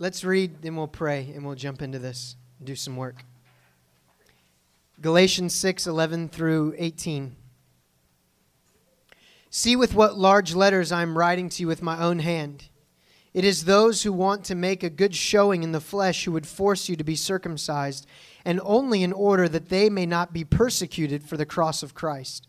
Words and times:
Let's 0.00 0.24
read, 0.24 0.62
then 0.62 0.76
we'll 0.76 0.88
pray, 0.88 1.30
and 1.34 1.44
we'll 1.44 1.56
jump 1.56 1.82
into 1.82 1.98
this 1.98 2.34
and 2.58 2.66
do 2.66 2.74
some 2.74 2.96
work. 2.96 3.22
Galatians 5.02 5.54
6 5.54 5.86
11 5.86 6.30
through 6.30 6.74
18. 6.78 7.36
See 9.50 9.76
with 9.76 9.94
what 9.94 10.16
large 10.16 10.54
letters 10.54 10.90
I 10.90 11.02
am 11.02 11.18
writing 11.18 11.50
to 11.50 11.62
you 11.62 11.66
with 11.66 11.82
my 11.82 12.02
own 12.02 12.20
hand. 12.20 12.70
It 13.34 13.44
is 13.44 13.66
those 13.66 14.02
who 14.02 14.10
want 14.10 14.42
to 14.46 14.54
make 14.54 14.82
a 14.82 14.88
good 14.88 15.14
showing 15.14 15.62
in 15.62 15.72
the 15.72 15.82
flesh 15.82 16.24
who 16.24 16.32
would 16.32 16.46
force 16.46 16.88
you 16.88 16.96
to 16.96 17.04
be 17.04 17.14
circumcised, 17.14 18.06
and 18.42 18.58
only 18.64 19.02
in 19.02 19.12
order 19.12 19.50
that 19.50 19.68
they 19.68 19.90
may 19.90 20.06
not 20.06 20.32
be 20.32 20.44
persecuted 20.44 21.24
for 21.24 21.36
the 21.36 21.44
cross 21.44 21.82
of 21.82 21.92
Christ. 21.92 22.48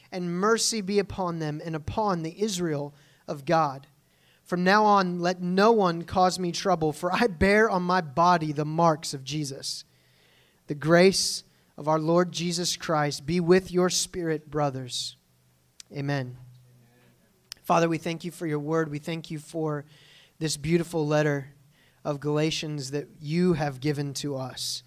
and 0.11 0.33
mercy 0.33 0.81
be 0.81 0.99
upon 0.99 1.39
them 1.39 1.61
and 1.63 1.75
upon 1.75 2.23
the 2.23 2.41
Israel 2.41 2.93
of 3.27 3.45
God. 3.45 3.87
From 4.43 4.63
now 4.63 4.83
on, 4.83 5.19
let 5.19 5.41
no 5.41 5.71
one 5.71 6.03
cause 6.03 6.37
me 6.37 6.51
trouble, 6.51 6.91
for 6.91 7.13
I 7.13 7.27
bear 7.27 7.69
on 7.69 7.83
my 7.83 8.01
body 8.01 8.51
the 8.51 8.65
marks 8.65 9.13
of 9.13 9.23
Jesus. 9.23 9.85
The 10.67 10.75
grace 10.75 11.43
of 11.77 11.87
our 11.87 11.99
Lord 11.99 12.31
Jesus 12.31 12.75
Christ 12.75 13.25
be 13.25 13.39
with 13.39 13.71
your 13.71 13.89
spirit, 13.89 14.51
brothers. 14.51 15.15
Amen. 15.95 16.37
Father, 17.63 17.87
we 17.87 17.97
thank 17.97 18.25
you 18.25 18.31
for 18.31 18.45
your 18.45 18.59
word. 18.59 18.91
We 18.91 18.99
thank 18.99 19.31
you 19.31 19.39
for 19.39 19.85
this 20.39 20.57
beautiful 20.57 21.07
letter 21.07 21.53
of 22.03 22.19
Galatians 22.19 22.91
that 22.91 23.07
you 23.21 23.53
have 23.53 23.79
given 23.79 24.13
to 24.15 24.35
us. 24.35 24.83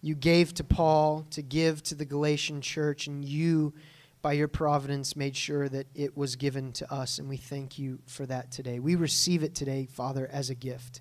You 0.00 0.14
gave 0.14 0.52
to 0.54 0.64
Paul 0.64 1.26
to 1.30 1.42
give 1.42 1.82
to 1.84 1.94
the 1.94 2.04
Galatian 2.04 2.60
church, 2.60 3.06
and 3.06 3.24
you 3.24 3.72
by 4.20 4.32
your 4.32 4.48
providence, 4.48 5.14
made 5.14 5.36
sure 5.36 5.68
that 5.68 5.86
it 5.94 6.16
was 6.16 6.36
given 6.36 6.72
to 6.72 6.92
us, 6.92 7.18
and 7.18 7.28
we 7.28 7.36
thank 7.36 7.78
you 7.78 8.00
for 8.06 8.26
that 8.26 8.50
today. 8.50 8.80
We 8.80 8.96
receive 8.96 9.42
it 9.42 9.54
today, 9.54 9.86
Father, 9.86 10.28
as 10.30 10.50
a 10.50 10.54
gift, 10.54 11.00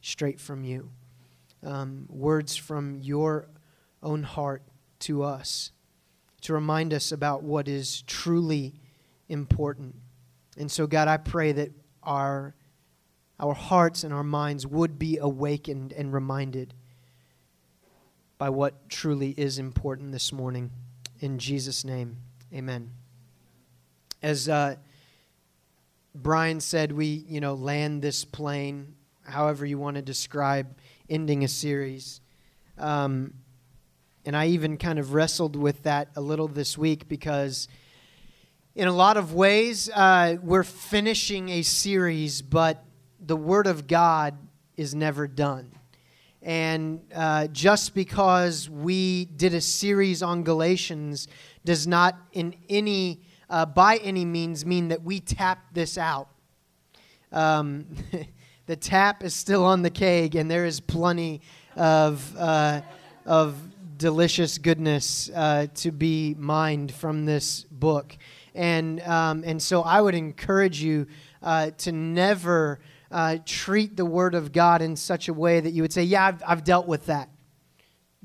straight 0.00 0.40
from 0.40 0.64
you. 0.64 0.90
Um, 1.62 2.06
words 2.08 2.56
from 2.56 3.00
your 3.00 3.48
own 4.02 4.22
heart 4.22 4.62
to 5.00 5.22
us 5.22 5.72
to 6.42 6.52
remind 6.52 6.92
us 6.92 7.12
about 7.12 7.42
what 7.42 7.66
is 7.66 8.02
truly 8.02 8.74
important. 9.28 9.96
And 10.56 10.70
so, 10.70 10.86
God, 10.86 11.08
I 11.08 11.16
pray 11.16 11.52
that 11.52 11.72
our, 12.02 12.54
our 13.40 13.54
hearts 13.54 14.04
and 14.04 14.14
our 14.14 14.22
minds 14.22 14.66
would 14.66 14.98
be 14.98 15.18
awakened 15.18 15.92
and 15.92 16.12
reminded 16.12 16.74
by 18.38 18.50
what 18.50 18.88
truly 18.88 19.30
is 19.30 19.58
important 19.58 20.12
this 20.12 20.32
morning. 20.32 20.70
In 21.20 21.38
Jesus' 21.38 21.84
name. 21.84 22.18
Amen. 22.54 22.90
As 24.22 24.48
uh, 24.48 24.76
Brian 26.14 26.60
said, 26.60 26.92
we 26.92 27.06
you 27.06 27.40
know 27.40 27.54
land 27.54 28.02
this 28.02 28.24
plane, 28.24 28.94
however 29.24 29.66
you 29.66 29.78
want 29.78 29.96
to 29.96 30.02
describe 30.02 30.76
ending 31.10 31.42
a 31.42 31.48
series. 31.48 32.20
Um, 32.78 33.34
and 34.24 34.36
I 34.36 34.48
even 34.48 34.76
kind 34.76 34.98
of 34.98 35.12
wrestled 35.12 35.56
with 35.56 35.82
that 35.84 36.08
a 36.16 36.20
little 36.20 36.48
this 36.48 36.78
week 36.78 37.08
because, 37.08 37.68
in 38.74 38.86
a 38.88 38.92
lot 38.92 39.16
of 39.16 39.34
ways, 39.34 39.90
uh, 39.90 40.36
we're 40.42 40.64
finishing 40.64 41.48
a 41.48 41.62
series, 41.62 42.42
but 42.42 42.84
the 43.20 43.36
Word 43.36 43.66
of 43.66 43.86
God 43.86 44.36
is 44.76 44.94
never 44.94 45.26
done. 45.26 45.72
And 46.42 47.00
uh, 47.14 47.48
just 47.48 47.94
because 47.94 48.70
we 48.70 49.24
did 49.24 49.54
a 49.54 49.60
series 49.60 50.22
on 50.22 50.44
Galatians 50.44 51.28
does 51.64 51.86
not 51.86 52.16
in 52.32 52.54
any 52.68 53.20
uh, 53.48 53.66
by 53.66 53.96
any 53.98 54.24
means 54.24 54.66
mean 54.66 54.88
that 54.88 55.02
we 55.02 55.20
tap 55.20 55.58
this 55.72 55.98
out. 55.98 56.28
Um, 57.32 57.86
the 58.66 58.76
tap 58.76 59.22
is 59.22 59.34
still 59.34 59.64
on 59.64 59.82
the 59.82 59.90
keg, 59.90 60.34
and 60.34 60.50
there 60.50 60.64
is 60.64 60.80
plenty 60.80 61.40
of 61.76 62.34
uh, 62.36 62.80
of 63.24 63.56
delicious 63.98 64.58
goodness 64.58 65.30
uh, 65.34 65.66
to 65.74 65.90
be 65.90 66.34
mined 66.38 66.92
from 66.92 67.24
this 67.24 67.64
book, 67.64 68.16
and 68.54 69.00
um, 69.02 69.44
and 69.46 69.62
so 69.62 69.82
I 69.82 70.00
would 70.00 70.14
encourage 70.14 70.80
you 70.80 71.06
uh, 71.42 71.70
to 71.78 71.92
never 71.92 72.80
uh, 73.10 73.38
treat 73.44 73.96
the 73.96 74.04
Word 74.04 74.34
of 74.34 74.52
God 74.52 74.82
in 74.82 74.96
such 74.96 75.28
a 75.28 75.34
way 75.34 75.60
that 75.60 75.70
you 75.70 75.82
would 75.82 75.92
say, 75.92 76.02
"Yeah, 76.02 76.26
I've, 76.26 76.42
I've 76.46 76.64
dealt 76.64 76.86
with 76.86 77.06
that, 77.06 77.30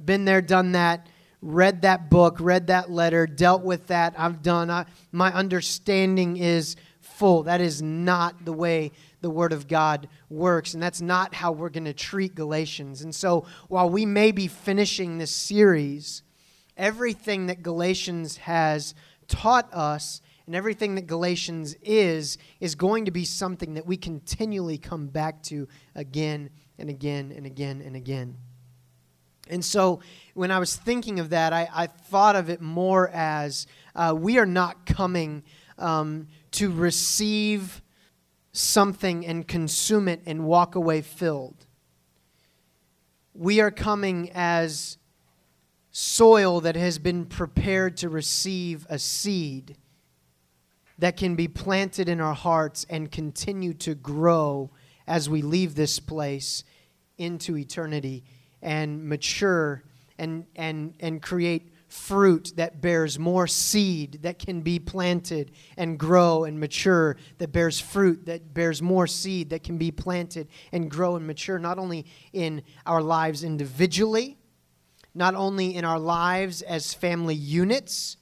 been 0.03 0.25
there, 0.25 0.41
done 0.41 0.73
that." 0.73 1.07
read 1.41 1.81
that 1.81 2.09
book, 2.09 2.37
read 2.39 2.67
that 2.67 2.91
letter, 2.91 3.25
dealt 3.25 3.63
with 3.63 3.87
that. 3.87 4.13
I've 4.17 4.41
done. 4.41 4.69
I, 4.69 4.85
my 5.11 5.33
understanding 5.33 6.37
is 6.37 6.75
full. 6.99 7.43
That 7.43 7.61
is 7.61 7.81
not 7.81 8.45
the 8.45 8.53
way 8.53 8.91
the 9.21 9.29
Word 9.29 9.53
of 9.53 9.67
God 9.67 10.07
works, 10.29 10.73
and 10.73 10.81
that's 10.81 11.01
not 11.01 11.33
how 11.33 11.51
we're 11.51 11.69
going 11.69 11.85
to 11.85 11.93
treat 11.93 12.35
Galatians. 12.35 13.01
And 13.01 13.13
so, 13.13 13.45
while 13.67 13.89
we 13.89 14.05
may 14.05 14.31
be 14.31 14.47
finishing 14.47 15.17
this 15.17 15.31
series, 15.31 16.23
everything 16.77 17.47
that 17.47 17.63
Galatians 17.63 18.37
has 18.37 18.95
taught 19.27 19.71
us 19.73 20.21
and 20.51 20.55
everything 20.57 20.95
that 20.95 21.07
Galatians 21.07 21.77
is, 21.81 22.37
is 22.59 22.75
going 22.75 23.05
to 23.05 23.11
be 23.11 23.23
something 23.23 23.75
that 23.75 23.85
we 23.85 23.95
continually 23.95 24.77
come 24.77 25.07
back 25.07 25.41
to 25.43 25.65
again 25.95 26.49
and 26.77 26.89
again 26.89 27.31
and 27.33 27.45
again 27.45 27.81
and 27.81 27.95
again. 27.95 28.35
And 29.47 29.63
so 29.63 30.01
when 30.33 30.51
I 30.51 30.59
was 30.59 30.75
thinking 30.75 31.21
of 31.21 31.29
that, 31.29 31.53
I, 31.53 31.69
I 31.73 31.87
thought 31.87 32.35
of 32.35 32.49
it 32.49 32.59
more 32.59 33.09
as 33.13 33.65
uh, 33.95 34.13
we 34.13 34.39
are 34.39 34.45
not 34.45 34.85
coming 34.85 35.43
um, 35.77 36.27
to 36.51 36.69
receive 36.69 37.81
something 38.51 39.25
and 39.25 39.47
consume 39.47 40.09
it 40.09 40.21
and 40.25 40.43
walk 40.43 40.75
away 40.75 41.01
filled. 41.01 41.65
We 43.33 43.61
are 43.61 43.71
coming 43.71 44.29
as 44.33 44.97
soil 45.91 46.59
that 46.59 46.75
has 46.75 46.99
been 46.99 47.23
prepared 47.23 47.95
to 47.95 48.09
receive 48.09 48.85
a 48.89 48.99
seed 48.99 49.77
that 51.01 51.17
can 51.17 51.35
be 51.35 51.47
planted 51.47 52.07
in 52.07 52.21
our 52.21 52.35
hearts 52.35 52.85
and 52.87 53.11
continue 53.11 53.73
to 53.73 53.95
grow 53.95 54.69
as 55.07 55.27
we 55.27 55.41
leave 55.41 55.73
this 55.73 55.99
place 55.99 56.63
into 57.17 57.57
eternity 57.57 58.23
and 58.61 59.03
mature 59.03 59.83
and, 60.19 60.45
and, 60.55 60.93
and 60.99 61.19
create 61.19 61.73
fruit 61.87 62.53
that 62.55 62.81
bears 62.81 63.17
more 63.17 63.47
seed 63.47 64.19
that 64.21 64.37
can 64.37 64.61
be 64.61 64.77
planted 64.77 65.51
and 65.75 65.97
grow 65.97 66.43
and 66.43 66.59
mature, 66.59 67.17
that 67.39 67.51
bears 67.51 67.79
fruit 67.79 68.27
that 68.27 68.53
bears 68.53 68.79
more 68.79 69.07
seed 69.07 69.49
that 69.49 69.63
can 69.63 69.79
be 69.79 69.89
planted 69.89 70.47
and 70.71 70.91
grow 70.91 71.15
and 71.15 71.25
mature, 71.25 71.57
not 71.57 71.79
only 71.79 72.05
in 72.31 72.61
our 72.85 73.01
lives 73.01 73.43
individually, 73.43 74.37
not 75.15 75.33
only 75.33 75.75
in 75.75 75.83
our 75.83 75.99
lives 75.99 76.61
as 76.61 76.93
family 76.93 77.35
units, 77.35 78.17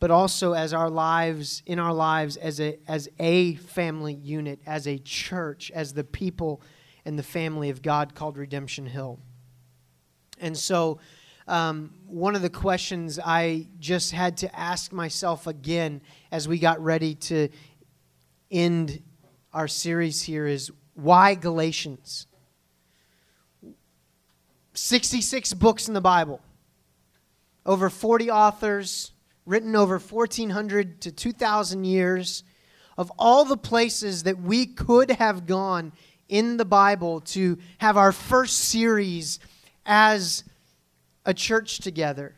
but 0.00 0.10
also 0.10 0.52
as 0.52 0.72
our 0.72 0.90
lives 0.90 1.62
in 1.66 1.78
our 1.78 1.92
lives 1.92 2.36
as 2.36 2.60
a 2.60 2.78
as 2.88 3.08
a 3.18 3.54
family 3.54 4.14
unit, 4.14 4.60
as 4.66 4.86
a 4.86 4.98
church, 4.98 5.70
as 5.74 5.94
the 5.94 6.04
people 6.04 6.60
and 7.04 7.18
the 7.18 7.22
family 7.22 7.70
of 7.70 7.82
God 7.82 8.14
called 8.14 8.36
Redemption 8.36 8.86
Hill. 8.86 9.18
And 10.40 10.56
so, 10.56 10.98
um, 11.46 11.94
one 12.06 12.34
of 12.34 12.42
the 12.42 12.50
questions 12.50 13.18
I 13.22 13.68
just 13.78 14.12
had 14.12 14.38
to 14.38 14.58
ask 14.58 14.92
myself 14.92 15.46
again 15.46 16.00
as 16.32 16.48
we 16.48 16.58
got 16.58 16.82
ready 16.82 17.14
to 17.14 17.48
end 18.50 19.02
our 19.52 19.68
series 19.68 20.22
here 20.22 20.46
is 20.46 20.70
why 20.94 21.34
Galatians? 21.34 22.26
66 24.74 25.54
books 25.54 25.86
in 25.86 25.94
the 25.94 26.00
Bible, 26.00 26.40
over 27.64 27.88
40 27.88 28.30
authors, 28.30 29.12
written 29.46 29.76
over 29.76 29.98
1,400 29.98 31.00
to 31.02 31.12
2,000 31.12 31.84
years. 31.84 32.44
Of 32.96 33.10
all 33.18 33.44
the 33.44 33.56
places 33.56 34.22
that 34.22 34.40
we 34.40 34.66
could 34.66 35.10
have 35.10 35.46
gone 35.46 35.92
in 36.28 36.56
the 36.56 36.64
Bible 36.64 37.20
to 37.20 37.58
have 37.78 37.96
our 37.96 38.12
first 38.12 38.56
series 38.58 39.40
as 39.84 40.44
a 41.26 41.34
church 41.34 41.78
together. 41.78 42.34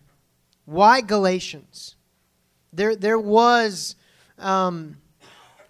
Why 0.65 1.01
Galatians? 1.01 1.95
There, 2.73 2.97
there 2.97 3.19
was 3.19 3.97
um, 4.39 4.97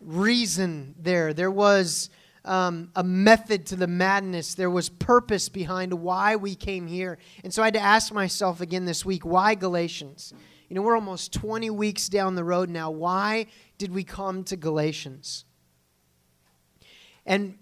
reason 0.01 0.95
there. 0.99 1.35
There 1.35 1.51
was 1.51 2.11
um, 2.45 2.91
a 2.95 3.05
method 3.05 3.67
to 3.67 3.77
the 3.77 3.87
madness. 3.87 4.55
There 4.55 4.71
was 4.71 4.89
purpose 4.89 5.49
behind 5.49 5.93
why 5.93 6.37
we 6.37 6.55
came 6.55 6.87
here. 6.87 7.19
And 7.45 7.53
so 7.53 7.63
I 7.63 7.67
had 7.67 7.75
to 7.75 7.81
ask 7.81 8.13
myself 8.13 8.61
again 8.61 8.85
this 8.85 9.05
week 9.05 9.25
why 9.25 9.55
Galatians? 9.55 10.33
You 10.69 10.75
know, 10.75 10.83
we're 10.83 10.97
almost 10.97 11.33
20 11.33 11.71
weeks 11.71 12.09
down 12.09 12.35
the 12.35 12.45
road 12.45 12.71
now. 12.71 12.91
Why 12.91 13.47
did 13.79 13.93
we 13.93 14.03
come 14.03 14.43
to 14.45 14.57
Galatians? 14.57 15.45
And 17.25 17.59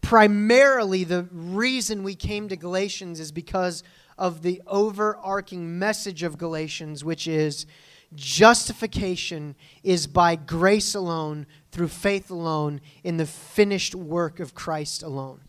primarily, 0.00 1.04
the 1.04 1.28
reason 1.32 2.02
we 2.02 2.14
came 2.14 2.48
to 2.48 2.56
Galatians 2.56 3.20
is 3.20 3.32
because 3.32 3.82
of 4.16 4.42
the 4.42 4.62
overarching 4.66 5.78
message 5.78 6.22
of 6.22 6.38
Galatians, 6.38 7.04
which 7.04 7.26
is 7.26 7.66
justification 8.14 9.56
is 9.82 10.06
by 10.06 10.36
grace 10.36 10.94
alone, 10.94 11.46
through 11.72 11.88
faith 11.88 12.30
alone, 12.30 12.80
in 13.02 13.16
the 13.16 13.26
finished 13.26 13.94
work 13.94 14.40
of 14.40 14.54
Christ 14.54 15.02
alone. 15.02 15.40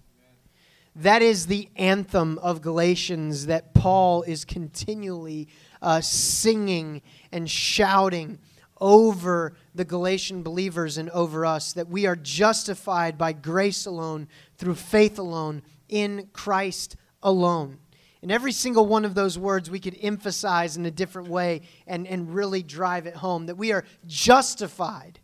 That 0.95 1.21
is 1.21 1.47
the 1.47 1.69
anthem 1.75 2.37
of 2.39 2.61
Galatians 2.61 3.45
that 3.45 3.73
Paul 3.73 4.23
is 4.23 4.43
continually 4.43 5.47
uh, 5.81 6.01
singing 6.01 7.01
and 7.31 7.49
shouting 7.49 8.39
over 8.79 9.53
the 9.75 9.85
Galatian 9.85 10.43
believers 10.43 10.97
and 10.97 11.09
over 11.11 11.45
us 11.45 11.73
that 11.73 11.87
we 11.87 12.05
are 12.07 12.15
justified 12.15 13.17
by 13.17 13.31
grace 13.31 13.85
alone, 13.85 14.27
through 14.57 14.75
faith 14.75 15.19
alone, 15.19 15.61
in 15.87 16.29
Christ 16.33 16.95
alone. 17.21 17.77
And 18.21 18.31
every 18.31 18.51
single 18.51 18.85
one 18.85 19.05
of 19.05 19.15
those 19.15 19.37
words 19.37 19.69
we 19.69 19.79
could 19.79 19.97
emphasize 20.01 20.77
in 20.77 20.85
a 20.85 20.91
different 20.91 21.27
way 21.27 21.61
and, 21.87 22.05
and 22.07 22.33
really 22.33 22.61
drive 22.61 23.07
it 23.07 23.15
home 23.15 23.47
that 23.47 23.57
we 23.57 23.71
are 23.71 23.85
justified 24.05 25.19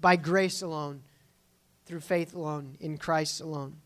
by 0.00 0.16
grace 0.16 0.62
alone, 0.62 1.02
through 1.84 2.00
faith 2.00 2.34
alone, 2.34 2.76
in 2.80 2.96
Christ 2.96 3.40
alone. 3.40 3.76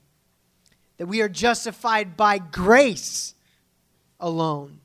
That 0.99 1.07
we 1.07 1.21
are 1.21 1.29
justified 1.29 2.17
by 2.17 2.39
grace 2.39 3.35
alone, 4.21 4.79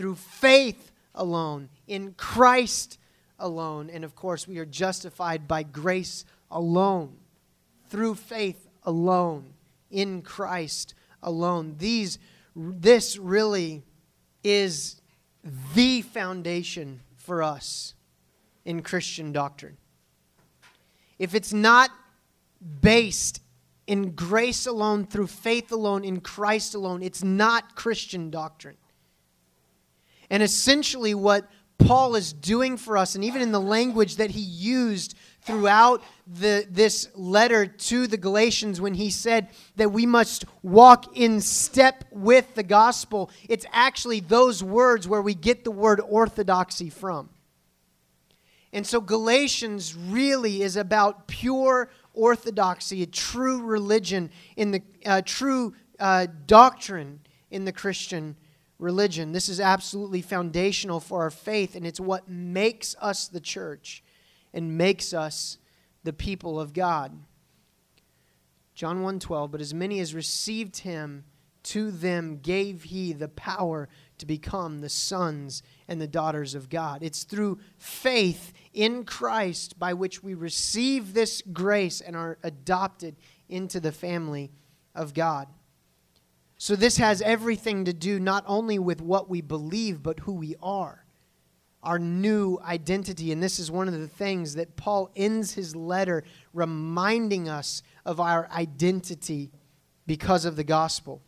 through 0.00 0.14
faith 0.14 0.92
alone, 1.14 1.68
in 1.86 2.14
Christ 2.14 2.96
alone. 3.38 3.90
And 3.90 4.02
of 4.02 4.16
course, 4.16 4.48
we 4.48 4.56
are 4.56 4.64
justified 4.64 5.46
by 5.46 5.62
grace 5.62 6.24
alone, 6.50 7.18
through 7.90 8.14
faith 8.14 8.66
alone, 8.84 9.52
in 9.90 10.22
Christ 10.22 10.94
alone. 11.22 11.74
These, 11.76 12.18
this 12.56 13.18
really 13.18 13.82
is 14.42 15.02
the 15.74 16.00
foundation 16.00 17.00
for 17.18 17.42
us 17.42 17.92
in 18.64 18.80
Christian 18.80 19.32
doctrine. 19.32 19.76
If 21.18 21.34
it's 21.34 21.52
not 21.52 21.90
based 22.80 23.42
in 23.86 24.12
grace 24.12 24.64
alone, 24.66 25.04
through 25.04 25.26
faith 25.26 25.70
alone, 25.70 26.04
in 26.04 26.22
Christ 26.22 26.74
alone, 26.74 27.02
it's 27.02 27.22
not 27.22 27.76
Christian 27.76 28.30
doctrine. 28.30 28.78
And 30.30 30.42
essentially, 30.42 31.14
what 31.14 31.50
Paul 31.78 32.14
is 32.14 32.32
doing 32.32 32.76
for 32.76 32.96
us, 32.96 33.14
and 33.14 33.24
even 33.24 33.42
in 33.42 33.52
the 33.52 33.60
language 33.60 34.16
that 34.16 34.30
he 34.30 34.40
used 34.40 35.16
throughout 35.42 36.02
the, 36.26 36.66
this 36.70 37.08
letter 37.14 37.66
to 37.66 38.06
the 38.06 38.16
Galatians 38.16 38.80
when 38.80 38.94
he 38.94 39.10
said 39.10 39.48
that 39.76 39.90
we 39.90 40.06
must 40.06 40.44
walk 40.62 41.16
in 41.16 41.40
step 41.40 42.04
with 42.10 42.54
the 42.54 42.62
gospel, 42.62 43.30
it's 43.48 43.66
actually 43.72 44.20
those 44.20 44.62
words 44.62 45.08
where 45.08 45.22
we 45.22 45.34
get 45.34 45.64
the 45.64 45.70
word 45.70 46.00
orthodoxy 46.06 46.90
from. 46.90 47.30
And 48.72 48.86
so 48.86 49.00
Galatians 49.00 49.96
really 49.96 50.62
is 50.62 50.76
about 50.76 51.26
pure 51.26 51.90
orthodoxy, 52.14 53.02
a 53.02 53.06
true 53.06 53.62
religion 53.62 54.30
in 54.56 54.70
the 54.70 54.82
uh, 55.04 55.22
true 55.24 55.74
uh, 55.98 56.26
doctrine 56.46 57.20
in 57.50 57.64
the 57.64 57.72
Christian 57.72 58.36
religion. 58.80 59.32
This 59.32 59.48
is 59.48 59.60
absolutely 59.60 60.22
foundational 60.22 61.00
for 61.00 61.22
our 61.22 61.30
faith, 61.30 61.76
and 61.76 61.86
it's 61.86 62.00
what 62.00 62.28
makes 62.28 62.96
us 63.00 63.28
the 63.28 63.40
church 63.40 64.02
and 64.52 64.76
makes 64.76 65.12
us 65.12 65.58
the 66.02 66.12
people 66.12 66.58
of 66.58 66.72
God. 66.72 67.18
John 68.74 69.02
1:12 69.02 69.50
But 69.50 69.60
as 69.60 69.74
many 69.74 70.00
as 70.00 70.14
received 70.14 70.78
him 70.78 71.24
to 71.62 71.90
them 71.90 72.38
gave 72.38 72.84
he 72.84 73.12
the 73.12 73.28
power 73.28 73.88
to 74.18 74.26
become 74.26 74.80
the 74.80 74.88
sons 74.88 75.62
and 75.86 76.00
the 76.00 76.08
daughters 76.08 76.54
of 76.54 76.70
God. 76.70 77.02
It's 77.02 77.24
through 77.24 77.58
faith 77.76 78.52
in 78.72 79.04
Christ 79.04 79.78
by 79.78 79.92
which 79.92 80.22
we 80.22 80.34
receive 80.34 81.12
this 81.12 81.42
grace 81.52 82.00
and 82.00 82.16
are 82.16 82.38
adopted 82.42 83.16
into 83.48 83.80
the 83.80 83.92
family 83.92 84.50
of 84.94 85.12
God. 85.12 85.48
So, 86.62 86.76
this 86.76 86.98
has 86.98 87.22
everything 87.22 87.86
to 87.86 87.94
do 87.94 88.20
not 88.20 88.44
only 88.46 88.78
with 88.78 89.00
what 89.00 89.30
we 89.30 89.40
believe, 89.40 90.02
but 90.02 90.20
who 90.20 90.34
we 90.34 90.56
are, 90.62 91.06
our 91.82 91.98
new 91.98 92.58
identity. 92.62 93.32
And 93.32 93.42
this 93.42 93.58
is 93.58 93.70
one 93.70 93.88
of 93.88 93.98
the 93.98 94.06
things 94.06 94.56
that 94.56 94.76
Paul 94.76 95.10
ends 95.16 95.54
his 95.54 95.74
letter 95.74 96.22
reminding 96.52 97.48
us 97.48 97.82
of 98.04 98.20
our 98.20 98.46
identity 98.50 99.50
because 100.06 100.44
of 100.44 100.56
the 100.56 100.62
gospel. 100.62 101.22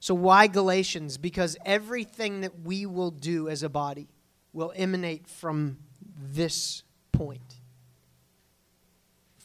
So, 0.00 0.16
why 0.16 0.48
Galatians? 0.48 1.16
Because 1.16 1.56
everything 1.64 2.40
that 2.40 2.62
we 2.64 2.86
will 2.86 3.12
do 3.12 3.48
as 3.48 3.62
a 3.62 3.68
body 3.68 4.08
will 4.52 4.72
emanate 4.74 5.28
from 5.28 5.78
this 6.18 6.82
point 7.12 7.55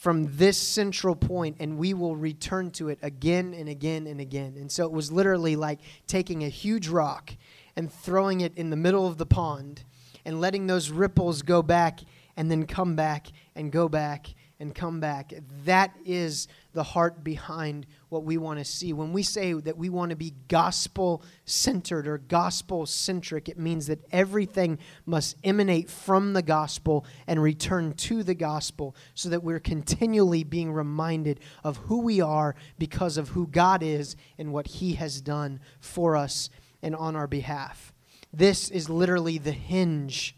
from 0.01 0.35
this 0.35 0.57
central 0.57 1.15
point 1.15 1.55
and 1.59 1.77
we 1.77 1.93
will 1.93 2.15
return 2.15 2.71
to 2.71 2.89
it 2.89 2.97
again 3.03 3.53
and 3.53 3.69
again 3.69 4.07
and 4.07 4.19
again. 4.19 4.55
And 4.57 4.71
so 4.71 4.83
it 4.83 4.91
was 4.91 5.11
literally 5.11 5.55
like 5.55 5.77
taking 6.07 6.43
a 6.43 6.49
huge 6.49 6.87
rock 6.87 7.35
and 7.75 7.93
throwing 7.93 8.41
it 8.41 8.51
in 8.57 8.71
the 8.71 8.75
middle 8.75 9.05
of 9.05 9.19
the 9.19 9.27
pond 9.27 9.83
and 10.25 10.41
letting 10.41 10.65
those 10.65 10.89
ripples 10.89 11.43
go 11.43 11.61
back 11.61 11.99
and 12.35 12.49
then 12.49 12.65
come 12.65 12.95
back 12.95 13.27
and 13.55 13.71
go 13.71 13.87
back 13.87 14.33
and 14.59 14.73
come 14.73 14.99
back. 14.99 15.33
That 15.65 15.95
is 16.03 16.47
the 16.73 16.83
heart 16.83 17.23
behind 17.23 17.85
what 18.09 18.23
we 18.23 18.37
want 18.37 18.59
to 18.59 18.65
see. 18.65 18.93
When 18.93 19.13
we 19.13 19.23
say 19.23 19.53
that 19.53 19.77
we 19.77 19.89
want 19.89 20.11
to 20.11 20.15
be 20.15 20.33
gospel 20.47 21.23
centered 21.45 22.07
or 22.07 22.17
gospel 22.17 22.85
centric, 22.85 23.49
it 23.49 23.57
means 23.57 23.87
that 23.87 24.03
everything 24.11 24.79
must 25.05 25.35
emanate 25.43 25.89
from 25.89 26.33
the 26.33 26.41
gospel 26.41 27.05
and 27.27 27.41
return 27.41 27.93
to 27.93 28.23
the 28.23 28.35
gospel 28.35 28.95
so 29.13 29.29
that 29.29 29.43
we're 29.43 29.59
continually 29.59 30.43
being 30.43 30.71
reminded 30.71 31.39
of 31.63 31.77
who 31.77 32.01
we 32.01 32.21
are 32.21 32.55
because 32.77 33.17
of 33.17 33.29
who 33.29 33.47
God 33.47 33.83
is 33.83 34.15
and 34.37 34.53
what 34.53 34.67
He 34.67 34.93
has 34.93 35.21
done 35.21 35.59
for 35.79 36.15
us 36.15 36.49
and 36.81 36.95
on 36.95 37.15
our 37.15 37.27
behalf. 37.27 37.93
This 38.33 38.69
is 38.69 38.89
literally 38.89 39.37
the 39.37 39.51
hinge 39.51 40.37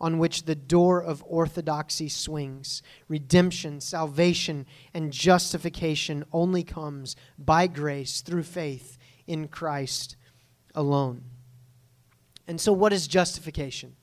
on 0.00 0.18
which 0.18 0.44
the 0.44 0.54
door 0.54 1.02
of 1.02 1.22
orthodoxy 1.26 2.08
swings. 2.08 2.82
Redemption, 3.08 3.80
salvation, 3.80 4.66
and 4.94 5.12
justification 5.12 6.24
only 6.32 6.62
comes 6.62 7.16
by 7.38 7.66
grace 7.66 8.22
through 8.22 8.44
faith 8.44 8.96
in 9.26 9.48
Christ 9.48 10.16
alone. 10.74 11.22
And 12.48 12.60
so, 12.60 12.72
what 12.72 12.92
is 12.92 13.06
justification? 13.06 13.96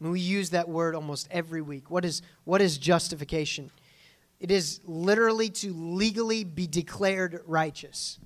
we 0.00 0.20
use 0.20 0.50
that 0.50 0.68
word 0.68 0.94
almost 0.94 1.28
every 1.30 1.62
week. 1.62 1.90
What 1.90 2.04
is, 2.04 2.20
what 2.44 2.60
is 2.60 2.76
justification? 2.76 3.70
It 4.38 4.50
is 4.50 4.80
literally 4.84 5.48
to 5.50 5.72
legally 5.72 6.44
be 6.44 6.66
declared 6.66 7.40
righteous. 7.46 8.18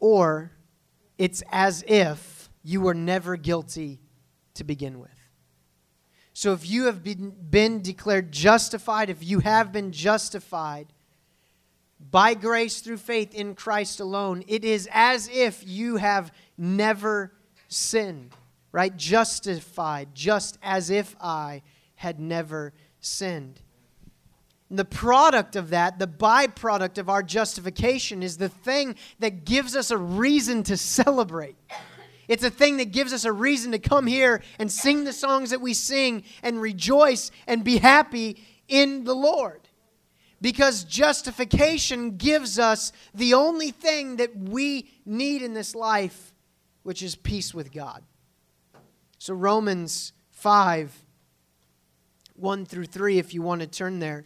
Or 0.00 0.52
it's 1.18 1.42
as 1.52 1.84
if 1.86 2.48
you 2.62 2.80
were 2.80 2.94
never 2.94 3.36
guilty 3.36 4.00
to 4.54 4.64
begin 4.64 5.00
with. 5.00 5.10
So 6.34 6.52
if 6.52 6.68
you 6.68 6.86
have 6.86 7.02
been, 7.02 7.30
been 7.30 7.82
declared 7.82 8.32
justified, 8.32 9.10
if 9.10 9.22
you 9.22 9.40
have 9.40 9.70
been 9.72 9.92
justified 9.92 10.92
by 12.10 12.34
grace 12.34 12.80
through 12.80 12.96
faith 12.96 13.34
in 13.34 13.54
Christ 13.54 14.00
alone, 14.00 14.42
it 14.48 14.64
is 14.64 14.88
as 14.92 15.28
if 15.32 15.62
you 15.66 15.96
have 15.96 16.32
never 16.56 17.32
sinned, 17.68 18.34
right? 18.72 18.96
Justified, 18.96 20.14
just 20.14 20.58
as 20.62 20.90
if 20.90 21.14
I 21.20 21.62
had 21.94 22.18
never 22.18 22.72
sinned. 23.00 23.60
The 24.70 24.84
product 24.86 25.54
of 25.54 25.68
that, 25.70 25.98
the 25.98 26.06
byproduct 26.06 26.96
of 26.96 27.10
our 27.10 27.22
justification, 27.22 28.22
is 28.22 28.38
the 28.38 28.48
thing 28.48 28.96
that 29.18 29.44
gives 29.44 29.76
us 29.76 29.90
a 29.90 29.98
reason 29.98 30.62
to 30.64 30.78
celebrate. 30.78 31.56
It's 32.32 32.44
a 32.44 32.50
thing 32.50 32.78
that 32.78 32.92
gives 32.92 33.12
us 33.12 33.26
a 33.26 33.32
reason 33.32 33.72
to 33.72 33.78
come 33.78 34.06
here 34.06 34.40
and 34.58 34.72
sing 34.72 35.04
the 35.04 35.12
songs 35.12 35.50
that 35.50 35.60
we 35.60 35.74
sing 35.74 36.24
and 36.42 36.62
rejoice 36.62 37.30
and 37.46 37.62
be 37.62 37.76
happy 37.76 38.42
in 38.68 39.04
the 39.04 39.14
Lord. 39.14 39.68
Because 40.40 40.84
justification 40.84 42.16
gives 42.16 42.58
us 42.58 42.90
the 43.12 43.34
only 43.34 43.70
thing 43.70 44.16
that 44.16 44.34
we 44.34 44.88
need 45.04 45.42
in 45.42 45.52
this 45.52 45.74
life, 45.74 46.32
which 46.84 47.02
is 47.02 47.16
peace 47.16 47.52
with 47.52 47.70
God. 47.70 48.02
So, 49.18 49.34
Romans 49.34 50.14
5 50.30 51.04
1 52.36 52.64
through 52.64 52.86
3, 52.86 53.18
if 53.18 53.34
you 53.34 53.42
want 53.42 53.60
to 53.60 53.66
turn 53.66 53.98
there, 53.98 54.24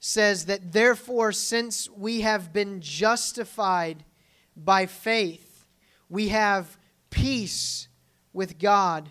says 0.00 0.44
that 0.44 0.72
therefore, 0.72 1.32
since 1.32 1.88
we 1.88 2.20
have 2.20 2.52
been 2.52 2.82
justified 2.82 4.04
by 4.54 4.84
faith, 4.84 5.45
we 6.08 6.28
have 6.28 6.78
peace 7.10 7.88
with 8.32 8.58
God 8.58 9.08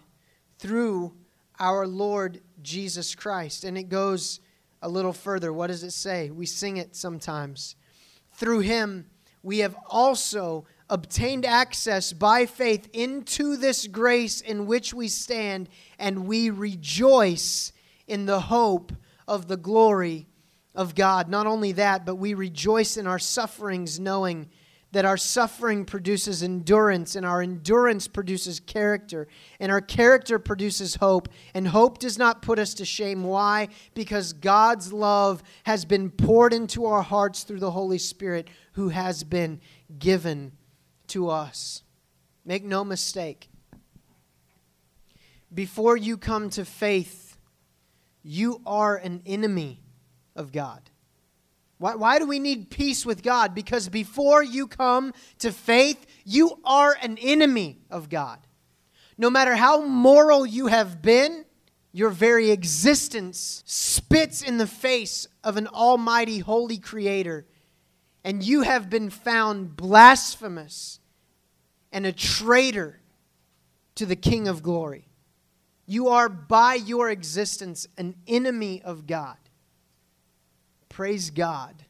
through 0.60 1.14
our 1.60 1.88
Lord 1.88 2.42
Jesus 2.62 3.16
Christ. 3.16 3.64
And 3.64 3.78
it 3.78 3.90
goes 3.90 4.40
a 4.82 4.90
little 4.90 5.14
further. 5.14 5.52
What 5.52 5.68
does 5.68 5.84
it 5.84 5.92
say? 5.92 6.30
We 6.30 6.46
sing 6.46 6.78
it 6.78 6.96
sometimes. 6.96 7.76
Through 8.34 8.60
him, 8.60 9.08
we 9.42 9.60
have 9.60 9.76
also 9.88 10.66
obtained 10.90 11.46
access 11.46 12.14
by 12.14 12.46
faith 12.46 12.90
into 12.94 13.58
this 13.58 13.88
grace 13.88 14.42
in 14.42 14.66
which 14.68 14.94
we 14.94 15.08
stand, 15.08 15.70
and 15.98 16.28
we 16.28 16.50
rejoice 16.50 17.72
in 18.08 18.26
the 18.26 18.40
hope 18.40 18.92
of 19.28 19.48
the 19.48 19.58
glory 19.58 20.28
of 20.76 20.94
God. 20.94 21.30
Not 21.30 21.48
only 21.48 21.72
that, 21.74 22.06
but 22.06 22.16
we 22.16 22.34
rejoice 22.34 22.98
in 22.98 23.08
our 23.08 23.20
sufferings, 23.20 24.00
knowing 24.00 24.50
that 24.92 25.06
our 25.06 25.18
suffering 25.18 25.84
produces 25.84 26.42
endurance, 26.42 27.16
and 27.16 27.26
our 27.26 27.42
endurance 27.42 28.08
produces 28.08 28.60
character, 28.60 29.28
and 29.60 29.72
our 29.72 29.82
character 29.82 30.40
produces 30.40 30.96
hope. 30.96 31.28
And 31.54 31.68
hope 31.68 32.00
does 32.00 32.18
not 32.18 32.42
put 32.42 32.60
us 32.60 32.74
to 32.76 32.86
shame. 32.86 33.24
Why? 33.24 33.68
Because 33.94 34.32
God's 34.32 34.94
love 34.94 35.44
has 35.64 35.84
been 35.84 36.10
poured 36.10 36.54
into 36.54 36.86
our 36.86 37.02
hearts 37.02 37.44
through 37.44 37.60
the 37.60 37.72
Holy 37.72 37.98
Spirit 37.98 38.50
who 38.74 38.90
has 38.90 39.24
been 39.24 39.60
given 40.00 40.54
to 41.08 41.30
us. 41.30 41.84
Make 42.46 42.64
no 42.64 42.86
mistake. 42.86 43.50
Before 45.54 45.98
you 45.98 46.18
come 46.18 46.50
to 46.52 46.66
faith, 46.66 47.38
you 48.24 48.62
are 48.66 48.96
an 48.96 49.22
enemy 49.26 49.82
of 50.36 50.52
God. 50.52 50.90
Why, 51.78 51.96
why 51.96 52.20
do 52.20 52.28
we 52.28 52.40
need 52.40 52.70
peace 52.70 53.06
with 53.06 53.24
God? 53.24 53.54
Because 53.54 53.90
before 53.90 54.42
you 54.42 54.68
come 54.68 55.14
to 55.40 55.52
faith, 55.52 56.06
you 56.24 56.60
are 56.64 56.98
an 57.02 57.18
enemy 57.22 57.80
of 57.90 58.10
God. 58.10 58.40
No 59.18 59.30
matter 59.30 59.56
how 59.56 59.86
moral 59.86 60.46
you 60.46 60.68
have 60.68 61.02
been, 61.02 61.46
your 61.92 62.10
very 62.10 62.52
existence 62.52 63.64
spits 63.66 64.42
in 64.42 64.58
the 64.58 64.68
face 64.68 65.28
of 65.44 65.56
an 65.56 65.68
almighty, 65.68 66.40
holy 66.40 66.78
creator, 66.78 67.46
and 68.24 68.44
you 68.44 68.64
have 68.64 68.90
been 68.90 69.10
found 69.10 69.78
blasphemous 69.78 71.00
and 71.92 72.06
a 72.06 72.12
traitor 72.12 73.00
to 73.96 74.06
the 74.06 74.16
King 74.16 74.48
of 74.48 74.62
glory. 74.62 75.08
You 75.86 76.10
are, 76.10 76.28
by 76.28 76.74
your 76.74 77.10
existence, 77.10 77.88
an 77.98 78.16
enemy 78.28 78.82
of 78.82 79.08
God. 79.08 79.38
Praise 80.96 81.30
God. 81.30 81.84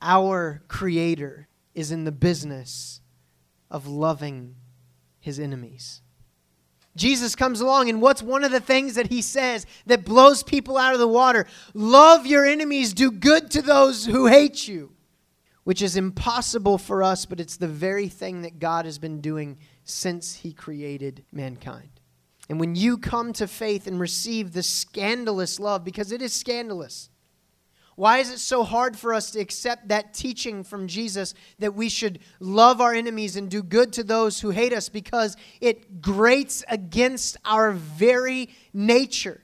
Our 0.00 0.62
Creator 0.68 1.48
is 1.74 1.92
in 1.92 2.04
the 2.04 2.12
business 2.12 3.02
of 3.70 3.86
loving 3.86 4.54
his 5.20 5.38
enemies. 5.38 6.00
Jesus 6.96 7.36
comes 7.36 7.60
along, 7.60 7.90
and 7.90 8.00
what's 8.00 8.22
one 8.22 8.42
of 8.42 8.52
the 8.52 8.58
things 8.58 8.94
that 8.94 9.08
he 9.08 9.20
says 9.20 9.66
that 9.84 10.06
blows 10.06 10.42
people 10.42 10.78
out 10.78 10.94
of 10.94 10.98
the 10.98 11.06
water? 11.06 11.46
Love 11.74 12.24
your 12.24 12.46
enemies, 12.46 12.94
do 12.94 13.10
good 13.10 13.50
to 13.50 13.60
those 13.60 14.06
who 14.06 14.28
hate 14.28 14.66
you, 14.66 14.94
which 15.64 15.82
is 15.82 15.94
impossible 15.94 16.78
for 16.78 17.02
us, 17.02 17.26
but 17.26 17.38
it's 17.38 17.58
the 17.58 17.68
very 17.68 18.08
thing 18.08 18.40
that 18.40 18.58
God 18.58 18.86
has 18.86 18.98
been 18.98 19.20
doing 19.20 19.58
since 19.84 20.36
he 20.36 20.54
created 20.54 21.22
mankind. 21.30 21.90
And 22.48 22.58
when 22.58 22.76
you 22.76 22.96
come 22.96 23.34
to 23.34 23.46
faith 23.46 23.86
and 23.86 24.00
receive 24.00 24.54
the 24.54 24.62
scandalous 24.62 25.60
love, 25.60 25.84
because 25.84 26.12
it 26.12 26.22
is 26.22 26.32
scandalous, 26.32 27.10
why 27.96 28.18
is 28.18 28.30
it 28.30 28.38
so 28.38 28.64
hard 28.64 28.96
for 28.96 29.14
us 29.14 29.30
to 29.32 29.40
accept 29.40 29.88
that 29.88 30.14
teaching 30.14 30.64
from 30.64 30.88
Jesus 30.88 31.34
that 31.58 31.74
we 31.74 31.88
should 31.88 32.18
love 32.40 32.80
our 32.80 32.92
enemies 32.92 33.36
and 33.36 33.48
do 33.48 33.62
good 33.62 33.92
to 33.94 34.02
those 34.02 34.40
who 34.40 34.50
hate 34.50 34.72
us? 34.72 34.88
Because 34.88 35.36
it 35.60 36.00
grates 36.00 36.64
against 36.68 37.36
our 37.44 37.72
very 37.72 38.50
nature. 38.72 39.42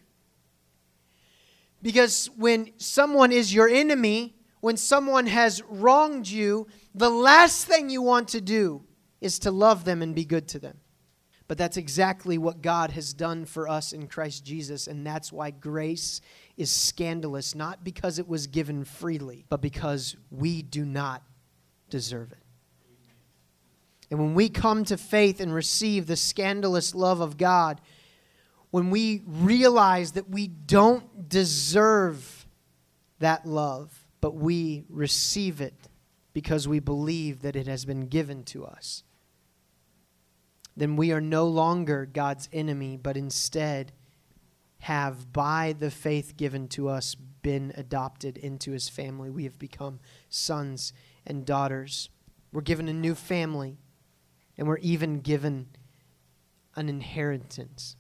Because 1.83 2.29
when 2.37 2.71
someone 2.77 3.33
is 3.33 3.55
your 3.55 3.69
enemy, 3.69 4.35
when 4.61 4.77
someone 4.77 5.27
has 5.27 5.63
wronged 5.69 6.29
you, 6.29 6.67
the 6.95 7.11
last 7.11 7.67
thing 7.67 7.89
you 7.89 8.03
want 8.03 8.29
to 8.29 8.41
do 8.41 8.83
is 9.21 9.39
to 9.41 9.51
love 9.51 9.85
them 9.85 10.03
and 10.03 10.15
be 10.15 10.25
good 10.25 10.49
to 10.49 10.59
them. 10.59 10.79
But 11.51 11.59
that's 11.59 11.77
exactly 11.77 12.39
what 12.39 12.63
God 12.63 12.93
has 12.93 13.13
done 13.13 13.45
for 13.45 13.69
us 13.69 13.93
in 13.93 14.07
Christ 14.07 14.45
Jesus, 14.45 14.87
and 14.87 15.05
that's 15.05 15.33
why 15.33 15.51
grace 15.51 16.21
is 16.61 16.71
scandalous, 16.71 17.55
not 17.55 17.83
because 17.83 18.19
it 18.19 18.29
was 18.29 18.47
given 18.47 18.85
freely, 18.85 19.47
but 19.49 19.63
because 19.63 20.15
we 20.31 20.61
do 20.61 20.85
not 20.85 21.23
deserve 21.89 22.33
it. 22.33 22.43
And 24.11 24.19
when 24.19 24.35
we 24.35 24.51
come 24.51 24.85
to 24.85 24.99
faith 24.99 25.41
and 25.41 25.55
receive 25.55 26.07
the 26.07 26.17
scandalous 26.17 26.95
love 26.95 27.21
of 27.21 27.39
God, 27.39 27.81
when 28.71 28.91
we 28.91 29.23
realize 29.27 30.13
that 30.13 30.29
we 30.29 30.49
don't 30.49 31.31
deserve 31.31 32.47
that 33.21 33.47
love, 33.47 34.05
but 34.21 34.35
we 34.35 34.85
receive 34.91 35.63
it 35.63 35.89
because 36.35 36.69
we 36.69 36.79
believe 36.79 37.41
that 37.41 37.57
it 37.57 37.67
has 37.69 37.87
been 37.87 38.07
given 38.07 38.45
to 38.45 38.67
us, 38.67 39.03
then 40.77 40.95
we 40.95 41.11
are 41.11 41.23
no 41.23 41.47
longer 41.47 42.05
God's 42.05 42.51
enemy, 42.53 42.99
but 42.99 43.17
instead 43.17 43.93
have, 44.81 45.33
by 45.33 45.75
the 45.79 45.91
faith 45.91 46.37
given 46.37 46.69
to 46.69 46.89
us, 46.89 47.15
been 47.15 47.73
adopted 47.77 48.37
into 48.37 48.73
his 48.73 48.89
family. 48.89 49.31
We 49.31 49.45
have 49.45 49.59
become 49.59 50.01
sons 50.29 50.93
and 51.27 51.45
daughters. 51.45 52.11
We're 52.53 52.61
given 52.63 52.89
a 52.89 52.93
new 52.93 53.15
family, 53.15 53.79
and 54.59 54.67
we're 54.67 54.79
even 54.79 55.21
given 55.21 55.69
an 56.77 56.89
inheritance. 56.89 57.97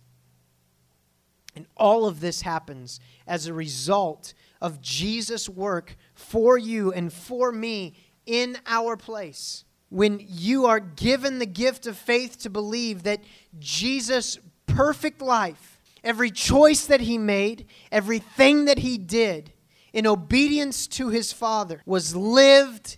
And 1.54 1.66
all 1.76 2.06
of 2.06 2.20
this 2.20 2.42
happens 2.42 3.00
as 3.26 3.46
a 3.46 3.52
result 3.52 4.34
of 4.60 4.80
Jesus' 4.80 5.48
work 5.48 5.96
for 6.14 6.56
you 6.56 6.92
and 6.92 7.12
for 7.12 7.50
me 7.50 7.94
in 8.24 8.58
our 8.66 8.96
place. 8.96 9.64
When 9.88 10.20
you 10.24 10.66
are 10.66 10.78
given 10.78 11.40
the 11.40 11.46
gift 11.46 11.86
of 11.86 11.96
faith 11.96 12.38
to 12.40 12.50
believe 12.50 13.02
that 13.02 13.24
Jesus' 13.58 14.38
perfect 14.66 15.20
life 15.20 15.79
Every 16.02 16.30
choice 16.30 16.86
that 16.86 17.02
he 17.02 17.18
made, 17.18 17.66
everything 17.92 18.64
that 18.64 18.78
he 18.78 18.96
did 18.98 19.52
in 19.92 20.06
obedience 20.06 20.86
to 20.86 21.08
his 21.08 21.32
Father 21.32 21.82
was 21.84 22.16
lived 22.16 22.96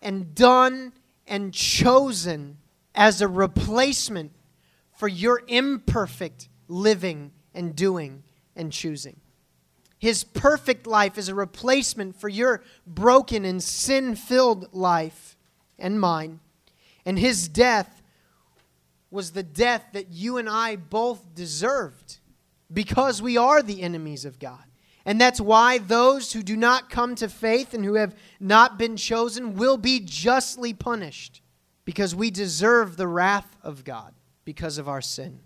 and 0.00 0.34
done 0.34 0.92
and 1.26 1.52
chosen 1.52 2.58
as 2.94 3.20
a 3.20 3.28
replacement 3.28 4.32
for 4.92 5.08
your 5.08 5.42
imperfect 5.48 6.48
living 6.68 7.32
and 7.54 7.74
doing 7.74 8.22
and 8.54 8.72
choosing. 8.72 9.20
His 9.98 10.22
perfect 10.22 10.86
life 10.86 11.16
is 11.16 11.28
a 11.28 11.34
replacement 11.34 12.20
for 12.20 12.28
your 12.28 12.62
broken 12.86 13.44
and 13.44 13.62
sin 13.62 14.14
filled 14.14 14.72
life 14.74 15.36
and 15.78 15.98
mine. 15.98 16.40
And 17.06 17.18
his 17.18 17.48
death 17.48 18.02
was 19.10 19.32
the 19.32 19.42
death 19.42 19.84
that 19.92 20.10
you 20.10 20.36
and 20.36 20.48
I 20.48 20.76
both 20.76 21.34
deserved 21.34 22.18
because 22.72 23.20
we 23.22 23.36
are 23.36 23.62
the 23.62 23.82
enemies 23.82 24.24
of 24.24 24.38
God. 24.38 24.64
And 25.06 25.20
that's 25.20 25.40
why 25.40 25.78
those 25.78 26.32
who 26.32 26.42
do 26.42 26.56
not 26.56 26.88
come 26.88 27.14
to 27.16 27.28
faith 27.28 27.74
and 27.74 27.84
who 27.84 27.94
have 27.94 28.14
not 28.40 28.78
been 28.78 28.96
chosen 28.96 29.54
will 29.54 29.76
be 29.76 30.00
justly 30.00 30.72
punished 30.72 31.42
because 31.84 32.14
we 32.14 32.30
deserve 32.30 32.96
the 32.96 33.06
wrath 33.06 33.56
of 33.62 33.84
God 33.84 34.14
because 34.44 34.78
of 34.78 34.88
our 34.88 35.02
sin. 35.02 35.40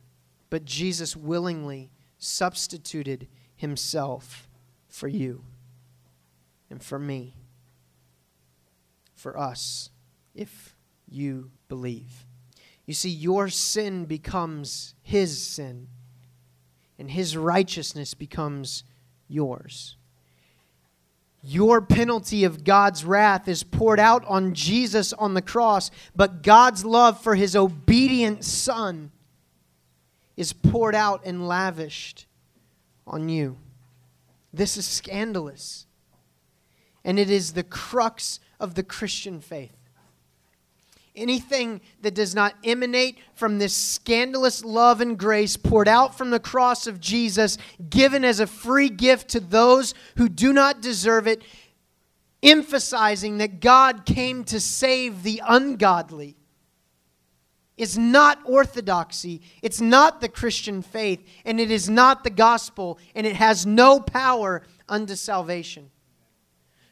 But 0.51 0.65
Jesus 0.65 1.17
willingly 1.17 1.91
substituted 2.19 3.27
himself 3.57 4.49
for 4.89 5.09
you 5.09 5.45
and 6.71 6.83
for 6.83 6.99
me, 6.99 7.35
for 9.15 9.37
us, 9.37 9.91
if 10.35 10.77
you 11.09 11.51
believe. 11.69 12.27
You 12.87 12.95
see, 12.95 13.11
your 13.11 13.49
sin 13.49 14.05
becomes 14.05 14.95
his 15.03 15.43
sin 15.43 15.89
and 16.99 17.11
his 17.11 17.37
righteousness 17.37 18.15
becomes 18.15 18.85
yours. 19.29 19.97
Your 21.43 21.81
penalty 21.81 22.45
of 22.45 22.65
God's 22.65 23.05
wrath 23.05 23.47
is 23.47 23.63
poured 23.63 24.01
out 24.01 24.25
on 24.27 24.55
Jesus 24.55 25.13
on 25.13 25.35
the 25.35 25.43
cross, 25.43 25.91
but 26.17 26.43
God's 26.43 26.85
love 26.85 27.23
for 27.23 27.37
his 27.37 27.55
obedient 27.55 28.45
Son 28.45 29.13
is 30.37 30.53
poured 30.53 30.95
out 30.95 31.23
and 31.25 31.47
lavished 31.47 32.27
on 33.07 33.29
you. 33.29 33.57
This 34.53 34.77
is 34.77 34.87
scandalous. 34.87 35.87
And 37.05 37.19
it 37.19 37.31
is 37.31 37.53
the 37.53 37.63
crux 37.63 38.41
of 38.59 38.75
the 38.75 38.83
Christian 38.83 39.41
faith. 39.41 39.78
Anything 41.19 41.81
that 42.03 42.15
does 42.15 42.35
not 42.35 42.55
emanate 42.65 43.19
from 43.35 43.59
this 43.59 43.75
scandalous 43.75 44.65
love 44.65 45.01
and 45.01 45.19
grace 45.19 45.57
poured 45.57 45.89
out 45.89 46.17
from 46.17 46.31
the 46.31 46.41
cross 46.41 46.87
of 46.87 47.01
Jesus, 47.01 47.59
given 47.91 48.25
as 48.25 48.41
a 48.41 48.47
free 48.47 48.89
gift 48.89 49.29
to 49.31 49.41
those 49.41 49.95
who 50.17 50.29
do 50.29 50.53
not 50.53 50.81
deserve 50.81 51.27
it, 51.27 51.43
emphasizing 52.43 53.39
that 53.39 53.61
God 53.61 54.07
came 54.07 54.45
to 54.45 54.61
save 54.61 55.23
the 55.23 55.43
ungodly, 55.47 56.37
is 57.77 57.97
not 57.97 58.41
orthodoxy. 58.45 59.41
It's 59.63 59.81
not 59.81 60.21
the 60.21 60.29
Christian 60.29 60.83
faith, 60.83 61.25
and 61.45 61.61
it 61.61 61.71
is 61.71 61.89
not 61.89 62.25
the 62.25 62.31
gospel, 62.31 62.99
and 63.15 63.27
it 63.27 63.37
has 63.37 63.67
no 63.67 64.01
power 64.01 64.63
unto 64.89 65.15
salvation. 65.15 65.91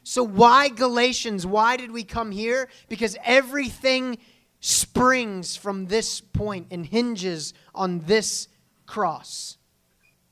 So, 0.09 0.23
why 0.23 0.69
Galatians? 0.69 1.45
Why 1.45 1.75
did 1.75 1.91
we 1.91 2.05
come 2.05 2.31
here? 2.31 2.69
Because 2.87 3.17
everything 3.25 4.19
springs 4.61 5.57
from 5.57 5.87
this 5.87 6.21
point 6.21 6.67
and 6.71 6.85
hinges 6.85 7.53
on 7.75 7.99
this 7.99 8.47
cross. 8.85 9.57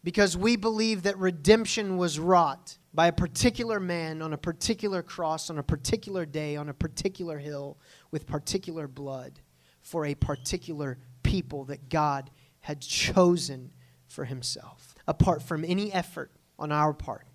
Because 0.02 0.38
we 0.38 0.56
believe 0.56 1.04
that 1.04 1.18
redemption 1.18 1.98
was 1.98 2.20
wrought 2.20 2.78
by 2.94 3.08
a 3.08 3.12
particular 3.12 3.82
man 3.82 4.22
on 4.22 4.32
a 4.32 4.38
particular 4.38 5.04
cross, 5.04 5.50
on 5.50 5.58
a 5.58 5.64
particular 5.64 6.26
day, 6.26 6.56
on 6.56 6.70
a 6.70 6.74
particular 6.74 7.38
hill, 7.38 7.78
with 8.12 8.26
particular 8.26 8.88
blood 8.88 9.42
for 9.82 10.06
a 10.06 10.16
particular 10.16 11.00
people 11.22 11.66
that 11.66 11.90
God 11.90 12.32
had 12.62 12.80
chosen 12.80 13.72
for 14.08 14.24
himself, 14.24 14.96
apart 15.06 15.42
from 15.42 15.66
any 15.66 15.92
effort 15.92 16.32
on 16.58 16.72
our 16.72 16.94
part 16.94 17.28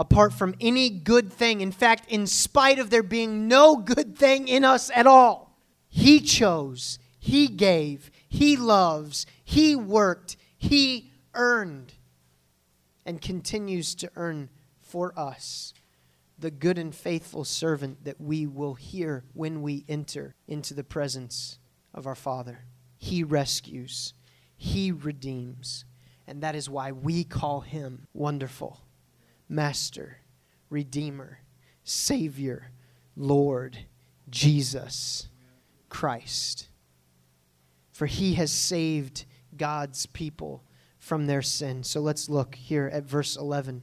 apart 0.00 0.32
from 0.32 0.54
any 0.62 0.88
good 0.88 1.30
thing. 1.30 1.60
In 1.60 1.70
fact, 1.70 2.10
in 2.10 2.26
spite 2.26 2.78
of 2.78 2.88
there 2.88 3.02
being 3.02 3.46
no 3.46 3.76
good 3.76 4.16
thing 4.16 4.48
in 4.48 4.64
us 4.64 4.90
at 4.94 5.06
all, 5.06 5.58
He 5.90 6.20
chose, 6.20 6.98
He 7.18 7.46
gave, 7.46 8.10
He 8.26 8.56
loves, 8.56 9.26
He 9.44 9.76
worked, 9.76 10.38
He 10.56 11.12
earned, 11.34 11.92
and 13.04 13.20
continues 13.20 13.94
to 13.96 14.10
earn 14.16 14.48
for 14.80 15.12
us 15.18 15.74
the 16.38 16.50
good 16.50 16.78
and 16.78 16.94
faithful 16.94 17.44
servant 17.44 18.02
that 18.04 18.18
we 18.18 18.46
will 18.46 18.74
hear 18.74 19.24
when 19.34 19.60
we 19.60 19.84
enter 19.86 20.34
into 20.48 20.72
the 20.72 20.82
presence 20.82 21.58
of 21.92 22.06
our 22.06 22.14
Father. 22.14 22.64
He 22.96 23.22
rescues, 23.22 24.14
He 24.56 24.92
redeems, 24.92 25.84
and 26.26 26.42
that 26.42 26.54
is 26.54 26.70
why 26.70 26.90
we 26.90 27.22
call 27.22 27.60
Him 27.60 28.06
wonderful. 28.14 28.80
Master, 29.50 30.18
Redeemer, 30.70 31.40
Savior, 31.82 32.70
Lord, 33.16 33.76
Jesus 34.30 35.26
Christ. 35.88 36.68
For 37.90 38.06
he 38.06 38.34
has 38.34 38.52
saved 38.52 39.24
God's 39.56 40.06
people 40.06 40.62
from 40.98 41.26
their 41.26 41.42
sin. 41.42 41.82
So 41.82 42.00
let's 42.00 42.28
look 42.28 42.54
here 42.54 42.88
at 42.92 43.02
verse 43.02 43.36
11. 43.36 43.82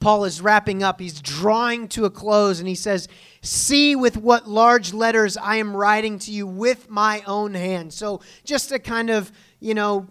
Paul 0.00 0.24
is 0.24 0.40
wrapping 0.40 0.82
up. 0.82 0.98
He's 0.98 1.20
drawing 1.20 1.86
to 1.90 2.04
a 2.04 2.10
close, 2.10 2.58
and 2.58 2.66
he 2.66 2.74
says, 2.74 3.06
See 3.40 3.94
with 3.94 4.16
what 4.16 4.48
large 4.48 4.92
letters 4.92 5.36
I 5.36 5.56
am 5.56 5.76
writing 5.76 6.18
to 6.20 6.32
you 6.32 6.44
with 6.44 6.90
my 6.90 7.22
own 7.24 7.54
hand. 7.54 7.94
So, 7.94 8.20
just 8.42 8.72
a 8.72 8.80
kind 8.80 9.10
of, 9.10 9.30
you 9.60 9.74
know, 9.74 10.08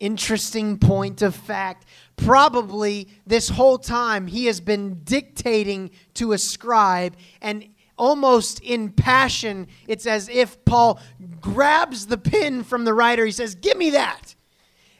interesting 0.00 0.78
point 0.78 1.22
of 1.22 1.34
fact. 1.34 1.86
Probably 2.16 3.08
this 3.26 3.48
whole 3.48 3.78
time 3.78 4.26
he 4.26 4.46
has 4.46 4.60
been 4.60 5.02
dictating 5.04 5.90
to 6.14 6.32
a 6.32 6.38
scribe 6.38 7.16
and 7.40 7.66
almost 7.96 8.60
in 8.60 8.90
passion 8.90 9.66
it's 9.88 10.06
as 10.06 10.28
if 10.28 10.64
paul 10.64 11.00
grabs 11.40 12.06
the 12.06 12.18
pen 12.18 12.62
from 12.62 12.84
the 12.84 12.94
writer. 12.94 13.24
He 13.24 13.32
says 13.32 13.54
give 13.54 13.76
me 13.76 13.90
that. 13.90 14.34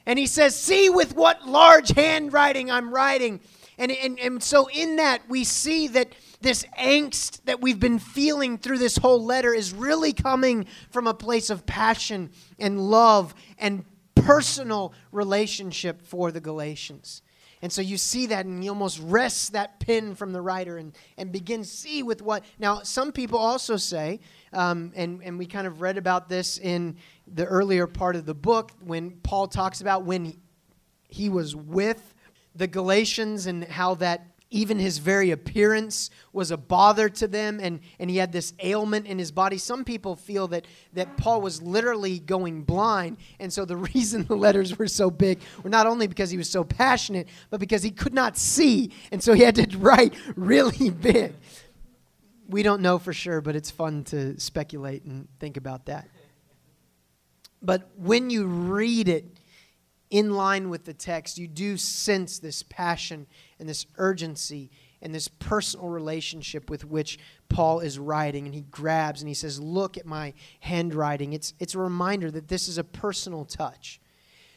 And 0.05 0.19
he 0.19 0.27
says 0.27 0.59
see 0.59 0.89
with 0.89 1.15
what 1.15 1.47
large 1.47 1.89
handwriting 1.89 2.69
i'm 2.69 2.93
writing. 2.93 3.39
And, 3.77 3.93
and, 3.93 4.19
and 4.19 4.43
so 4.43 4.69
in 4.69 4.97
that 4.97 5.21
we 5.29 5.45
see 5.45 5.87
that 5.87 6.11
this 6.41 6.65
angst 6.77 7.41
that 7.45 7.61
we've 7.61 7.79
been 7.79 7.99
feeling 7.99 8.57
through 8.57 8.77
this 8.77 8.97
whole 8.97 9.23
letter 9.23 9.53
is 9.53 9.73
really 9.73 10.11
coming 10.11 10.65
from 10.91 11.07
a 11.07 11.13
place 11.13 11.49
of 11.49 11.65
passion 11.65 12.29
and 12.59 12.79
love 12.79 13.33
and 13.57 13.85
personal 14.23 14.93
relationship 15.11 16.01
for 16.01 16.31
the 16.31 16.39
Galatians. 16.39 17.21
And 17.61 17.71
so 17.71 17.81
you 17.81 17.97
see 17.97 18.27
that, 18.27 18.45
and 18.45 18.63
he 18.63 18.69
almost 18.69 18.99
wrests 19.03 19.49
that 19.49 19.79
pin 19.79 20.15
from 20.15 20.31
the 20.31 20.41
writer 20.41 20.77
and, 20.77 20.95
and 21.17 21.31
begins 21.31 21.69
see 21.69 22.03
with 22.03 22.21
what. 22.21 22.45
Now, 22.57 22.83
some 22.83 23.11
people 23.11 23.37
also 23.37 23.75
say, 23.75 24.21
um, 24.53 24.93
and, 24.95 25.21
and 25.23 25.37
we 25.37 25.45
kind 25.45 25.67
of 25.67 25.81
read 25.81 25.97
about 25.97 26.29
this 26.29 26.57
in 26.57 26.95
the 27.27 27.45
earlier 27.45 27.85
part 27.85 28.15
of 28.15 28.25
the 28.25 28.33
book 28.33 28.71
when 28.81 29.11
Paul 29.23 29.47
talks 29.47 29.81
about 29.81 30.05
when 30.05 30.25
he, 30.25 30.39
he 31.09 31.29
was 31.29 31.55
with 31.55 32.15
the 32.55 32.67
Galatians 32.67 33.45
and 33.45 33.65
how 33.65 33.95
that 33.95 34.25
even 34.51 34.79
his 34.79 34.97
very 34.97 35.29
appearance 35.29 36.09
was 36.33 36.49
a 36.49 36.57
bother 36.57 37.07
to 37.07 37.27
them 37.27 37.59
and, 37.61 37.79
and 37.99 38.09
he 38.09 38.17
had 38.17 38.31
this 38.31 38.53
ailment 38.63 39.05
in 39.05 39.19
his 39.19 39.31
body. 39.31 39.57
Some 39.57 39.83
people 39.83 40.15
feel 40.15 40.47
that, 40.47 40.65
that 40.93 41.17
paul 41.17 41.41
was 41.41 41.61
literally 41.61 42.19
going 42.19 42.63
blind 42.63 43.17
and 43.39 43.51
so 43.53 43.65
the 43.65 43.77
reason 43.93 44.25
the 44.25 44.35
letters 44.35 44.77
were 44.77 44.87
so 44.87 45.11
big 45.11 45.39
were 45.63 45.69
not 45.69 45.85
only 45.85 46.07
because 46.07 46.31
he 46.31 46.37
was 46.37 46.49
so 46.49 46.63
passionate 46.63 47.27
but 47.49 47.59
because 47.59 47.83
he 47.83 47.91
could 47.91 48.13
not 48.13 48.37
see 48.37 48.91
and 49.11 49.21
so 49.21 49.33
he 49.33 49.43
had 49.43 49.55
to 49.55 49.77
write 49.77 50.15
really 50.35 50.89
big. 50.89 51.33
We 52.47 52.63
don't 52.63 52.81
know 52.81 52.97
for 52.97 53.13
sure 53.13 53.41
but 53.41 53.55
it's 53.55 53.69
fun 53.69 54.03
to 54.05 54.39
speculate 54.39 55.03
and 55.03 55.27
think 55.39 55.57
about 55.57 55.85
that. 55.85 56.07
But 57.61 57.89
when 57.97 58.29
you 58.29 58.47
read 58.47 59.09
it 59.09 59.25
in 60.09 60.31
line 60.31 60.69
with 60.69 60.85
the 60.85 60.93
text, 60.93 61.37
you 61.37 61.47
do 61.47 61.77
sense 61.77 62.39
this 62.39 62.63
passion 62.63 63.27
and 63.59 63.69
this 63.69 63.85
urgency 63.97 64.71
and 65.01 65.13
this 65.13 65.27
personal 65.27 65.87
relationship 65.87 66.69
with 66.69 66.83
which 66.83 67.19
Paul 67.47 67.79
is 67.79 67.99
writing. 67.99 68.45
And 68.45 68.53
he 68.53 68.61
grabs 68.61 69.21
and 69.21 69.27
he 69.27 69.33
says, 69.33 69.61
Look 69.61 69.97
at 69.97 70.05
my 70.05 70.33
handwriting. 70.61 71.33
It's, 71.33 71.53
it's 71.59 71.75
a 71.75 71.79
reminder 71.79 72.31
that 72.31 72.47
this 72.47 72.67
is 72.67 72.77
a 72.77 72.83
personal 72.83 73.45
touch. 73.45 74.01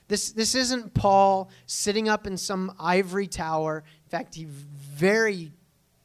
This, 0.09 0.33
this 0.33 0.55
isn't 0.55 0.95
Paul 0.95 1.51
sitting 1.67 2.09
up 2.09 2.27
in 2.27 2.37
some 2.37 2.75
ivory 2.79 3.27
tower. 3.27 3.85
In 4.05 4.11
fact, 4.11 4.35
he 4.35 4.47
very 4.47 5.53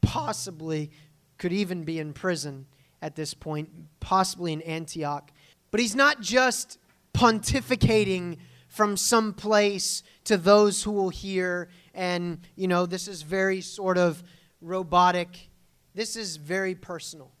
possibly 0.00 0.90
could 1.36 1.52
even 1.52 1.84
be 1.84 1.98
in 1.98 2.12
prison 2.12 2.66
at 3.02 3.16
this 3.16 3.34
point, 3.34 3.68
possibly 4.00 4.52
in 4.52 4.62
Antioch. 4.62 5.30
But 5.70 5.80
he's 5.80 5.96
not 5.96 6.20
just 6.20 6.78
pontificating 7.12 8.38
from 8.68 8.96
some 8.96 9.32
place 9.32 10.02
to 10.24 10.36
those 10.36 10.82
who 10.82 10.92
will 10.92 11.08
hear. 11.08 11.68
And, 11.94 12.40
you 12.54 12.68
know, 12.68 12.86
this 12.86 13.08
is 13.08 13.22
very 13.22 13.60
sort 13.60 13.98
of 13.98 14.22
robotic. 14.60 15.48
This 15.94 16.14
is 16.14 16.36
very 16.36 16.74
personal. 16.74 17.32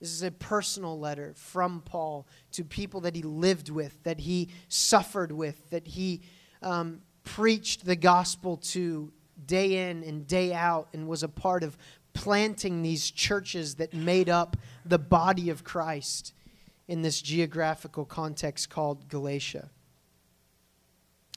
This 0.00 0.12
is 0.12 0.22
a 0.22 0.30
personal 0.30 0.98
letter 0.98 1.34
from 1.36 1.82
Paul 1.82 2.26
to 2.52 2.64
people 2.64 3.02
that 3.02 3.14
he 3.14 3.22
lived 3.22 3.68
with, 3.68 4.02
that 4.04 4.20
he 4.20 4.48
suffered 4.68 5.30
with, 5.30 5.68
that 5.70 5.86
he 5.86 6.22
um, 6.62 7.02
preached 7.22 7.84
the 7.84 7.96
gospel 7.96 8.56
to 8.56 9.12
day 9.44 9.90
in 9.90 10.02
and 10.04 10.26
day 10.26 10.54
out, 10.54 10.88
and 10.94 11.06
was 11.06 11.22
a 11.22 11.28
part 11.28 11.62
of 11.62 11.76
planting 12.12 12.82
these 12.82 13.10
churches 13.10 13.74
that 13.76 13.92
made 13.92 14.28
up 14.28 14.56
the 14.84 14.98
body 14.98 15.50
of 15.50 15.64
Christ 15.64 16.32
in 16.88 17.02
this 17.02 17.20
geographical 17.20 18.04
context 18.04 18.70
called 18.70 19.08
Galatia. 19.08 19.70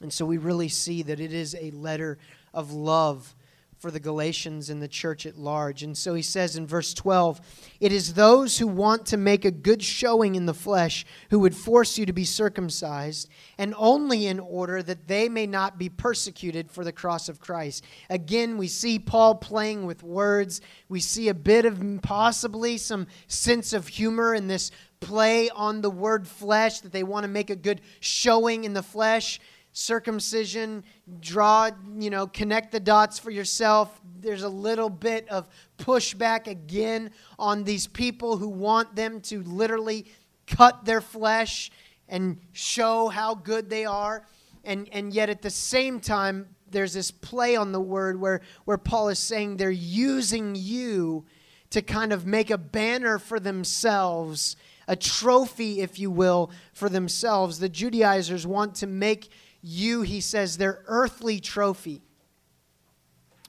And 0.04 0.12
so 0.12 0.26
we 0.26 0.36
really 0.36 0.68
see 0.68 1.02
that 1.02 1.18
it 1.18 1.32
is 1.32 1.56
a 1.58 1.70
letter 1.70 2.18
of 2.52 2.74
love 2.74 3.34
for 3.78 3.90
the 3.90 3.98
Galatians 3.98 4.68
and 4.68 4.82
the 4.82 4.88
church 4.88 5.24
at 5.24 5.38
large. 5.38 5.82
And 5.82 5.96
so 5.96 6.12
he 6.14 6.20
says 6.20 6.56
in 6.56 6.66
verse 6.66 6.92
12, 6.92 7.40
It 7.80 7.90
is 7.90 8.12
those 8.12 8.58
who 8.58 8.66
want 8.66 9.06
to 9.06 9.16
make 9.16 9.46
a 9.46 9.50
good 9.50 9.82
showing 9.82 10.34
in 10.34 10.44
the 10.44 10.52
flesh 10.52 11.06
who 11.30 11.38
would 11.40 11.56
force 11.56 11.96
you 11.96 12.04
to 12.04 12.12
be 12.12 12.24
circumcised, 12.24 13.30
and 13.56 13.74
only 13.78 14.26
in 14.26 14.40
order 14.40 14.82
that 14.82 15.08
they 15.08 15.30
may 15.30 15.46
not 15.46 15.78
be 15.78 15.88
persecuted 15.88 16.70
for 16.70 16.84
the 16.84 16.92
cross 16.92 17.30
of 17.30 17.40
Christ. 17.40 17.82
Again, 18.10 18.58
we 18.58 18.68
see 18.68 18.98
Paul 18.98 19.36
playing 19.36 19.86
with 19.86 20.02
words. 20.02 20.60
We 20.90 21.00
see 21.00 21.28
a 21.28 21.34
bit 21.34 21.64
of 21.64 21.82
possibly 22.02 22.76
some 22.76 23.06
sense 23.26 23.72
of 23.72 23.88
humor 23.88 24.34
in 24.34 24.48
this 24.48 24.70
play 25.00 25.48
on 25.50 25.80
the 25.80 25.90
word 25.90 26.26
flesh, 26.28 26.80
that 26.80 26.92
they 26.92 27.02
want 27.02 27.24
to 27.24 27.28
make 27.28 27.48
a 27.48 27.56
good 27.56 27.80
showing 28.00 28.64
in 28.64 28.74
the 28.74 28.82
flesh 28.82 29.40
circumcision, 29.74 30.84
draw, 31.20 31.68
you 31.98 32.08
know, 32.08 32.28
connect 32.28 32.72
the 32.72 32.80
dots 32.80 33.18
for 33.18 33.30
yourself. 33.30 34.00
There's 34.20 34.44
a 34.44 34.48
little 34.48 34.88
bit 34.88 35.28
of 35.28 35.48
pushback 35.78 36.46
again 36.46 37.10
on 37.38 37.64
these 37.64 37.86
people 37.88 38.36
who 38.36 38.48
want 38.48 38.94
them 38.94 39.20
to 39.22 39.42
literally 39.42 40.06
cut 40.46 40.84
their 40.84 41.00
flesh 41.00 41.72
and 42.08 42.38
show 42.52 43.08
how 43.08 43.34
good 43.34 43.68
they 43.68 43.84
are. 43.84 44.24
And, 44.62 44.88
and 44.92 45.12
yet 45.12 45.28
at 45.28 45.42
the 45.42 45.50
same 45.50 45.98
time, 45.98 46.54
there's 46.70 46.92
this 46.92 47.10
play 47.10 47.56
on 47.56 47.72
the 47.72 47.80
word 47.80 48.20
where, 48.20 48.42
where 48.64 48.78
Paul 48.78 49.08
is 49.08 49.18
saying 49.18 49.56
they're 49.56 49.70
using 49.70 50.54
you 50.54 51.24
to 51.70 51.82
kind 51.82 52.12
of 52.12 52.26
make 52.26 52.50
a 52.50 52.58
banner 52.58 53.18
for 53.18 53.40
themselves, 53.40 54.56
a 54.86 54.94
trophy, 54.94 55.80
if 55.80 55.98
you 55.98 56.12
will, 56.12 56.52
for 56.72 56.88
themselves. 56.88 57.58
The 57.58 57.68
Judaizers 57.68 58.46
want 58.46 58.76
to 58.76 58.86
make 58.86 59.30
you, 59.66 60.02
he 60.02 60.20
says, 60.20 60.58
their 60.58 60.82
earthly 60.86 61.40
trophy 61.40 62.02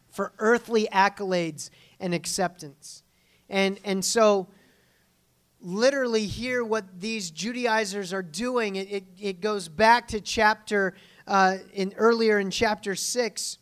for 0.09 0.31
earthly 0.39 0.87
accolades 0.93 1.69
and 1.99 2.13
acceptance. 2.13 3.03
And, 3.49 3.77
and 3.83 4.03
so, 4.03 4.47
literally, 5.59 6.25
here, 6.25 6.63
what 6.63 7.01
these 7.01 7.31
Judaizers 7.31 8.13
are 8.13 8.23
doing, 8.23 8.77
it, 8.77 8.89
it, 8.89 9.03
it 9.19 9.41
goes 9.41 9.67
back 9.67 10.07
to 10.09 10.21
chapter, 10.21 10.95
uh, 11.27 11.57
in, 11.73 11.93
earlier 11.97 12.39
in 12.39 12.49
chapter 12.49 12.95
6 12.95 13.57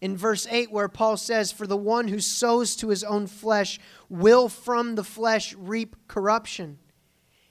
in 0.00 0.16
verse 0.16 0.46
8 0.48 0.70
where 0.70 0.88
Paul 0.88 1.16
says, 1.16 1.50
For 1.50 1.66
the 1.66 1.76
one 1.76 2.06
who 2.06 2.20
sows 2.20 2.76
to 2.76 2.88
his 2.90 3.02
own 3.02 3.26
flesh 3.26 3.80
will 4.08 4.48
from 4.48 4.94
the 4.94 5.04
flesh 5.04 5.54
reap 5.54 5.96
corruption. 6.06 6.78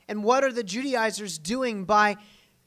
And 0.07 0.23
what 0.23 0.45
are 0.45 0.51
the 0.51 0.63
Judaizers 0.63 1.37
doing 1.37 1.83
by 1.83 2.15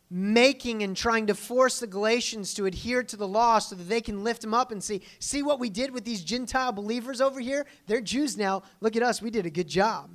making 0.09 0.83
and 0.83 0.97
trying 0.97 1.27
to 1.27 1.35
force 1.35 1.81
the 1.81 1.87
Galatians 1.87 2.55
to 2.55 2.67
adhere 2.67 3.03
to 3.03 3.17
the 3.17 3.27
law 3.27 3.59
so 3.59 3.75
that 3.75 3.85
they 3.85 4.01
can 4.01 4.23
lift 4.23 4.43
them 4.43 4.55
up 4.55 4.71
and 4.71 4.83
see, 4.83 5.03
see 5.19 5.43
what 5.43 5.59
we 5.59 5.69
did 5.69 5.91
with 5.91 6.05
these 6.05 6.23
Gentile 6.23 6.73
believers 6.73 7.21
over 7.21 7.41
here? 7.41 7.67
They're 7.87 8.01
Jews 8.01 8.37
now. 8.37 8.63
Look 8.81 8.97
at 8.97 9.03
us. 9.03 9.21
We 9.21 9.31
did 9.31 9.47
a 9.47 9.51
good 9.51 9.69
job. 9.69 10.11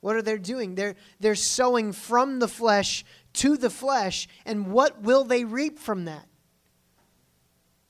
What 0.00 0.16
are 0.16 0.22
they 0.22 0.36
doing? 0.36 0.74
They're, 0.74 0.96
they're 1.18 1.34
sowing 1.34 1.92
from 1.92 2.38
the 2.38 2.48
flesh 2.48 3.04
to 3.34 3.56
the 3.56 3.70
flesh. 3.70 4.28
And 4.44 4.70
what 4.70 5.00
will 5.00 5.24
they 5.24 5.44
reap 5.44 5.78
from 5.78 6.04
that? 6.04 6.26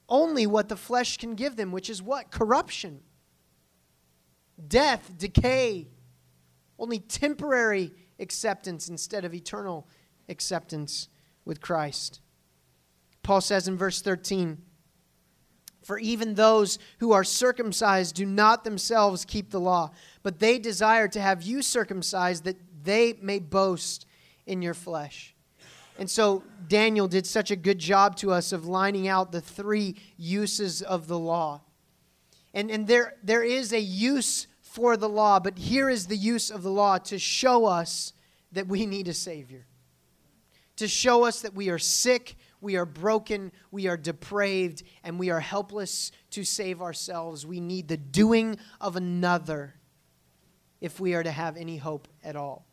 only 0.09 0.47
what 0.47 0.69
the 0.69 0.77
flesh 0.77 1.17
can 1.17 1.35
give 1.35 1.57
them, 1.57 1.73
which 1.73 1.89
is 1.89 2.03
what? 2.03 2.31
Corruption, 2.31 3.01
death, 4.69 5.13
decay, 5.17 5.89
only 6.79 6.99
temporary 6.99 7.93
acceptance 8.19 8.89
instead 8.89 9.25
of 9.25 9.35
eternal 9.35 9.79
acceptance 9.79 10.04
with 11.45 11.61
Christ. 11.61 12.21
Paul 13.23 13.41
says 13.41 13.69
in 13.69 13.77
verse 13.77 14.03
13, 14.03 14.59
For 15.83 15.99
even 15.99 16.35
those 16.35 16.79
who 16.99 17.13
are 17.13 17.25
circumcised 17.25 18.15
do 18.15 18.27
not 18.27 18.65
themselves 18.65 19.25
keep 19.25 19.51
the 19.51 19.61
law, 19.61 19.91
but 20.23 20.39
they 20.39 20.59
desire 20.59 21.09
to 21.09 21.21
have 21.21 21.43
you 21.43 21.63
circumcised 21.63 22.45
that 22.45 22.59
they 22.83 23.15
may 23.21 23.39
boast 23.39 24.07
in 24.47 24.63
your 24.63 24.75
flesh. 24.75 25.35
And 25.99 26.11
so 26.11 26.43
Daniel 26.69 27.09
did 27.09 27.27
such 27.27 27.51
a 27.51 27.57
good 27.57 27.79
job 27.79 28.17
to 28.17 28.33
us 28.33 28.53
of 28.53 28.67
lining 28.67 29.07
out 29.07 29.33
the 29.33 29.41
three 29.41 29.97
uses 30.17 30.83
of 30.83 31.07
the 31.07 31.19
law. 31.19 31.63
And, 32.53 32.71
and 32.71 32.87
there, 32.87 33.15
there 33.23 33.43
is 33.43 33.73
a 33.73 33.81
use 33.81 34.47
for 34.61 34.97
the 34.97 35.09
law, 35.09 35.39
but 35.39 35.59
here 35.59 35.89
is 35.89 36.07
the 36.07 36.17
use 36.17 36.51
of 36.51 36.63
the 36.63 36.71
law 36.71 36.99
to 36.99 37.19
show 37.19 37.67
us 37.67 38.13
that 38.53 38.67
we 38.67 38.87
need 38.87 39.09
a 39.09 39.15
Savior, 39.15 39.67
to 40.77 40.89
show 40.89 41.25
us 41.25 41.43
that 41.43 41.55
we 41.55 41.69
are 41.71 41.79
sick, 41.79 42.37
we 42.61 42.77
are 42.77 42.87
broken, 42.87 43.53
we 43.71 43.87
are 43.87 43.97
depraved, 43.97 44.83
and 45.03 45.19
we 45.19 45.31
are 45.31 45.41
helpless 45.41 46.11
to 46.31 46.45
save 46.45 46.83
ourselves. 46.83 47.47
We 47.47 47.61
need 47.61 47.89
the 47.89 47.97
doing 47.97 48.59
of 48.81 48.97
another 48.97 49.75
if 50.81 51.01
we 51.01 51.15
are 51.15 51.23
to 51.23 51.31
have 51.31 51.57
any 51.57 51.77
hope 51.77 52.09
at 52.23 52.37
all. 52.37 52.67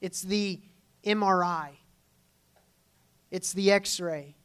It's 0.00 0.22
the 0.22 0.60
MRI 1.04 1.70
it's 3.32 3.54
the 3.54 3.72
x 3.72 3.98
ray, 3.98 4.36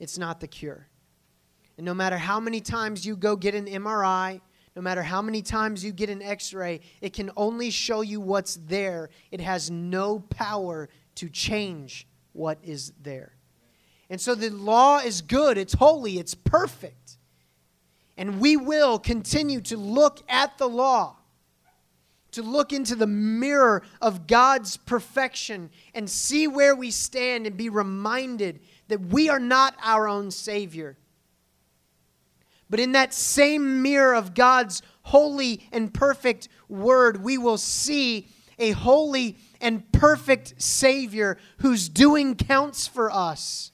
it's 0.00 0.18
not 0.18 0.40
the 0.40 0.48
cure. 0.48 0.88
And 1.76 1.86
no 1.86 1.94
matter 1.94 2.18
how 2.18 2.40
many 2.40 2.60
times 2.60 3.06
you 3.06 3.16
go 3.16 3.36
get 3.36 3.54
an 3.54 3.66
MRI, 3.66 4.40
no 4.74 4.82
matter 4.82 5.04
how 5.04 5.22
many 5.22 5.40
times 5.40 5.84
you 5.84 5.92
get 5.92 6.10
an 6.10 6.20
x 6.20 6.52
ray, 6.52 6.80
it 7.00 7.12
can 7.12 7.30
only 7.36 7.70
show 7.70 8.00
you 8.00 8.20
what's 8.20 8.56
there. 8.66 9.10
It 9.30 9.40
has 9.40 9.70
no 9.70 10.18
power 10.18 10.88
to 11.14 11.28
change 11.28 12.07
what 12.38 12.58
is 12.62 12.92
there. 13.02 13.32
And 14.08 14.20
so 14.20 14.34
the 14.34 14.50
law 14.50 14.98
is 14.98 15.20
good, 15.20 15.58
it's 15.58 15.74
holy, 15.74 16.18
it's 16.18 16.34
perfect. 16.34 17.18
And 18.16 18.40
we 18.40 18.56
will 18.56 18.98
continue 18.98 19.60
to 19.62 19.76
look 19.76 20.22
at 20.28 20.56
the 20.58 20.68
law 20.68 21.16
to 22.32 22.42
look 22.42 22.72
into 22.72 22.94
the 22.94 23.06
mirror 23.06 23.82
of 24.00 24.26
God's 24.26 24.76
perfection 24.76 25.70
and 25.94 26.08
see 26.08 26.46
where 26.46 26.76
we 26.76 26.90
stand 26.90 27.46
and 27.46 27.56
be 27.56 27.68
reminded 27.68 28.60
that 28.88 29.00
we 29.00 29.28
are 29.28 29.40
not 29.40 29.74
our 29.82 30.08
own 30.08 30.30
Savior. 30.30 30.96
But 32.70 32.80
in 32.80 32.92
that 32.92 33.14
same 33.14 33.82
mirror 33.82 34.14
of 34.14 34.34
God's 34.34 34.82
holy 35.02 35.66
and 35.72 35.92
perfect 35.92 36.48
word, 36.68 37.24
we 37.24 37.38
will 37.38 37.56
see 37.56 38.28
a 38.58 38.72
holy 38.72 39.36
and 39.60 39.90
perfect 39.92 40.60
Savior 40.60 41.38
whose 41.58 41.88
doing 41.88 42.34
counts 42.34 42.86
for 42.86 43.10
us 43.10 43.72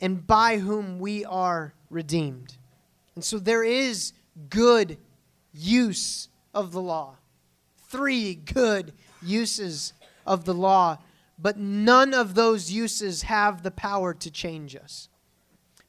and 0.00 0.26
by 0.26 0.58
whom 0.58 0.98
we 0.98 1.24
are 1.24 1.74
redeemed. 1.88 2.56
And 3.14 3.24
so 3.24 3.38
there 3.38 3.64
is 3.64 4.12
good 4.48 4.98
use 5.52 6.28
of 6.54 6.72
the 6.72 6.80
law 6.80 7.16
three 7.90 8.36
good 8.36 8.92
uses 9.20 9.92
of 10.24 10.44
the 10.44 10.54
law, 10.54 10.98
but 11.38 11.58
none 11.58 12.14
of 12.14 12.34
those 12.34 12.70
uses 12.70 13.22
have 13.22 13.62
the 13.62 13.70
power 13.70 14.14
to 14.14 14.30
change 14.30 14.76
us. 14.76 15.08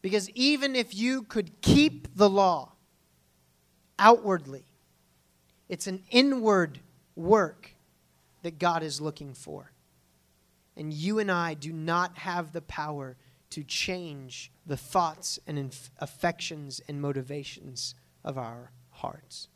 Because 0.02 0.30
even 0.32 0.76
if 0.76 0.96
you 0.96 1.22
could 1.22 1.62
keep 1.62 2.08
the 2.16 2.30
law 2.30 2.72
outwardly, 4.00 4.66
it's 5.70 5.86
an 5.86 6.02
inward 6.10 6.80
work 7.16 7.76
that 8.44 8.60
God 8.60 8.84
is 8.84 9.02
looking 9.02 9.34
for. 9.34 9.72
And 10.76 10.94
you 10.94 11.20
and 11.20 11.32
I 11.32 11.54
do 11.54 11.72
not 11.72 12.18
have 12.20 12.54
the 12.54 12.62
power 12.62 13.18
to 13.52 13.64
change 13.64 14.52
the 14.66 14.78
thoughts 14.78 15.38
and 15.46 15.76
affections 16.00 16.82
and 16.88 17.02
motivations 17.02 17.94
of 18.24 18.38
our 18.38 18.72
hearts. 18.90 19.50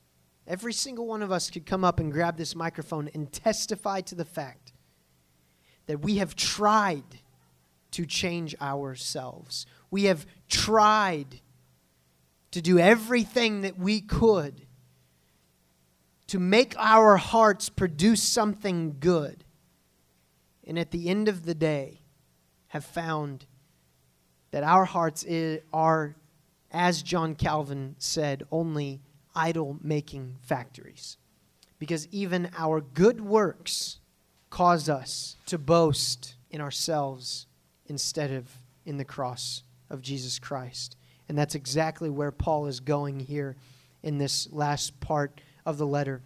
Every 0.47 0.73
single 0.73 1.07
one 1.07 1.23
of 1.23 1.31
us 1.31 1.49
could 1.49 1.65
come 1.65 1.83
up 1.83 1.99
and 1.99 2.11
grab 2.11 2.37
this 2.37 2.55
microphone 2.55 3.09
and 3.13 3.31
testify 3.31 4.01
to 4.01 4.15
the 4.15 4.25
fact 4.25 4.73
that 5.87 6.01
we 6.01 6.17
have 6.17 6.35
tried 6.35 7.03
to 7.91 8.05
change 8.05 8.55
ourselves. 8.61 9.65
We 9.89 10.03
have 10.03 10.25
tried 10.49 11.39
to 12.51 12.61
do 12.61 12.77
everything 12.77 13.61
that 13.61 13.79
we 13.79 14.01
could 14.01 14.64
to 16.27 16.39
make 16.39 16.75
our 16.77 17.17
hearts 17.17 17.69
produce 17.69 18.23
something 18.23 18.97
good. 18.99 19.43
And 20.65 20.79
at 20.79 20.91
the 20.91 21.09
end 21.09 21.27
of 21.27 21.45
the 21.45 21.53
day, 21.53 22.01
have 22.69 22.83
found 22.83 23.45
that 24.51 24.63
our 24.63 24.85
hearts 24.85 25.25
are, 25.73 26.15
as 26.71 27.01
John 27.03 27.35
Calvin 27.35 27.95
said, 27.99 28.43
only 28.51 29.01
idol 29.35 29.77
making 29.81 30.35
factories. 30.41 31.17
Because 31.79 32.07
even 32.07 32.49
our 32.57 32.81
good 32.81 33.21
works 33.21 33.99
cause 34.49 34.89
us 34.89 35.37
to 35.45 35.57
boast 35.57 36.35
in 36.49 36.61
ourselves 36.61 37.47
instead 37.85 38.31
of 38.31 38.49
in 38.85 38.97
the 38.97 39.05
cross 39.05 39.63
of 39.89 40.01
Jesus 40.01 40.39
Christ. 40.39 40.95
And 41.27 41.37
that's 41.37 41.55
exactly 41.55 42.09
where 42.09 42.31
Paul 42.31 42.67
is 42.67 42.79
going 42.79 43.19
here 43.19 43.55
in 44.03 44.17
this 44.17 44.47
last 44.51 44.99
part 44.99 45.41
of 45.65 45.77
the 45.77 45.87
letter. 45.87 46.21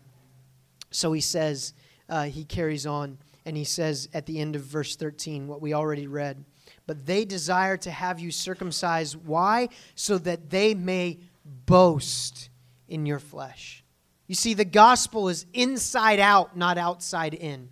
So 0.92 1.14
he 1.14 1.22
says, 1.22 1.74
uh, 2.10 2.24
he 2.24 2.44
carries 2.44 2.86
on, 2.86 3.18
and 3.46 3.56
he 3.56 3.64
says 3.64 4.10
at 4.14 4.26
the 4.26 4.40
end 4.40 4.56
of 4.56 4.64
verse 4.64 4.96
13, 4.96 5.48
what 5.48 5.62
we 5.62 5.74
already 5.74 6.08
read. 6.08 6.44
But 6.88 7.06
they 7.06 7.26
desire 7.26 7.78
to 7.78 7.92
have 7.92 8.20
you 8.20 8.32
circumcised. 8.32 9.16
Why? 9.16 9.70
So 9.96 10.18
that 10.20 10.50
they 10.50 10.74
may 10.74 11.20
boast 11.66 12.50
in 12.88 13.06
your 13.06 13.20
flesh. 13.20 13.84
You 14.28 14.36
see, 14.36 14.54
the 14.54 14.66
gospel 14.66 15.30
is 15.30 15.46
inside 15.54 16.20
out, 16.20 16.58
not 16.58 16.78
outside 16.78 17.34
in. 17.34 17.70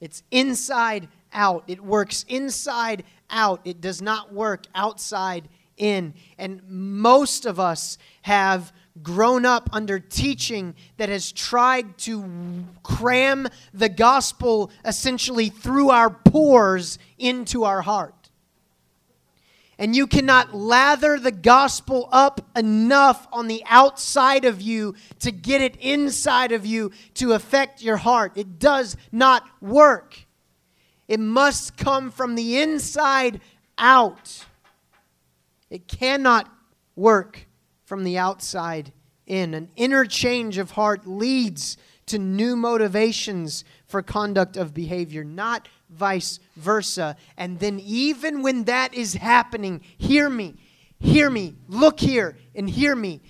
It's 0.00 0.22
inside 0.30 1.08
out. 1.32 1.64
It 1.66 1.80
works 1.80 2.24
inside 2.28 3.04
out. 3.30 3.60
It 3.64 3.80
does 3.80 4.02
not 4.02 4.32
work 4.32 4.66
outside 4.74 5.48
in. 5.76 6.14
And 6.38 6.62
most 6.68 7.46
of 7.46 7.58
us 7.58 7.98
have 8.22 8.72
grown 9.02 9.44
up 9.44 9.68
under 9.72 9.98
teaching 9.98 10.74
that 10.96 11.08
has 11.08 11.32
tried 11.32 11.98
to 11.98 12.64
cram 12.82 13.46
the 13.74 13.88
gospel 13.88 14.70
essentially 14.84 15.48
through 15.48 15.90
our 15.90 16.10
pores 16.10 16.98
into 17.18 17.64
our 17.64 17.82
heart. 17.82 18.14
And 19.78 19.94
you 19.94 20.06
cannot 20.06 20.54
lather 20.54 21.18
the 21.18 21.30
gospel 21.30 22.08
up 22.10 22.40
enough 22.56 23.28
on 23.30 23.46
the 23.46 23.62
outside 23.66 24.46
of 24.46 24.62
you 24.62 24.94
to 25.18 25.30
get 25.30 25.60
it 25.60 25.76
inside 25.76 26.52
of 26.52 26.64
you 26.64 26.92
to 27.14 27.32
affect 27.32 27.82
your 27.82 27.98
heart. 27.98 28.32
It 28.36 28.58
does 28.58 28.96
not 29.12 29.44
work. 29.60 30.26
It 31.08 31.20
must 31.20 31.76
come 31.76 32.10
from 32.10 32.36
the 32.36 32.58
inside 32.58 33.40
out. 33.76 34.46
It 35.68 35.86
cannot 35.86 36.50
work 36.94 37.45
from 37.86 38.04
the 38.04 38.18
outside 38.18 38.92
in. 39.26 39.54
An 39.54 39.70
interchange 39.76 40.58
of 40.58 40.72
heart 40.72 41.06
leads 41.06 41.78
to 42.06 42.18
new 42.18 42.54
motivations 42.54 43.64
for 43.86 44.02
conduct 44.02 44.56
of 44.56 44.74
behavior, 44.74 45.24
not 45.24 45.68
vice 45.88 46.38
versa. 46.56 47.16
And 47.36 47.58
then, 47.58 47.80
even 47.80 48.42
when 48.42 48.64
that 48.64 48.92
is 48.92 49.14
happening, 49.14 49.80
hear 49.96 50.28
me, 50.28 50.56
hear 50.98 51.30
me, 51.30 51.54
look 51.68 51.98
here, 52.00 52.36
and 52.54 52.68
hear 52.68 52.94
me. 52.94 53.22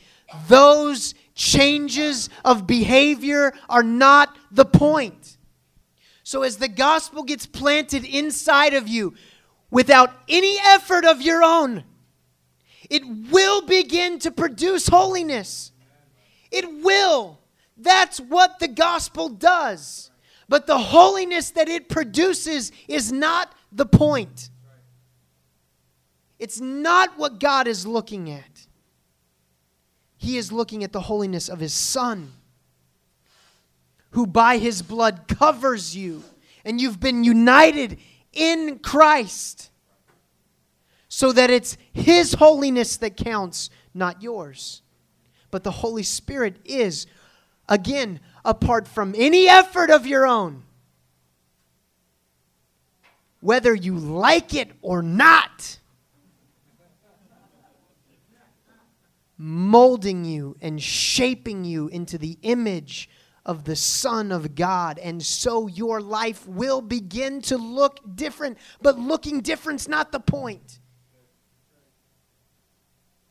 Those 0.48 1.14
changes 1.34 2.28
of 2.44 2.66
behavior 2.66 3.52
are 3.68 3.82
not 3.82 4.36
the 4.50 4.64
point. 4.64 5.36
So, 6.22 6.42
as 6.42 6.56
the 6.56 6.68
gospel 6.68 7.22
gets 7.22 7.46
planted 7.46 8.04
inside 8.04 8.74
of 8.74 8.88
you 8.88 9.14
without 9.70 10.12
any 10.28 10.58
effort 10.64 11.04
of 11.04 11.22
your 11.22 11.42
own, 11.42 11.84
it 12.90 13.02
will 13.30 13.62
begin 13.62 14.18
to 14.20 14.30
produce 14.30 14.88
holiness. 14.88 15.72
It 16.50 16.82
will. 16.82 17.38
That's 17.76 18.18
what 18.18 18.58
the 18.58 18.68
gospel 18.68 19.28
does. 19.28 20.10
But 20.48 20.66
the 20.66 20.78
holiness 20.78 21.50
that 21.50 21.68
it 21.68 21.88
produces 21.88 22.72
is 22.88 23.12
not 23.12 23.52
the 23.72 23.86
point. 23.86 24.50
It's 26.38 26.60
not 26.60 27.18
what 27.18 27.40
God 27.40 27.66
is 27.66 27.86
looking 27.86 28.30
at. 28.30 28.66
He 30.16 30.36
is 30.36 30.52
looking 30.52 30.84
at 30.84 30.92
the 30.92 31.00
holiness 31.00 31.48
of 31.48 31.60
His 31.60 31.74
Son, 31.74 32.32
who 34.10 34.26
by 34.26 34.58
His 34.58 34.82
blood 34.82 35.28
covers 35.28 35.96
you, 35.96 36.22
and 36.64 36.80
you've 36.80 37.00
been 37.00 37.24
united 37.24 37.98
in 38.32 38.78
Christ, 38.78 39.70
so 41.16 41.32
that 41.32 41.48
it's 41.48 41.78
His 41.94 42.34
holiness 42.34 42.98
that 42.98 43.16
counts, 43.16 43.70
not 43.94 44.22
yours. 44.22 44.82
But 45.50 45.64
the 45.64 45.70
Holy 45.70 46.02
Spirit 46.02 46.58
is, 46.62 47.06
again, 47.70 48.20
apart 48.44 48.86
from 48.86 49.14
any 49.16 49.48
effort 49.48 49.88
of 49.88 50.06
your 50.06 50.26
own. 50.26 50.64
Whether 53.40 53.74
you 53.74 53.96
like 53.96 54.52
it 54.52 54.72
or 54.82 55.00
not, 55.00 55.78
molding 59.38 60.26
you 60.26 60.58
and 60.60 60.82
shaping 60.82 61.64
you 61.64 61.88
into 61.88 62.18
the 62.18 62.36
image 62.42 63.08
of 63.46 63.64
the 63.64 63.76
Son 63.76 64.30
of 64.30 64.54
God. 64.54 64.98
And 64.98 65.22
so 65.22 65.66
your 65.66 66.02
life 66.02 66.46
will 66.46 66.82
begin 66.82 67.40
to 67.42 67.56
look 67.56 68.00
different. 68.14 68.58
But 68.82 68.98
looking 68.98 69.40
different's 69.40 69.88
not 69.88 70.12
the 70.12 70.20
point. 70.20 70.78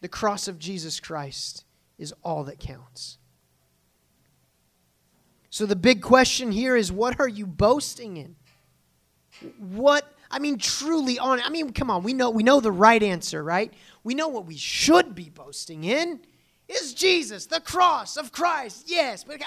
The 0.01 0.07
cross 0.07 0.47
of 0.47 0.59
Jesus 0.59 0.99
Christ 0.99 1.63
is 1.97 2.13
all 2.23 2.43
that 2.45 2.59
counts. 2.59 3.17
So 5.49 5.65
the 5.65 5.75
big 5.75 6.01
question 6.01 6.51
here 6.51 6.75
is 6.75 6.91
what 6.91 7.19
are 7.19 7.27
you 7.27 7.47
boasting 7.47 8.17
in? 8.17 8.35
What 9.57 10.11
I 10.29 10.39
mean 10.39 10.57
truly 10.57 11.17
on 11.17 11.41
I 11.41 11.49
mean 11.49 11.71
come 11.71 11.89
on, 11.89 12.03
we 12.03 12.13
know 12.13 12.29
we 12.29 12.43
know 12.43 12.59
the 12.59 12.71
right 12.71 13.01
answer, 13.01 13.43
right? 13.43 13.73
We 14.03 14.15
know 14.15 14.27
what 14.27 14.45
we 14.45 14.57
should 14.57 15.15
be 15.15 15.29
boasting 15.29 15.83
in 15.83 16.19
is 16.67 16.93
Jesus, 16.93 17.45
the 17.45 17.61
cross 17.61 18.17
of 18.17 18.31
Christ. 18.31 18.85
Yes, 18.87 19.23
but 19.23 19.41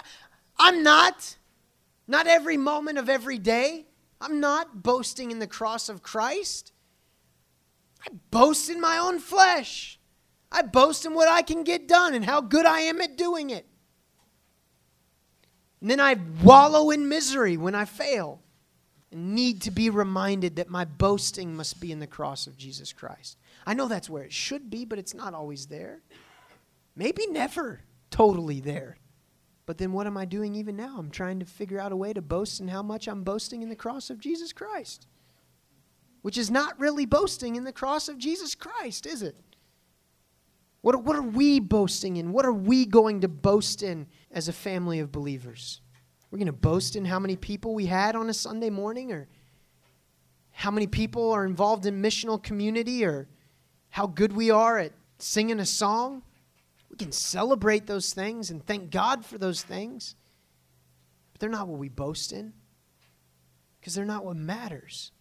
I'm 0.58 0.82
not. 0.82 1.36
Not 2.06 2.26
every 2.26 2.56
moment 2.56 2.96
of 2.96 3.08
every 3.08 3.38
day. 3.38 3.86
I'm 4.20 4.40
not 4.40 4.82
boasting 4.82 5.30
in 5.30 5.38
the 5.38 5.46
cross 5.46 5.88
of 5.88 6.02
Christ. 6.02 6.72
I 8.06 8.10
boast 8.30 8.70
in 8.70 8.80
my 8.80 8.96
own 8.96 9.18
flesh. 9.18 9.97
I 10.50 10.62
boast 10.62 11.04
in 11.04 11.14
what 11.14 11.28
I 11.28 11.42
can 11.42 11.64
get 11.64 11.88
done 11.88 12.14
and 12.14 12.24
how 12.24 12.40
good 12.40 12.66
I 12.66 12.80
am 12.80 13.00
at 13.00 13.16
doing 13.16 13.50
it. 13.50 13.66
And 15.80 15.90
then 15.90 16.00
I 16.00 16.16
wallow 16.42 16.90
in 16.90 17.08
misery 17.08 17.56
when 17.56 17.74
I 17.74 17.84
fail 17.84 18.40
and 19.12 19.34
need 19.34 19.62
to 19.62 19.70
be 19.70 19.90
reminded 19.90 20.56
that 20.56 20.68
my 20.68 20.84
boasting 20.84 21.54
must 21.54 21.80
be 21.80 21.92
in 21.92 21.98
the 21.98 22.06
cross 22.06 22.46
of 22.46 22.56
Jesus 22.56 22.92
Christ. 22.92 23.38
I 23.66 23.74
know 23.74 23.88
that's 23.88 24.10
where 24.10 24.24
it 24.24 24.32
should 24.32 24.70
be, 24.70 24.84
but 24.84 24.98
it's 24.98 25.14
not 25.14 25.34
always 25.34 25.66
there. 25.66 26.02
Maybe 26.96 27.26
never 27.26 27.80
totally 28.10 28.60
there. 28.60 28.98
But 29.66 29.78
then 29.78 29.92
what 29.92 30.06
am 30.06 30.16
I 30.16 30.24
doing 30.24 30.54
even 30.54 30.76
now? 30.76 30.96
I'm 30.98 31.10
trying 31.10 31.40
to 31.40 31.46
figure 31.46 31.78
out 31.78 31.92
a 31.92 31.96
way 31.96 32.12
to 32.12 32.22
boast 32.22 32.58
in 32.58 32.68
how 32.68 32.82
much 32.82 33.06
I'm 33.06 33.22
boasting 33.22 33.62
in 33.62 33.68
the 33.68 33.76
cross 33.76 34.08
of 34.10 34.18
Jesus 34.18 34.52
Christ. 34.52 35.06
Which 36.22 36.38
is 36.38 36.50
not 36.50 36.80
really 36.80 37.06
boasting 37.06 37.54
in 37.54 37.64
the 37.64 37.72
cross 37.72 38.08
of 38.08 38.18
Jesus 38.18 38.54
Christ, 38.54 39.06
is 39.06 39.22
it? 39.22 39.36
What, 40.80 41.02
what 41.02 41.16
are 41.16 41.22
we 41.22 41.60
boasting 41.60 42.16
in? 42.16 42.32
What 42.32 42.44
are 42.44 42.52
we 42.52 42.86
going 42.86 43.20
to 43.22 43.28
boast 43.28 43.82
in 43.82 44.06
as 44.30 44.48
a 44.48 44.52
family 44.52 45.00
of 45.00 45.10
believers? 45.10 45.80
We're 46.30 46.38
going 46.38 46.46
to 46.46 46.52
boast 46.52 46.94
in 46.94 47.04
how 47.04 47.18
many 47.18 47.36
people 47.36 47.74
we 47.74 47.86
had 47.86 48.14
on 48.14 48.28
a 48.28 48.34
Sunday 48.34 48.70
morning 48.70 49.12
or 49.12 49.28
how 50.52 50.70
many 50.70 50.86
people 50.86 51.32
are 51.32 51.44
involved 51.44 51.86
in 51.86 52.02
missional 52.02 52.42
community 52.42 53.04
or 53.04 53.28
how 53.90 54.06
good 54.06 54.32
we 54.32 54.50
are 54.50 54.78
at 54.78 54.92
singing 55.18 55.60
a 55.60 55.66
song. 55.66 56.22
We 56.90 56.96
can 56.96 57.12
celebrate 57.12 57.86
those 57.86 58.12
things 58.12 58.50
and 58.50 58.64
thank 58.64 58.90
God 58.90 59.24
for 59.24 59.38
those 59.38 59.62
things. 59.62 60.14
But 61.32 61.40
they're 61.40 61.50
not 61.50 61.68
what 61.68 61.78
we 61.78 61.88
boast 61.88 62.32
in 62.32 62.52
because 63.80 63.94
they're 63.94 64.04
not 64.04 64.24
what 64.24 64.36
matters. 64.36 65.12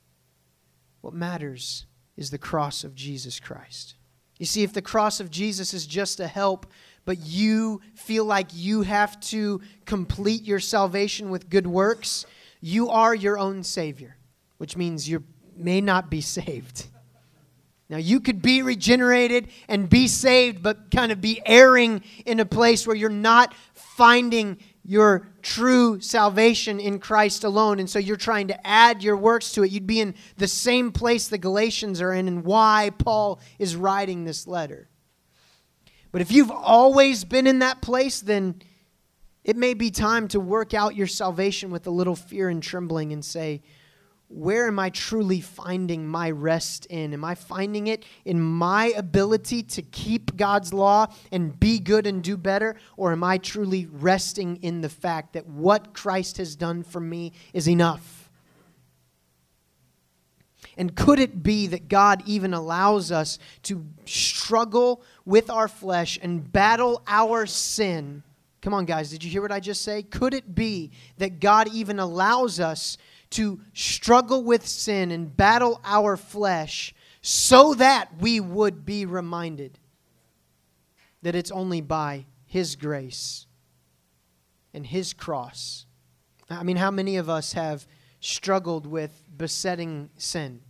What 1.02 1.14
matters 1.14 1.86
is 2.16 2.32
the 2.32 2.38
cross 2.38 2.84
of 2.84 2.96
Jesus 2.96 3.40
Christ. 3.40 3.96
You 4.40 4.46
see, 4.46 4.64
if 4.64 4.74
the 4.74 4.82
cross 4.82 5.20
of 5.20 5.32
Jesus 5.32 5.74
is 5.74 5.86
just 5.88 6.20
a 6.20 6.28
help, 6.28 6.68
but 7.06 7.20
you 7.26 7.82
feel 7.96 8.26
like 8.26 8.48
you 8.54 8.82
have 8.82 9.20
to 9.22 9.62
complete 9.86 10.44
your 10.44 10.60
salvation 10.60 11.30
with 11.30 11.50
good 11.50 11.66
works, 11.66 12.26
you 12.62 12.90
are 12.90 13.16
your 13.16 13.38
own 13.38 13.64
Savior, 13.64 14.18
which 14.58 14.76
means 14.76 15.10
you 15.10 15.24
may 15.56 15.82
not 15.82 16.10
be 16.10 16.22
saved. 16.22 16.88
Now, 17.90 17.98
you 17.98 18.20
could 18.20 18.42
be 18.42 18.62
regenerated 18.62 19.48
and 19.70 19.90
be 19.90 20.08
saved, 20.08 20.62
but 20.62 20.92
kind 20.92 21.12
of 21.12 21.22
be 21.22 21.42
erring 21.46 22.04
in 22.26 22.40
a 22.42 22.46
place 22.46 22.86
where 22.86 22.96
you're 22.96 23.10
not 23.10 23.54
finding 23.74 24.58
your 24.84 25.28
true 25.48 26.02
salvation 26.02 26.78
in 26.78 27.00
Christ 27.00 27.46
alone. 27.46 27.80
And 27.80 27.90
so 27.90 28.00
you're 28.00 28.18
trying 28.18 28.50
to 28.50 28.68
add 28.68 29.02
your 29.02 29.16
works 29.16 29.54
to 29.54 29.64
it. 29.64 29.72
You'd 29.72 29.88
be 29.88 30.02
in 30.02 30.14
the 30.36 30.48
same 30.48 30.92
place 30.92 31.30
the 31.30 31.38
Galatians 31.38 32.02
are 32.02 32.14
in 32.14 32.28
and 32.28 32.44
why 32.44 32.92
Paul 32.98 33.40
is 33.58 33.78
writing 33.78 34.26
this 34.26 34.46
letter. 34.46 34.90
But 36.12 36.20
if 36.20 36.34
you've 36.34 36.52
always 36.52 37.24
been 37.24 37.48
in 37.48 37.60
that 37.60 37.82
place, 37.82 38.20
then 38.20 38.62
it 39.46 39.56
may 39.56 39.74
be 39.74 39.90
time 39.90 40.28
to 40.30 40.40
work 40.42 40.74
out 40.74 40.98
your 40.98 41.08
salvation 41.08 41.72
with 41.72 41.88
a 41.88 41.92
little 41.92 42.16
fear 42.16 42.50
and 42.50 42.62
trembling 42.62 43.14
and 43.14 43.24
say, 43.24 43.62
where 44.30 44.68
am 44.68 44.78
I 44.78 44.90
truly 44.90 45.40
finding 45.40 46.06
my 46.06 46.30
rest 46.32 46.86
in? 46.88 47.14
Am 47.14 47.24
I 47.24 47.34
finding 47.36 47.88
it 47.88 48.04
in 48.26 48.42
my 48.42 48.88
ability 48.98 49.64
to 49.64 49.82
keep 49.82 50.36
God's 50.36 50.74
law 50.74 51.08
and 51.32 51.58
be 51.58 51.80
good 51.80 52.06
and 52.06 52.22
do 52.22 52.36
better? 52.36 52.76
Or 52.98 53.14
am 53.14 53.24
I 53.24 53.38
truly 53.38 53.88
resting 53.90 54.58
in 54.58 54.82
the 54.82 54.90
fact 54.90 55.34
that 55.34 55.48
what 55.48 55.94
Christ 55.94 56.38
has 56.38 56.58
done 56.58 56.84
for 56.84 57.00
me 57.00 57.32
is 57.54 57.70
enough? 57.70 58.30
And 60.76 60.94
could 60.96 61.20
it 61.20 61.42
be 61.42 61.68
that 61.68 61.88
God 61.88 62.22
even 62.26 62.54
allows 62.54 63.12
us 63.12 63.40
to 63.64 63.86
struggle 64.06 65.02
with 65.26 65.50
our 65.50 65.70
flesh 65.70 66.20
and 66.22 66.52
battle 66.52 67.02
our 67.08 67.46
sin? 67.46 68.24
Come 68.62 68.74
on, 68.74 68.86
guys, 68.86 69.10
did 69.10 69.24
you 69.24 69.32
hear 69.32 69.42
what 69.42 69.52
I 69.52 69.60
just 69.60 69.82
say? 69.82 70.04
Could 70.04 70.34
it 70.34 70.54
be 70.54 70.92
that 71.18 71.40
God 71.40 71.70
even 71.74 72.00
allows 72.00 72.60
us 72.60 72.98
to 73.32 73.60
struggle 73.74 74.44
with 74.44 74.66
sin 74.66 75.12
and 75.12 75.36
battle 75.36 75.82
our 75.84 76.18
flesh 76.18 76.94
so 77.22 77.74
that 77.74 78.10
we 78.20 78.40
would 78.40 78.86
be 78.86 79.06
reminded 79.06 79.80
that 81.22 81.36
it's 81.36 81.52
only 81.52 81.82
by 81.82 82.26
His 82.46 82.76
grace 82.76 83.48
and 84.74 84.86
His 84.86 85.14
cross. 85.14 85.86
I 86.50 86.64
mean, 86.64 86.78
how 86.78 86.92
many 86.92 87.18
of 87.18 87.30
us 87.30 87.54
have 87.54 87.86
struggled 88.22 88.88
with 88.88 89.24
besetting 89.36 90.10
sin? 90.18 90.62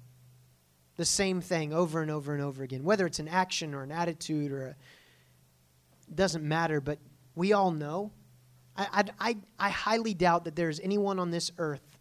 The 0.96 1.06
same 1.06 1.42
thing 1.42 1.74
over 1.74 2.02
and 2.02 2.10
over 2.10 2.34
and 2.34 2.42
over 2.42 2.64
again, 2.64 2.84
whether 2.84 3.06
it's 3.06 3.20
an 3.20 3.28
action 3.28 3.76
or 3.76 3.84
an 3.84 3.92
attitude 3.92 4.52
or 4.52 4.68
a, 4.68 4.76
it 6.10 6.16
doesn't 6.16 6.44
matter, 6.44 6.82
but 6.82 6.98
we 7.36 7.54
all 7.54 7.70
know. 7.70 8.12
I, 8.76 9.04
I, 9.20 9.38
I 9.60 9.70
highly 9.70 10.14
doubt 10.14 10.46
that 10.46 10.56
there's 10.56 10.80
anyone 10.80 11.20
on 11.20 11.30
this 11.30 11.52
earth 11.58 11.97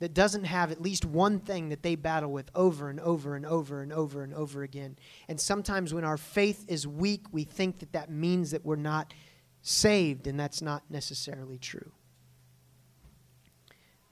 that 0.00 0.12
doesn't 0.12 0.44
have 0.44 0.72
at 0.72 0.82
least 0.82 1.04
one 1.04 1.38
thing 1.38 1.68
that 1.68 1.82
they 1.82 1.94
battle 1.94 2.30
with 2.30 2.50
over 2.54 2.90
and 2.90 3.00
over 3.00 3.36
and 3.36 3.46
over 3.46 3.80
and 3.80 3.92
over 3.92 4.22
and 4.22 4.34
over 4.34 4.62
again. 4.62 4.96
And 5.28 5.40
sometimes 5.40 5.94
when 5.94 6.04
our 6.04 6.16
faith 6.16 6.64
is 6.68 6.86
weak, 6.86 7.22
we 7.32 7.44
think 7.44 7.78
that 7.78 7.92
that 7.92 8.10
means 8.10 8.50
that 8.50 8.64
we're 8.64 8.76
not 8.76 9.14
saved, 9.62 10.26
and 10.26 10.38
that's 10.38 10.60
not 10.60 10.82
necessarily 10.90 11.58
true. 11.58 11.92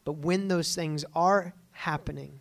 But 0.05 0.19
when 0.19 0.49
those 0.49 0.75
things 0.75 1.05
are 1.15 1.55
happening, 1.73 2.41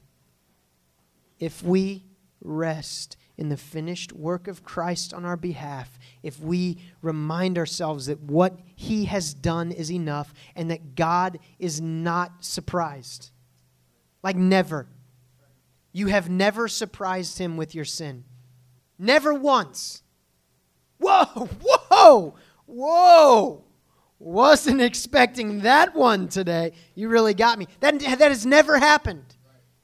if 1.39 1.63
we 1.63 2.06
rest 2.41 3.17
in 3.41 3.49
the 3.49 3.58
finished 3.58 4.13
work 4.13 4.47
of 4.47 4.63
Christ 4.63 5.15
on 5.15 5.25
our 5.25 5.36
behalf 5.36 5.97
if 6.21 6.39
we 6.39 6.77
remind 7.01 7.58
ourselves 7.58 8.06
that 8.06 8.21
what 8.21 8.60
he 8.75 9.06
has 9.06 9.34
done 9.34 9.71
is 9.71 9.91
enough 9.91 10.32
and 10.56 10.69
that 10.69 10.93
God 10.93 11.39
is 11.58 11.82
not 11.82 12.45
surprised. 12.45 13.32
Like, 14.21 14.36
never. 14.36 14.88
You 15.91 16.06
have 16.08 16.30
never 16.30 16.67
surprised 16.67 17.39
him 17.39 17.58
with 17.58 17.73
your 17.73 17.84
sin. 17.84 18.25
Never 18.99 19.34
once. 19.34 20.04
Whoa, 20.99 21.25
whoa, 21.63 22.36
whoa. 22.67 23.63
Wasn't 24.19 24.82
expecting 24.82 25.62
that 25.62 25.95
one 25.95 26.27
today. 26.27 26.73
You 26.93 27.10
really 27.10 27.34
got 27.34 27.58
me. 27.58 27.67
That, 27.80 27.99
that 28.01 28.19
has 28.19 28.45
never 28.45 28.77
happened. 28.77 29.36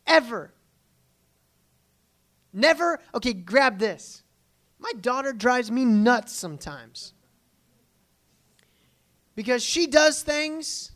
Ever. 0.05 0.53
Never, 2.53 2.99
okay, 3.13 3.33
grab 3.33 3.79
this. 3.79 4.23
My 4.79 4.91
daughter 4.99 5.33
drives 5.33 5.71
me 5.71 5.85
nuts 5.85 6.33
sometimes. 6.33 7.13
Because 9.35 9.63
she 9.63 9.87
does 9.87 10.23
things 10.23 10.91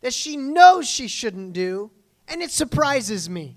that 0.00 0.12
she 0.12 0.36
knows 0.36 0.88
she 0.88 1.08
shouldn't 1.08 1.52
do, 1.52 1.90
and 2.28 2.42
it 2.42 2.50
surprises 2.50 3.30
me. 3.30 3.56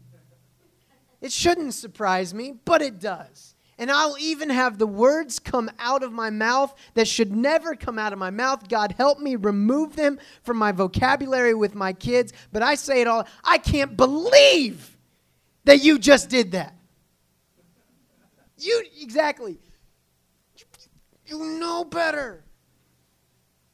It 1.22 1.32
shouldn't 1.32 1.74
surprise 1.74 2.34
me, 2.34 2.54
but 2.66 2.82
it 2.82 3.00
does. 3.00 3.56
And 3.78 3.92
I'll 3.92 4.16
even 4.20 4.50
have 4.50 4.78
the 4.78 4.88
words 4.88 5.40
come 5.40 5.70
out 5.80 6.04
of 6.04 6.14
my 6.14 6.30
mouth 6.30 6.74
that 6.94 7.08
should 7.08 7.36
never 7.36 7.76
come 7.76 8.00
out 8.00 8.14
of 8.14 8.20
my 8.20 8.30
mouth. 8.30 8.70
God, 8.70 8.96
help 8.98 9.20
me 9.20 9.36
remove 9.36 9.96
them 9.96 10.18
from 10.44 10.58
my 10.58 10.72
vocabulary 10.72 11.54
with 11.54 11.76
my 11.76 11.92
kids. 11.92 12.32
But 12.54 12.64
I 12.64 12.76
say 12.76 13.02
it 13.02 13.08
all 13.08 13.28
I 13.44 13.58
can't 13.58 13.98
believe 13.98 14.95
that 15.66 15.84
you 15.84 16.00
just 16.00 16.30
did 16.30 16.54
that. 16.54 16.76
You, 18.58 18.84
exactly. 19.02 19.60
You 21.26 21.60
know 21.60 21.84
better. 21.84 22.44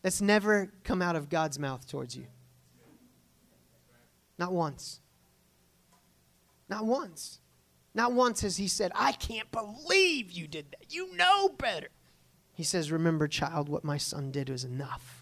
That's 0.01 0.21
never 0.21 0.71
come 0.83 1.01
out 1.01 1.15
of 1.15 1.29
God's 1.29 1.59
mouth 1.59 1.87
towards 1.87 2.15
you. 2.15 2.25
Not 4.37 4.51
once. 4.51 4.99
Not 6.67 6.85
once. 6.85 7.39
Not 7.93 8.13
once 8.13 8.41
has 8.41 8.57
he 8.57 8.67
said, 8.67 8.91
I 8.95 9.11
can't 9.11 9.51
believe 9.51 10.31
you 10.31 10.47
did 10.47 10.71
that. 10.71 10.93
You 10.93 11.15
know 11.15 11.49
better. 11.49 11.89
He 12.53 12.63
says, 12.63 12.91
Remember, 12.91 13.27
child, 13.27 13.69
what 13.69 13.83
my 13.83 13.97
son 13.97 14.31
did 14.31 14.49
was 14.49 14.63
enough. 14.63 15.20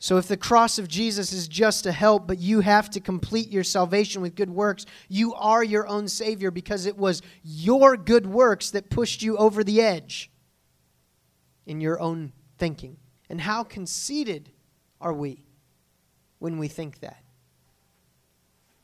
So, 0.00 0.16
if 0.16 0.28
the 0.28 0.36
cross 0.36 0.78
of 0.78 0.86
Jesus 0.86 1.32
is 1.32 1.48
just 1.48 1.84
a 1.84 1.90
help, 1.90 2.28
but 2.28 2.38
you 2.38 2.60
have 2.60 2.88
to 2.90 3.00
complete 3.00 3.48
your 3.48 3.64
salvation 3.64 4.22
with 4.22 4.36
good 4.36 4.50
works, 4.50 4.86
you 5.08 5.34
are 5.34 5.64
your 5.64 5.88
own 5.88 6.06
Savior 6.06 6.52
because 6.52 6.86
it 6.86 6.96
was 6.96 7.20
your 7.42 7.96
good 7.96 8.26
works 8.26 8.70
that 8.70 8.90
pushed 8.90 9.22
you 9.22 9.36
over 9.36 9.64
the 9.64 9.80
edge 9.80 10.30
in 11.66 11.80
your 11.80 12.00
own 12.00 12.32
thinking. 12.58 12.96
And 13.28 13.40
how 13.40 13.64
conceited 13.64 14.50
are 15.00 15.12
we 15.12 15.42
when 16.38 16.58
we 16.58 16.68
think 16.68 17.00
that? 17.00 17.22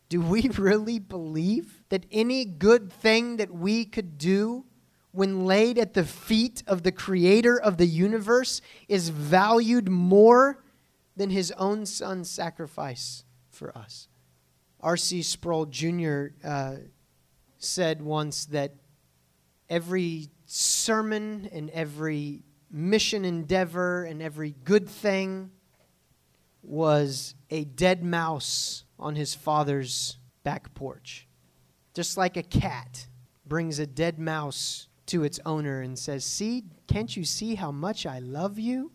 Do 0.08 0.20
we 0.20 0.48
really 0.58 0.98
believe 0.98 1.82
that 1.90 2.06
any 2.10 2.44
good 2.44 2.92
thing 2.92 3.36
that 3.36 3.52
we 3.52 3.84
could 3.84 4.18
do 4.18 4.64
when 5.12 5.46
laid 5.46 5.78
at 5.78 5.94
the 5.94 6.04
feet 6.04 6.64
of 6.66 6.82
the 6.82 6.90
creator 6.90 7.56
of 7.56 7.76
the 7.76 7.86
universe 7.86 8.60
is 8.88 9.10
valued 9.10 9.88
more 9.88 10.63
than 11.16 11.30
his 11.30 11.52
own 11.52 11.86
son's 11.86 12.30
sacrifice 12.30 13.24
for 13.50 13.76
us? 13.76 14.08
R.C. 14.80 15.22
Sproul 15.22 15.66
Jr. 15.66 16.26
Uh, 16.44 16.76
said 17.58 18.02
once 18.02 18.46
that 18.46 18.74
every 19.70 20.30
sermon 20.46 21.48
and 21.52 21.70
every 21.70 22.42
mission 22.70 23.24
endeavor 23.24 24.04
and 24.04 24.20
every 24.20 24.54
good 24.64 24.88
thing 24.88 25.50
was 26.62 27.34
a 27.50 27.64
dead 27.64 28.02
mouse 28.02 28.84
on 28.98 29.14
his 29.14 29.34
father's 29.34 30.18
back 30.42 30.74
porch. 30.74 31.26
Just 31.94 32.16
like 32.16 32.36
a 32.36 32.42
cat 32.42 33.06
brings 33.46 33.78
a 33.78 33.86
dead 33.86 34.18
mouse 34.18 34.88
to 35.06 35.22
its 35.22 35.38
owner 35.44 35.80
and 35.80 35.98
says, 35.98 36.24
See, 36.24 36.64
can't 36.86 37.16
you 37.16 37.24
see 37.24 37.54
how 37.54 37.70
much 37.70 38.06
I 38.06 38.18
love 38.18 38.58
you? 38.58 38.92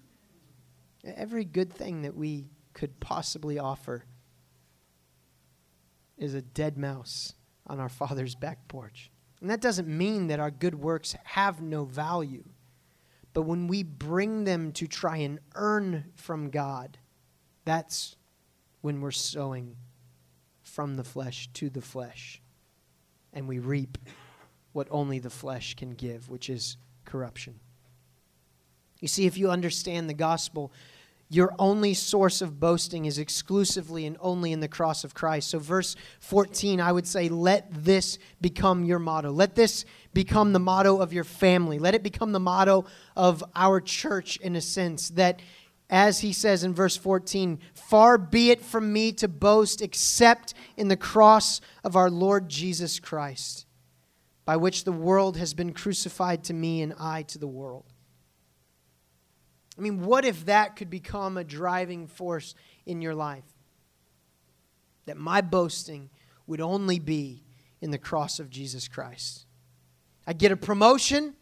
Every 1.03 1.45
good 1.45 1.73
thing 1.73 2.01
that 2.01 2.15
we 2.15 2.47
could 2.73 2.99
possibly 2.99 3.57
offer 3.57 4.05
is 6.17 6.33
a 6.33 6.41
dead 6.41 6.77
mouse 6.77 7.33
on 7.67 7.79
our 7.79 7.89
father's 7.89 8.35
back 8.35 8.67
porch. 8.67 9.11
And 9.41 9.49
that 9.49 9.61
doesn't 9.61 9.87
mean 9.87 10.27
that 10.27 10.39
our 10.39 10.51
good 10.51 10.75
works 10.75 11.15
have 11.23 11.61
no 11.61 11.85
value. 11.85 12.43
But 13.33 13.43
when 13.43 13.67
we 13.67 13.83
bring 13.83 14.43
them 14.43 14.71
to 14.73 14.87
try 14.87 15.17
and 15.17 15.39
earn 15.55 16.11
from 16.15 16.49
God, 16.49 16.97
that's 17.63 18.17
when 18.81 18.99
we're 18.99 19.11
sowing 19.11 19.77
from 20.61 20.95
the 20.95 21.03
flesh 21.03 21.49
to 21.53 21.69
the 21.69 21.81
flesh. 21.81 22.41
And 23.31 23.47
we 23.47 23.59
reap 23.59 23.97
what 24.73 24.87
only 24.91 25.19
the 25.19 25.29
flesh 25.29 25.75
can 25.75 25.91
give, 25.91 26.29
which 26.29 26.49
is 26.49 26.77
corruption. 27.05 27.59
You 28.99 29.07
see, 29.07 29.25
if 29.25 29.37
you 29.37 29.49
understand 29.49 30.09
the 30.09 30.13
gospel, 30.13 30.71
your 31.31 31.53
only 31.59 31.93
source 31.93 32.41
of 32.41 32.59
boasting 32.59 33.05
is 33.05 33.19
exclusively 33.19 34.07
and 34.07 34.17
only 34.19 34.51
in 34.51 34.61
the 34.61 34.67
cross 34.67 35.03
of 35.03 35.13
Christ. 35.13 35.51
So, 35.51 35.59
verse 35.59 35.95
14, 36.21 36.81
I 36.81 36.91
would 36.91 37.07
say, 37.07 37.29
let 37.29 37.67
this 37.71 38.17
become 38.41 38.83
your 38.83 38.97
motto. 38.97 39.31
Let 39.31 39.55
this 39.55 39.85
become 40.13 40.53
the 40.53 40.59
motto 40.59 40.97
of 40.97 41.13
your 41.13 41.23
family. 41.23 41.77
Let 41.77 41.93
it 41.93 42.01
become 42.01 42.31
the 42.31 42.39
motto 42.39 42.85
of 43.15 43.43
our 43.55 43.79
church, 43.79 44.37
in 44.37 44.55
a 44.55 44.61
sense, 44.61 45.09
that 45.11 45.39
as 45.89 46.19
he 46.19 46.33
says 46.33 46.63
in 46.63 46.73
verse 46.73 46.97
14, 46.97 47.59
far 47.73 48.17
be 48.17 48.51
it 48.51 48.61
from 48.61 48.91
me 48.91 49.11
to 49.13 49.27
boast 49.27 49.81
except 49.81 50.53
in 50.77 50.87
the 50.87 50.97
cross 50.97 51.61
of 51.83 51.95
our 51.95 52.09
Lord 52.09 52.49
Jesus 52.49 52.99
Christ, 52.99 53.65
by 54.45 54.55
which 54.55 54.83
the 54.83 54.91
world 54.91 55.37
has 55.37 55.53
been 55.53 55.73
crucified 55.73 56.43
to 56.45 56.53
me 56.53 56.81
and 56.81 56.93
I 56.99 57.23
to 57.23 57.37
the 57.37 57.47
world. 57.47 57.88
I 59.79 59.81
mean, 59.81 60.01
what 60.03 60.25
if 60.25 60.45
that 60.45 60.75
could 60.75 60.89
become 60.89 61.37
a 61.37 61.43
driving 61.43 62.07
force 62.07 62.53
in 62.85 63.01
your 63.01 63.15
life? 63.15 63.45
That 65.05 65.15
my 65.15 65.39
boasting 65.39 66.09
would 66.47 66.59
only 66.59 66.99
be 66.99 67.43
in 67.79 67.91
the 67.91 67.97
cross 67.97 68.39
of 68.39 68.49
Jesus 68.49 68.89
Christ. 68.89 69.45
I 70.27 70.33
get 70.33 70.51
a 70.51 70.57
promotion, 70.57 71.33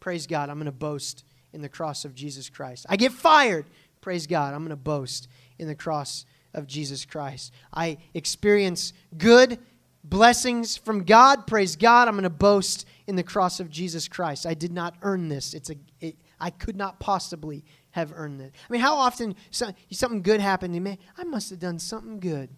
praise 0.00 0.26
God, 0.26 0.48
I'm 0.48 0.56
going 0.56 0.66
to 0.66 0.72
boast 0.72 1.24
in 1.52 1.60
the 1.60 1.68
cross 1.68 2.04
of 2.04 2.14
Jesus 2.14 2.48
Christ. 2.48 2.86
I 2.88 2.96
get 2.96 3.12
fired. 3.12 3.66
Praise 4.00 4.26
God. 4.26 4.54
I'm 4.54 4.60
going 4.60 4.70
to 4.70 4.76
boast 4.76 5.28
in 5.58 5.68
the 5.68 5.74
cross 5.74 6.24
of 6.54 6.66
Jesus 6.66 7.04
Christ. 7.04 7.52
I 7.72 7.98
experience 8.14 8.92
good 9.18 9.58
blessings 10.02 10.76
from 10.76 11.04
God. 11.04 11.46
Praise 11.46 11.76
God. 11.76 12.08
I'm 12.08 12.14
going 12.14 12.22
to 12.22 12.30
boast 12.30 12.86
in 13.06 13.16
the 13.16 13.22
cross 13.22 13.60
of 13.60 13.68
Jesus 13.70 14.08
Christ. 14.08 14.46
I 14.46 14.54
did 14.54 14.72
not 14.72 14.94
earn 15.02 15.28
this. 15.28 15.52
It's 15.52 15.70
a, 15.70 15.74
it, 16.00 16.16
I 16.40 16.50
could 16.50 16.76
not 16.76 17.00
possibly 17.00 17.64
have 17.90 18.12
earned 18.14 18.40
it. 18.40 18.54
I 18.68 18.72
mean, 18.72 18.80
how 18.80 18.96
often 18.96 19.34
something 19.50 20.22
good 20.22 20.40
happened 20.40 20.74
to 20.74 20.80
me? 20.80 20.98
I 21.18 21.24
must 21.24 21.50
have 21.50 21.58
done 21.58 21.78
something 21.78 22.20
good. 22.20 22.50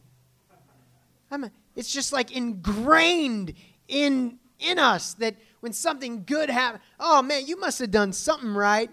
I'm 1.30 1.50
it's 1.74 1.92
just 1.92 2.12
like 2.12 2.36
ingrained 2.36 3.54
in 3.88 4.38
in 4.58 4.78
us 4.78 5.14
that 5.14 5.36
when 5.60 5.72
something 5.72 6.24
good 6.24 6.50
happens, 6.50 6.82
oh 7.00 7.22
man, 7.22 7.46
you 7.46 7.58
must 7.58 7.78
have 7.78 7.90
done 7.90 8.12
something 8.12 8.54
right. 8.54 8.90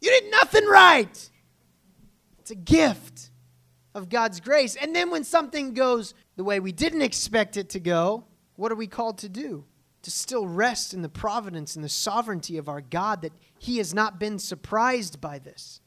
You 0.00 0.10
did 0.10 0.30
nothing 0.30 0.66
right. 0.66 1.30
It's 2.38 2.50
a 2.50 2.54
gift 2.54 3.30
of 3.94 4.08
God's 4.08 4.40
grace. 4.40 4.76
And 4.76 4.94
then 4.94 5.10
when 5.10 5.24
something 5.24 5.74
goes 5.74 6.14
the 6.36 6.44
way 6.44 6.60
we 6.60 6.72
didn't 6.72 7.02
expect 7.02 7.56
it 7.56 7.70
to 7.70 7.80
go, 7.80 8.24
what 8.56 8.72
are 8.72 8.76
we 8.76 8.86
called 8.86 9.18
to 9.18 9.28
do? 9.28 9.64
To 10.02 10.10
still 10.10 10.46
rest 10.46 10.94
in 10.94 11.02
the 11.02 11.10
providence 11.10 11.76
and 11.76 11.84
the 11.84 11.88
sovereignty 11.88 12.56
of 12.56 12.68
our 12.68 12.80
God, 12.80 13.22
that 13.22 13.32
He 13.58 13.78
has 13.78 13.92
not 13.92 14.18
been 14.18 14.38
surprised 14.38 15.20
by 15.20 15.38
this, 15.38 15.80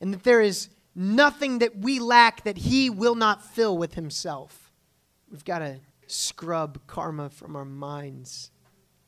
and 0.00 0.14
that 0.14 0.24
there 0.24 0.40
is 0.40 0.70
nothing 0.94 1.58
that 1.58 1.76
we 1.76 1.98
lack 1.98 2.44
that 2.44 2.56
He 2.56 2.88
will 2.88 3.14
not 3.14 3.44
fill 3.44 3.76
with 3.76 3.94
Himself. 3.94 4.72
We've 5.30 5.44
got 5.44 5.58
to 5.58 5.80
scrub 6.06 6.80
karma 6.86 7.28
from 7.28 7.56
our 7.56 7.66
minds 7.66 8.50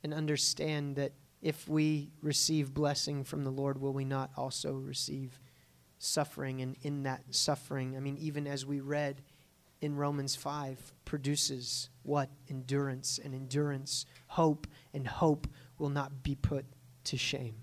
and 0.05 0.13
understand 0.13 0.97
that 0.97 1.13
if 1.41 1.67
we 1.69 2.11
receive 2.21 2.75
blessing 2.75 3.25
from 3.25 3.45
the 3.45 3.51
Lord, 3.51 3.81
will 3.81 3.95
we 3.95 4.05
not 4.05 4.31
also 4.37 4.75
receive 4.75 5.41
suffering? 5.99 6.61
And 6.61 6.77
in 6.83 7.05
that 7.05 7.23
suffering, 7.31 7.97
I 7.97 8.01
mean, 8.01 8.19
even 8.19 8.47
as 8.47 8.67
we 8.67 8.81
read 8.81 9.23
in 9.81 9.97
Romans 9.97 10.37
5, 10.37 10.93
produces 11.05 11.89
what? 12.03 12.29
Endurance. 12.49 13.19
And 13.23 13.35
endurance, 13.35 14.07
hope, 14.27 14.67
and 14.93 15.07
hope 15.07 15.47
will 15.79 15.89
not 15.89 16.23
be 16.23 16.35
put 16.35 16.65
to 17.05 17.17
shame. 17.17 17.57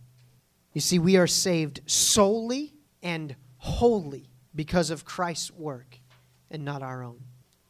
You 0.74 0.82
see, 0.82 0.99
we 0.99 1.18
are 1.18 1.28
saved 1.28 1.82
solely 1.86 2.74
and 3.01 3.36
wholly 3.57 4.30
because 4.55 4.89
of 4.89 5.05
Christ's 5.05 5.51
work 5.51 5.99
and 6.49 6.65
not 6.65 6.82
our 6.82 7.03
own. 7.03 7.22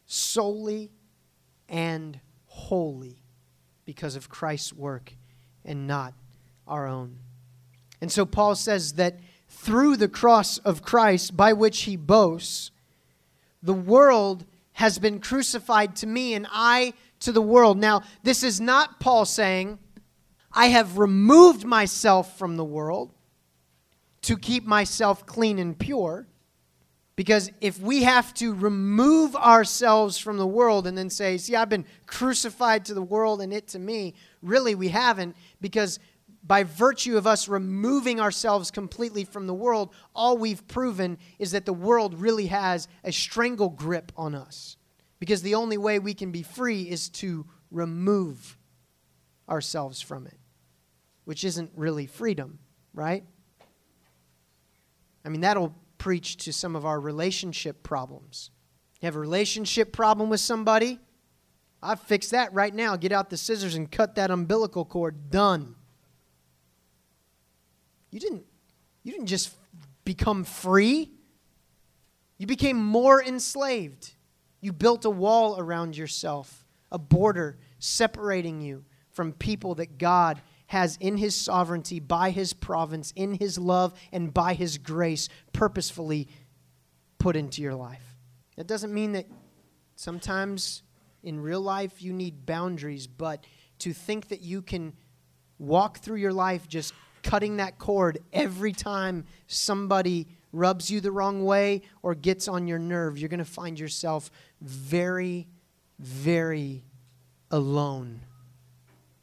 Solely 0.06 0.90
and 1.68 2.18
wholly 2.46 3.22
because 3.84 4.16
of 4.16 4.28
Christ's 4.28 4.72
work 4.72 5.14
and 5.64 5.86
not 5.86 6.14
our 6.66 6.86
own. 6.86 7.18
And 8.00 8.10
so 8.12 8.24
Paul 8.24 8.54
says 8.54 8.94
that 8.94 9.18
through 9.48 9.96
the 9.96 10.08
cross 10.08 10.58
of 10.58 10.82
Christ, 10.82 11.36
by 11.36 11.52
which 11.52 11.82
he 11.82 11.96
boasts, 11.96 12.70
the 13.62 13.74
world 13.74 14.44
has 14.72 14.98
been 14.98 15.20
crucified 15.20 15.96
to 15.96 16.06
me 16.06 16.34
and 16.34 16.46
I 16.50 16.94
to 17.20 17.32
the 17.32 17.42
world. 17.42 17.78
Now, 17.78 18.02
this 18.22 18.42
is 18.42 18.60
not 18.60 19.00
Paul 19.00 19.24
saying, 19.24 19.78
I 20.52 20.66
have 20.66 20.98
removed 20.98 21.64
myself 21.64 22.38
from 22.38 22.56
the 22.56 22.64
world 22.64 23.12
to 24.22 24.36
keep 24.36 24.64
myself 24.64 25.26
clean 25.26 25.58
and 25.58 25.78
pure. 25.78 26.26
Because 27.16 27.50
if 27.60 27.80
we 27.80 28.04
have 28.04 28.32
to 28.34 28.54
remove 28.54 29.34
ourselves 29.34 30.18
from 30.18 30.36
the 30.36 30.46
world 30.46 30.86
and 30.86 30.96
then 30.96 31.10
say, 31.10 31.36
see, 31.36 31.56
I've 31.56 31.68
been 31.68 31.84
crucified 32.06 32.84
to 32.84 32.94
the 32.94 33.02
world 33.02 33.40
and 33.40 33.52
it 33.52 33.66
to 33.68 33.80
me, 33.80 34.14
really 34.40 34.76
we 34.76 34.88
haven't, 34.88 35.34
because 35.60 35.98
by 36.42 36.62
virtue 36.62 37.16
of 37.16 37.26
us 37.26 37.48
removing 37.48 38.20
ourselves 38.20 38.70
completely 38.70 39.24
from 39.24 39.46
the 39.46 39.54
world, 39.54 39.92
all 40.14 40.38
we've 40.38 40.66
proven 40.68 41.18
is 41.38 41.50
that 41.50 41.66
the 41.66 41.72
world 41.72 42.14
really 42.14 42.46
has 42.46 42.88
a 43.04 43.12
strangle 43.12 43.68
grip 43.68 44.12
on 44.16 44.34
us. 44.34 44.76
Because 45.18 45.42
the 45.42 45.56
only 45.56 45.76
way 45.76 45.98
we 45.98 46.14
can 46.14 46.30
be 46.30 46.42
free 46.42 46.82
is 46.82 47.08
to 47.10 47.44
remove 47.70 48.56
ourselves 49.48 50.00
from 50.00 50.26
it, 50.26 50.38
which 51.24 51.44
isn't 51.44 51.72
really 51.74 52.06
freedom, 52.06 52.58
right? 52.94 53.24
I 55.24 55.28
mean, 55.28 55.40
that'll 55.40 55.74
preach 55.98 56.36
to 56.44 56.52
some 56.52 56.76
of 56.76 56.86
our 56.86 57.00
relationship 57.00 57.82
problems. 57.82 58.50
You 59.00 59.06
have 59.06 59.16
a 59.16 59.20
relationship 59.20 59.92
problem 59.92 60.30
with 60.30 60.40
somebody? 60.40 61.00
I 61.82 61.94
fix 61.94 62.30
that 62.30 62.52
right 62.52 62.74
now. 62.74 62.96
Get 62.96 63.12
out 63.12 63.30
the 63.30 63.36
scissors 63.36 63.74
and 63.74 63.90
cut 63.90 64.14
that 64.16 64.30
umbilical 64.30 64.84
cord. 64.84 65.30
Done. 65.30 65.74
You 68.10 68.20
didn't 68.20 68.44
you 69.02 69.12
didn't 69.12 69.26
just 69.26 69.54
become 70.04 70.44
free. 70.44 71.10
You 72.36 72.46
became 72.46 72.76
more 72.76 73.22
enslaved. 73.22 74.12
You 74.60 74.72
built 74.72 75.04
a 75.04 75.10
wall 75.10 75.58
around 75.58 75.96
yourself, 75.96 76.64
a 76.90 76.98
border 76.98 77.58
separating 77.78 78.60
you 78.60 78.84
from 79.10 79.32
people 79.32 79.74
that 79.76 79.98
God 79.98 80.40
has 80.66 80.98
in 81.00 81.16
his 81.16 81.34
sovereignty, 81.34 82.00
by 82.00 82.30
his 82.30 82.52
province, 82.52 83.12
in 83.16 83.34
his 83.34 83.58
love, 83.58 83.98
and 84.12 84.32
by 84.34 84.54
his 84.54 84.78
grace 84.78 85.28
purposefully 85.52 86.28
put 87.18 87.36
into 87.36 87.62
your 87.62 87.74
life. 87.74 88.16
That 88.56 88.66
doesn't 88.66 88.92
mean 88.92 89.12
that 89.12 89.26
sometimes 89.96 90.82
in 91.22 91.40
real 91.40 91.60
life 91.60 92.02
you 92.02 92.12
need 92.12 92.44
boundaries, 92.44 93.06
but 93.06 93.44
to 93.80 93.92
think 93.92 94.28
that 94.28 94.42
you 94.42 94.60
can 94.60 94.92
walk 95.58 95.98
through 95.98 96.16
your 96.16 96.32
life 96.32 96.68
just 96.68 96.92
cutting 97.28 97.58
that 97.58 97.78
cord 97.78 98.18
every 98.32 98.72
time 98.72 99.22
somebody 99.46 100.26
rubs 100.50 100.90
you 100.90 100.98
the 100.98 101.12
wrong 101.12 101.44
way 101.44 101.82
or 102.02 102.14
gets 102.14 102.48
on 102.48 102.66
your 102.66 102.78
nerve, 102.78 103.18
you're 103.18 103.28
going 103.28 103.38
to 103.38 103.44
find 103.44 103.78
yourself 103.78 104.30
very, 104.62 105.46
very 105.98 106.84
alone 107.50 108.22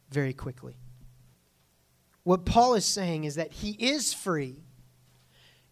very 0.08 0.32
quickly. 0.32 0.76
What 2.22 2.44
Paul 2.44 2.74
is 2.74 2.84
saying 2.84 3.24
is 3.24 3.34
that 3.34 3.50
he 3.50 3.70
is 3.72 4.14
free 4.14 4.62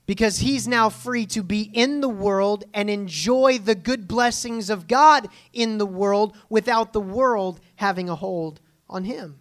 because 0.05 0.39
he's 0.39 0.67
now 0.67 0.89
free 0.89 1.27
to 1.27 1.43
be 1.45 1.71
in 1.73 2.01
the 2.01 2.09
world 2.09 2.65
and 2.75 2.91
enjoy 2.91 3.59
the 3.59 3.77
good 3.77 4.09
blessings 4.09 4.71
of 4.71 4.89
God 4.89 5.29
in 5.53 5.79
the 5.79 5.87
world 5.87 6.37
without 6.51 6.93
the 6.93 7.01
world 7.01 7.61
having 7.77 8.09
a 8.09 8.17
hold 8.17 8.61
on 8.91 9.05
him. 9.05 9.39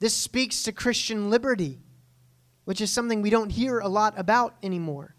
This 0.00 0.14
speaks 0.14 0.62
to 0.64 0.72
Christian 0.72 1.30
liberty, 1.30 1.78
which 2.64 2.80
is 2.80 2.90
something 2.90 3.22
we 3.22 3.30
don't 3.30 3.50
hear 3.50 3.78
a 3.78 3.88
lot 3.88 4.14
about 4.16 4.56
anymore. 4.62 5.14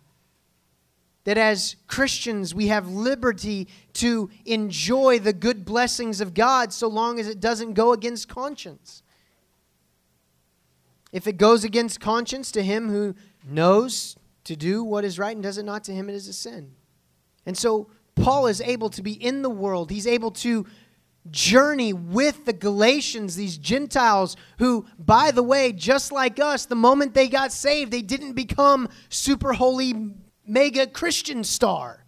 That 1.23 1.38
as 1.38 1.75
Christians, 1.86 2.55
we 2.55 2.67
have 2.67 2.89
liberty 2.89 3.67
to 3.93 4.32
enjoy 4.43 5.19
the 5.19 5.34
good 5.34 5.65
blessings 5.65 6.19
of 6.19 6.34
God 6.34 6.73
so 6.73 6.88
long 6.88 7.19
as 7.19 7.27
it 7.27 7.39
doesn't 7.39 7.73
go 7.73 7.93
against 7.93 8.27
conscience. 8.27 9.03
If 11.11 11.27
it 11.27 11.38
goes 11.38 11.63
against 11.63 11.99
conscience 11.99 12.51
to 12.53 12.63
him 12.63 12.89
who 12.89 13.13
knows 13.47 14.15
to 14.45 14.55
do 14.55 14.84
what 14.84 15.05
is 15.05 15.19
right 15.19 15.36
and 15.36 15.43
does 15.43 15.59
it 15.59 15.63
not, 15.63 15.84
to 15.84 15.93
him 15.93 16.09
it 16.09 16.15
is 16.15 16.27
a 16.27 16.34
sin. 16.34 16.71
And 17.45 17.55
so 17.55 17.91
Paul 18.15 18.47
is 18.47 18.61
able 18.61 18.89
to 18.89 19.03
be 19.03 19.13
in 19.13 19.43
the 19.43 19.49
world. 19.49 19.91
He's 19.91 20.07
able 20.07 20.32
to 20.32 20.65
journey 21.30 21.93
with 21.93 22.45
the 22.45 22.53
Galatians, 22.53 23.36
these 23.36 23.57
Gentiles 23.57 24.36
who, 24.57 24.86
by 24.97 25.32
the 25.32 25.43
way, 25.43 25.72
just 25.72 26.11
like 26.11 26.39
us, 26.39 26.65
the 26.65 26.76
moment 26.76 27.13
they 27.13 27.28
got 27.28 27.51
saved, 27.51 27.91
they 27.91 28.01
didn't 28.01 28.34
become 28.34 28.89
super 29.09 29.53
holy 29.53 30.13
mega 30.45 30.88
Christian 30.88 31.43
star. 31.43 32.05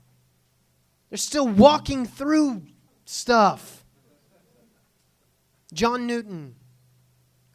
They're 1.09 1.17
still 1.17 1.47
walking 1.47 2.05
through 2.05 2.63
stuff. 3.05 3.85
John 5.73 6.07
Newton, 6.07 6.55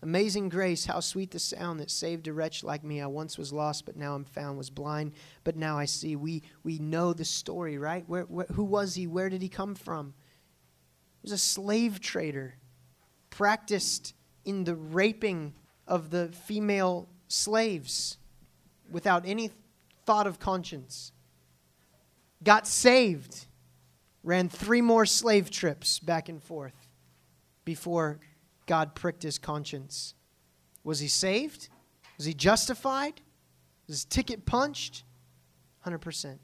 Amazing 0.00 0.48
grace, 0.48 0.84
how 0.84 1.00
sweet 1.00 1.32
the 1.32 1.40
sound 1.40 1.80
that 1.80 1.90
saved 1.90 2.28
a 2.28 2.32
wretch 2.32 2.62
like 2.62 2.84
me. 2.84 3.00
I 3.00 3.06
once 3.08 3.36
was 3.36 3.52
lost, 3.52 3.84
but 3.84 3.96
now 3.96 4.14
I'm 4.14 4.24
found, 4.24 4.56
was 4.56 4.70
blind, 4.70 5.12
but 5.42 5.56
now 5.56 5.76
I 5.76 5.86
see. 5.86 6.14
We, 6.14 6.44
we 6.62 6.78
know 6.78 7.12
the 7.12 7.24
story, 7.24 7.78
right? 7.78 8.08
Where, 8.08 8.22
where, 8.22 8.46
who 8.52 8.62
was 8.62 8.94
he? 8.94 9.08
Where 9.08 9.28
did 9.28 9.42
he 9.42 9.48
come 9.48 9.74
from? 9.74 10.14
Was 11.28 11.32
a 11.34 11.36
slave 11.36 12.00
trader, 12.00 12.54
practiced 13.28 14.14
in 14.46 14.64
the 14.64 14.74
raping 14.74 15.52
of 15.86 16.08
the 16.08 16.28
female 16.28 17.06
slaves 17.26 18.16
without 18.90 19.26
any 19.26 19.50
thought 20.06 20.26
of 20.26 20.38
conscience. 20.40 21.12
Got 22.42 22.66
saved, 22.66 23.44
ran 24.22 24.48
three 24.48 24.80
more 24.80 25.04
slave 25.04 25.50
trips 25.50 25.98
back 25.98 26.30
and 26.30 26.42
forth 26.42 26.94
before 27.66 28.20
God 28.64 28.94
pricked 28.94 29.22
his 29.22 29.36
conscience. 29.36 30.14
Was 30.82 31.00
he 31.00 31.08
saved? 31.08 31.68
Was 32.16 32.24
he 32.24 32.32
justified? 32.32 33.20
Was 33.86 33.96
his 33.96 34.04
ticket 34.06 34.46
punched? 34.46 35.04
100%. 35.84 36.38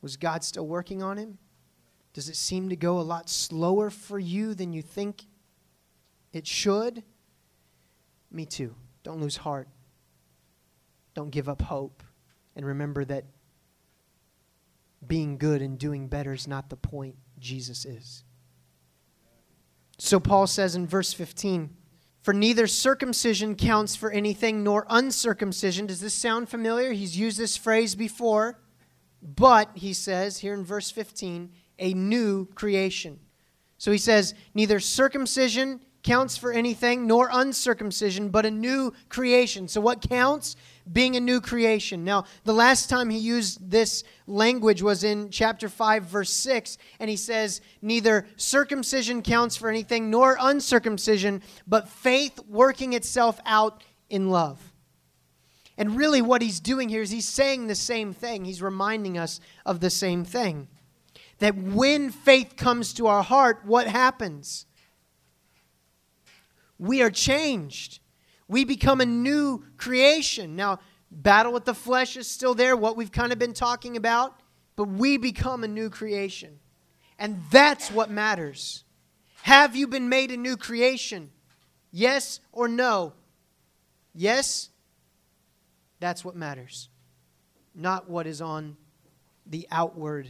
Was 0.00 0.16
God 0.16 0.44
still 0.44 0.68
working 0.68 1.02
on 1.02 1.16
him? 1.16 1.38
Does 2.16 2.30
it 2.30 2.36
seem 2.36 2.70
to 2.70 2.76
go 2.76 2.98
a 2.98 3.02
lot 3.02 3.28
slower 3.28 3.90
for 3.90 4.18
you 4.18 4.54
than 4.54 4.72
you 4.72 4.80
think 4.80 5.26
it 6.32 6.46
should? 6.46 7.02
Me 8.30 8.46
too. 8.46 8.74
Don't 9.02 9.20
lose 9.20 9.36
heart. 9.36 9.68
Don't 11.12 11.28
give 11.28 11.46
up 11.46 11.60
hope. 11.60 12.02
And 12.56 12.64
remember 12.64 13.04
that 13.04 13.26
being 15.06 15.36
good 15.36 15.60
and 15.60 15.78
doing 15.78 16.08
better 16.08 16.32
is 16.32 16.48
not 16.48 16.70
the 16.70 16.76
point. 16.76 17.16
Jesus 17.38 17.84
is. 17.84 18.24
So 19.98 20.18
Paul 20.18 20.46
says 20.46 20.74
in 20.74 20.86
verse 20.86 21.12
15, 21.12 21.68
For 22.22 22.32
neither 22.32 22.66
circumcision 22.66 23.56
counts 23.56 23.94
for 23.94 24.10
anything 24.10 24.64
nor 24.64 24.86
uncircumcision. 24.88 25.84
Does 25.86 26.00
this 26.00 26.14
sound 26.14 26.48
familiar? 26.48 26.92
He's 26.92 27.18
used 27.18 27.36
this 27.36 27.58
phrase 27.58 27.94
before. 27.94 28.58
But, 29.20 29.72
he 29.74 29.92
says 29.92 30.38
here 30.38 30.54
in 30.54 30.64
verse 30.64 30.90
15, 30.90 31.50
a 31.78 31.94
new 31.94 32.46
creation. 32.54 33.18
So 33.78 33.92
he 33.92 33.98
says, 33.98 34.34
Neither 34.54 34.80
circumcision 34.80 35.80
counts 36.06 36.36
for 36.36 36.52
anything, 36.52 37.06
nor 37.06 37.28
uncircumcision, 37.30 38.28
but 38.28 38.46
a 38.46 38.50
new 38.50 38.92
creation. 39.08 39.68
So, 39.68 39.80
what 39.80 40.08
counts? 40.08 40.56
Being 40.90 41.16
a 41.16 41.20
new 41.20 41.40
creation. 41.40 42.04
Now, 42.04 42.26
the 42.44 42.54
last 42.54 42.88
time 42.88 43.10
he 43.10 43.18
used 43.18 43.70
this 43.70 44.04
language 44.28 44.82
was 44.82 45.02
in 45.02 45.30
chapter 45.30 45.68
5, 45.68 46.04
verse 46.04 46.30
6, 46.30 46.78
and 47.00 47.10
he 47.10 47.16
says, 47.16 47.60
Neither 47.82 48.28
circumcision 48.36 49.20
counts 49.20 49.56
for 49.56 49.68
anything, 49.68 50.08
nor 50.08 50.38
uncircumcision, 50.40 51.42
but 51.66 51.88
faith 51.88 52.38
working 52.48 52.92
itself 52.92 53.40
out 53.44 53.82
in 54.08 54.30
love. 54.30 54.72
And 55.76 55.96
really, 55.96 56.22
what 56.22 56.40
he's 56.40 56.60
doing 56.60 56.88
here 56.88 57.02
is 57.02 57.10
he's 57.10 57.28
saying 57.28 57.66
the 57.66 57.74
same 57.74 58.12
thing. 58.12 58.44
He's 58.44 58.62
reminding 58.62 59.18
us 59.18 59.40
of 59.66 59.80
the 59.80 59.90
same 59.90 60.24
thing. 60.24 60.68
That 61.38 61.56
when 61.56 62.10
faith 62.10 62.56
comes 62.56 62.94
to 62.94 63.06
our 63.06 63.22
heart, 63.22 63.62
what 63.64 63.86
happens? 63.86 64.66
we 66.78 67.02
are 67.02 67.10
changed. 67.10 68.00
We 68.48 68.64
become 68.64 69.00
a 69.00 69.06
new 69.06 69.64
creation. 69.76 70.56
Now, 70.56 70.80
battle 71.10 71.52
with 71.52 71.64
the 71.64 71.74
flesh 71.74 72.16
is 72.16 72.28
still 72.28 72.54
there, 72.54 72.76
what 72.76 72.96
we've 72.96 73.12
kind 73.12 73.32
of 73.32 73.38
been 73.38 73.54
talking 73.54 73.96
about, 73.96 74.40
but 74.76 74.84
we 74.84 75.16
become 75.16 75.64
a 75.64 75.68
new 75.68 75.90
creation. 75.90 76.58
And 77.18 77.42
that's 77.50 77.90
what 77.90 78.10
matters. 78.10 78.84
Have 79.42 79.74
you 79.74 79.86
been 79.86 80.08
made 80.08 80.30
a 80.30 80.36
new 80.36 80.56
creation? 80.56 81.30
Yes 81.90 82.40
or 82.52 82.68
no? 82.68 83.14
Yes? 84.14 84.70
That's 85.98 86.24
what 86.24 86.36
matters. 86.36 86.88
Not 87.74 88.08
what 88.08 88.26
is 88.26 88.42
on 88.42 88.76
the 89.46 89.66
outward 89.70 90.28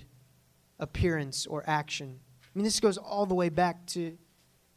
appearance 0.79 1.47
or 1.47 1.65
action. 1.67 2.19
I 2.43 2.49
mean, 2.59 2.65
this 2.65 2.81
goes 2.81 2.99
all 2.99 3.27
the 3.27 3.35
way 3.35 3.49
back 3.49 3.87
to 3.89 4.17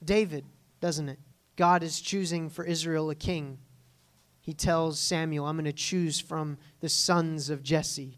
David, 0.04 0.46
doesn't 0.80 1.10
it? 1.10 1.20
God 1.56 1.84
is 1.84 2.02
choosing 2.02 2.50
for 2.50 2.64
Israel 2.64 3.10
a 3.10 3.16
king. 3.16 3.58
He 4.42 4.54
tells 4.54 5.00
Samuel, 5.00 5.46
I'm 5.46 5.56
going 5.56 5.66
to 5.66 5.74
choose 5.74 6.20
from 6.20 6.58
the 6.80 6.90
sons 6.90 7.50
of 7.50 7.64
Jesse. 7.64 8.18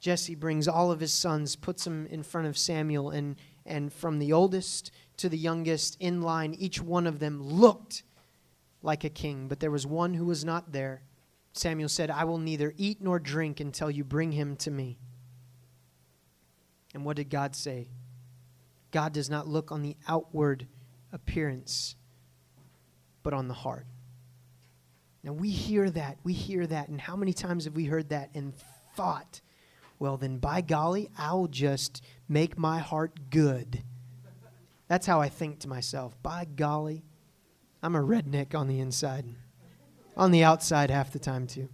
Jesse 0.00 0.34
brings 0.34 0.66
all 0.66 0.90
of 0.90 1.00
his 1.00 1.12
sons, 1.12 1.56
puts 1.56 1.84
them 1.84 2.06
in 2.06 2.22
front 2.22 2.46
of 2.46 2.56
Samuel, 2.56 3.10
and, 3.10 3.36
and 3.66 3.92
from 3.92 4.18
the 4.18 4.32
oldest 4.32 4.90
to 5.18 5.28
the 5.28 5.36
youngest 5.36 5.96
in 6.00 6.22
line, 6.22 6.54
each 6.54 6.80
one 6.80 7.06
of 7.06 7.18
them 7.18 7.42
looked 7.42 8.02
like 8.82 9.04
a 9.04 9.10
king, 9.10 9.46
but 9.46 9.60
there 9.60 9.70
was 9.70 9.86
one 9.86 10.14
who 10.14 10.24
was 10.24 10.44
not 10.44 10.72
there. 10.72 11.02
Samuel 11.52 11.88
said, 11.88 12.10
I 12.10 12.24
will 12.24 12.38
neither 12.38 12.72
eat 12.78 13.02
nor 13.02 13.18
drink 13.18 13.60
until 13.60 13.90
you 13.90 14.04
bring 14.04 14.32
him 14.32 14.56
to 14.56 14.70
me. 14.70 14.98
And 16.94 17.04
what 17.04 17.16
did 17.16 17.30
God 17.30 17.54
say? 17.54 17.88
God 18.90 19.12
does 19.12 19.30
not 19.30 19.46
look 19.46 19.70
on 19.70 19.82
the 19.82 19.96
outward 20.08 20.66
appearance, 21.12 21.94
but 23.22 23.32
on 23.32 23.48
the 23.48 23.54
heart. 23.54 23.86
Now 25.22 25.32
we 25.32 25.50
hear 25.50 25.90
that. 25.90 26.18
We 26.24 26.32
hear 26.32 26.66
that. 26.66 26.88
And 26.88 27.00
how 27.00 27.16
many 27.16 27.32
times 27.32 27.64
have 27.64 27.74
we 27.74 27.84
heard 27.84 28.08
that 28.08 28.30
and 28.34 28.54
thought, 28.96 29.40
well, 29.98 30.16
then 30.16 30.38
by 30.38 30.62
golly, 30.62 31.10
I'll 31.18 31.46
just 31.46 32.02
make 32.28 32.58
my 32.58 32.78
heart 32.78 33.30
good. 33.30 33.82
That's 34.88 35.06
how 35.06 35.20
I 35.20 35.28
think 35.28 35.60
to 35.60 35.68
myself. 35.68 36.20
By 36.22 36.46
golly, 36.46 37.04
I'm 37.82 37.94
a 37.94 38.00
redneck 38.00 38.54
on 38.54 38.66
the 38.66 38.80
inside. 38.80 39.26
On 40.16 40.32
the 40.32 40.42
outside, 40.42 40.90
half 40.90 41.12
the 41.12 41.18
time, 41.18 41.46
too. 41.46 41.68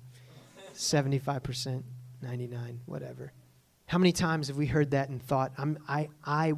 75%, 0.75 1.83
99, 2.21 2.81
whatever. 2.85 3.33
How 3.87 3.99
many 3.99 4.13
times 4.13 4.49
have 4.49 4.57
we 4.57 4.67
heard 4.67 4.91
that 4.91 5.09
and 5.09 5.23
thought, 5.23 5.53
I'm, 5.57 5.79
I, 5.89 6.09
I, 6.25 6.55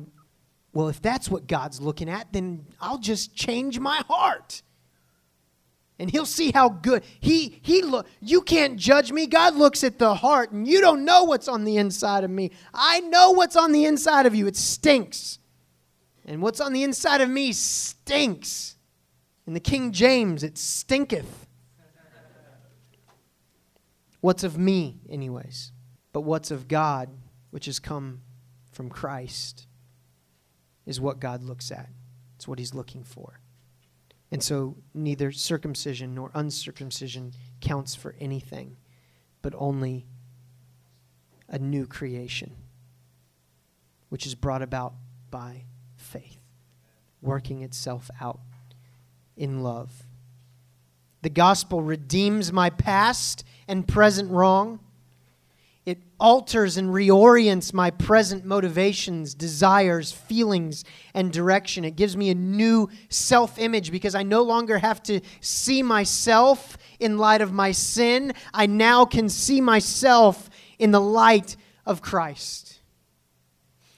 well, 0.73 0.89
if 0.89 1.01
that's 1.03 1.31
what 1.31 1.47
God's 1.47 1.81
looking 1.81 2.09
at, 2.09 2.33
then 2.33 2.67
I'll 2.81 2.99
just 2.99 3.35
change 3.35 3.79
my 3.79 4.03
heart. 4.09 4.63
And 5.99 6.11
he'll 6.11 6.27
see 6.27 6.53
how 6.53 6.69
good 6.69 7.03
he 7.19 7.59
he 7.63 7.83
look 7.83 8.07
you 8.21 8.41
can't 8.41 8.77
judge 8.77 9.11
me. 9.11 9.27
God 9.27 9.57
looks 9.57 9.83
at 9.83 9.99
the 9.99 10.15
heart 10.15 10.53
and 10.53 10.67
you 10.67 10.81
don't 10.81 11.05
know 11.05 11.25
what's 11.25 11.49
on 11.49 11.65
the 11.65 11.77
inside 11.77 12.23
of 12.23 12.31
me. 12.31 12.53
I 12.73 13.01
know 13.01 13.33
what's 13.33 13.57
on 13.57 13.73
the 13.73 13.85
inside 13.85 14.25
of 14.25 14.33
you. 14.33 14.47
It 14.47 14.55
stinks. 14.55 15.41
And 16.25 16.41
what's 16.41 16.61
on 16.61 16.73
the 16.73 16.85
inside 16.85 17.21
of 17.21 17.29
me 17.29 17.53
stinks. 17.53 18.77
In 19.47 19.55
the 19.55 19.61
King 19.61 19.93
James, 19.93 20.45
it 20.45 20.57
stinketh. 20.57 21.47
What's 24.21 24.45
of 24.45 24.59
me, 24.59 25.01
anyways? 25.09 25.73
But 26.13 26.21
what's 26.21 26.51
of 26.51 26.69
God, 26.69 27.09
which 27.51 27.67
has 27.67 27.79
come 27.79 28.23
from 28.71 28.89
Christ, 28.89 29.67
is 30.87 31.01
what 31.01 31.21
God 31.21 31.43
looks 31.43 31.71
at. 31.71 31.89
It's 32.37 32.47
what 32.47 32.59
he's 32.59 32.75
looking 32.75 33.05
for. 33.05 33.41
And 34.31 34.43
so 34.43 34.77
neither 34.95 35.33
circumcision 35.33 36.15
nor 36.15 36.31
uncircumcision 36.35 37.33
counts 37.61 37.95
for 37.95 38.15
anything, 38.21 38.77
but 39.43 39.55
only 39.57 40.07
a 41.49 41.59
new 41.59 41.87
creation, 41.87 42.55
which 44.11 44.27
is 44.27 44.35
brought 44.35 44.63
about 44.63 44.95
by 45.31 45.65
faith, 45.97 46.39
working 47.23 47.63
itself 47.63 48.11
out 48.21 48.41
in 49.37 49.63
love. 49.63 50.05
The 51.23 51.31
gospel 51.31 51.83
redeems 51.83 52.53
my 52.53 52.71
past 52.71 53.45
and 53.67 53.89
present 53.89 54.31
wrong. 54.31 54.81
It 55.89 56.03
alters 56.21 56.77
and 56.77 56.91
reorients 56.91 57.73
my 57.73 57.91
present 57.91 58.45
motivations, 58.45 59.33
desires, 59.33 60.13
feelings, 60.13 60.85
and 61.15 61.33
direction. 61.33 61.83
It 61.83 61.97
gives 61.97 62.15
me 62.15 62.29
a 62.29 62.35
new 62.35 62.91
self 63.09 63.59
image 63.59 63.91
because 63.91 64.15
I 64.15 64.23
no 64.23 64.43
longer 64.43 64.77
have 64.77 65.03
to 65.05 65.23
see 65.41 65.83
myself 65.83 66.77
in 67.01 67.17
light 67.17 67.41
of 67.41 67.55
my 67.55 67.73
sin. 67.73 68.35
I 68.53 68.67
now 68.67 69.07
can 69.07 69.31
see 69.31 69.63
myself 69.63 70.51
in 70.79 70.91
the 70.91 71.01
light 71.01 71.57
of 71.87 72.03
Christ. 72.03 72.81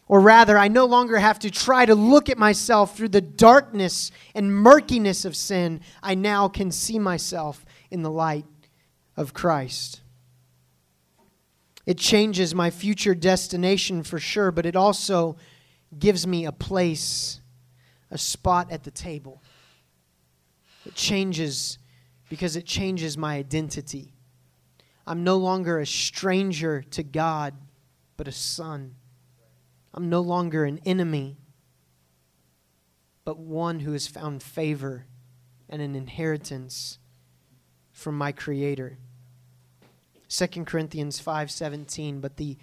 Or 0.07 0.21
rather, 0.21 0.57
I 0.57 0.69
no 0.69 0.85
longer 0.85 1.19
have 1.19 1.41
to 1.41 1.51
try 1.51 1.87
to 1.87 1.97
look 1.97 2.29
at 2.29 2.39
myself 2.39 2.97
through 2.97 3.09
the 3.09 3.21
darkness 3.21 4.13
and 4.33 4.55
murkiness 4.55 5.25
of 5.25 5.35
sin. 5.35 5.81
I 6.05 6.15
now 6.15 6.47
can 6.47 6.71
see 6.71 7.01
myself 7.01 7.65
in 7.91 8.03
the 8.03 8.13
light 8.13 8.47
of 9.17 9.35
Christ. 9.35 10.00
It 11.87 11.99
changes 11.99 12.55
my 12.55 12.71
future 12.71 13.15
destination 13.15 14.03
for 14.03 14.19
sure, 14.19 14.51
but 14.51 14.67
it 14.67 14.77
also 14.77 15.37
gives 15.99 16.27
me 16.27 16.45
a 16.45 16.53
place, 16.53 17.41
a 18.11 18.19
spot 18.19 18.71
at 18.71 18.85
the 18.85 18.91
table. 18.91 19.43
It 20.87 20.95
changes 20.95 21.79
because 22.29 22.57
it 22.57 22.67
changes 22.67 23.19
my 23.19 23.37
identity. 23.37 24.13
I'm 25.07 25.25
no 25.25 25.37
longer 25.37 25.81
a 25.81 25.87
stranger 25.87 26.83
to 26.91 27.03
God, 27.03 27.55
but 28.17 28.29
a 28.29 28.33
son. 28.33 28.95
I'm 29.93 30.09
no 30.09 30.21
longer 30.21 30.65
an 30.65 30.81
enemy, 30.87 31.39
but 33.25 33.39
one 33.39 33.81
who 33.81 33.93
has 33.93 34.07
found 34.07 34.43
favor 34.43 35.07
and 35.69 35.83
an 35.83 35.97
inheritance 35.97 36.99
from 37.93 38.17
my 38.17 38.31
creator. 38.31 38.99
2 40.31 40.65
Corinthians 40.65 41.21
5:17 41.21 42.21
but 42.21 42.37
the 42.37 42.57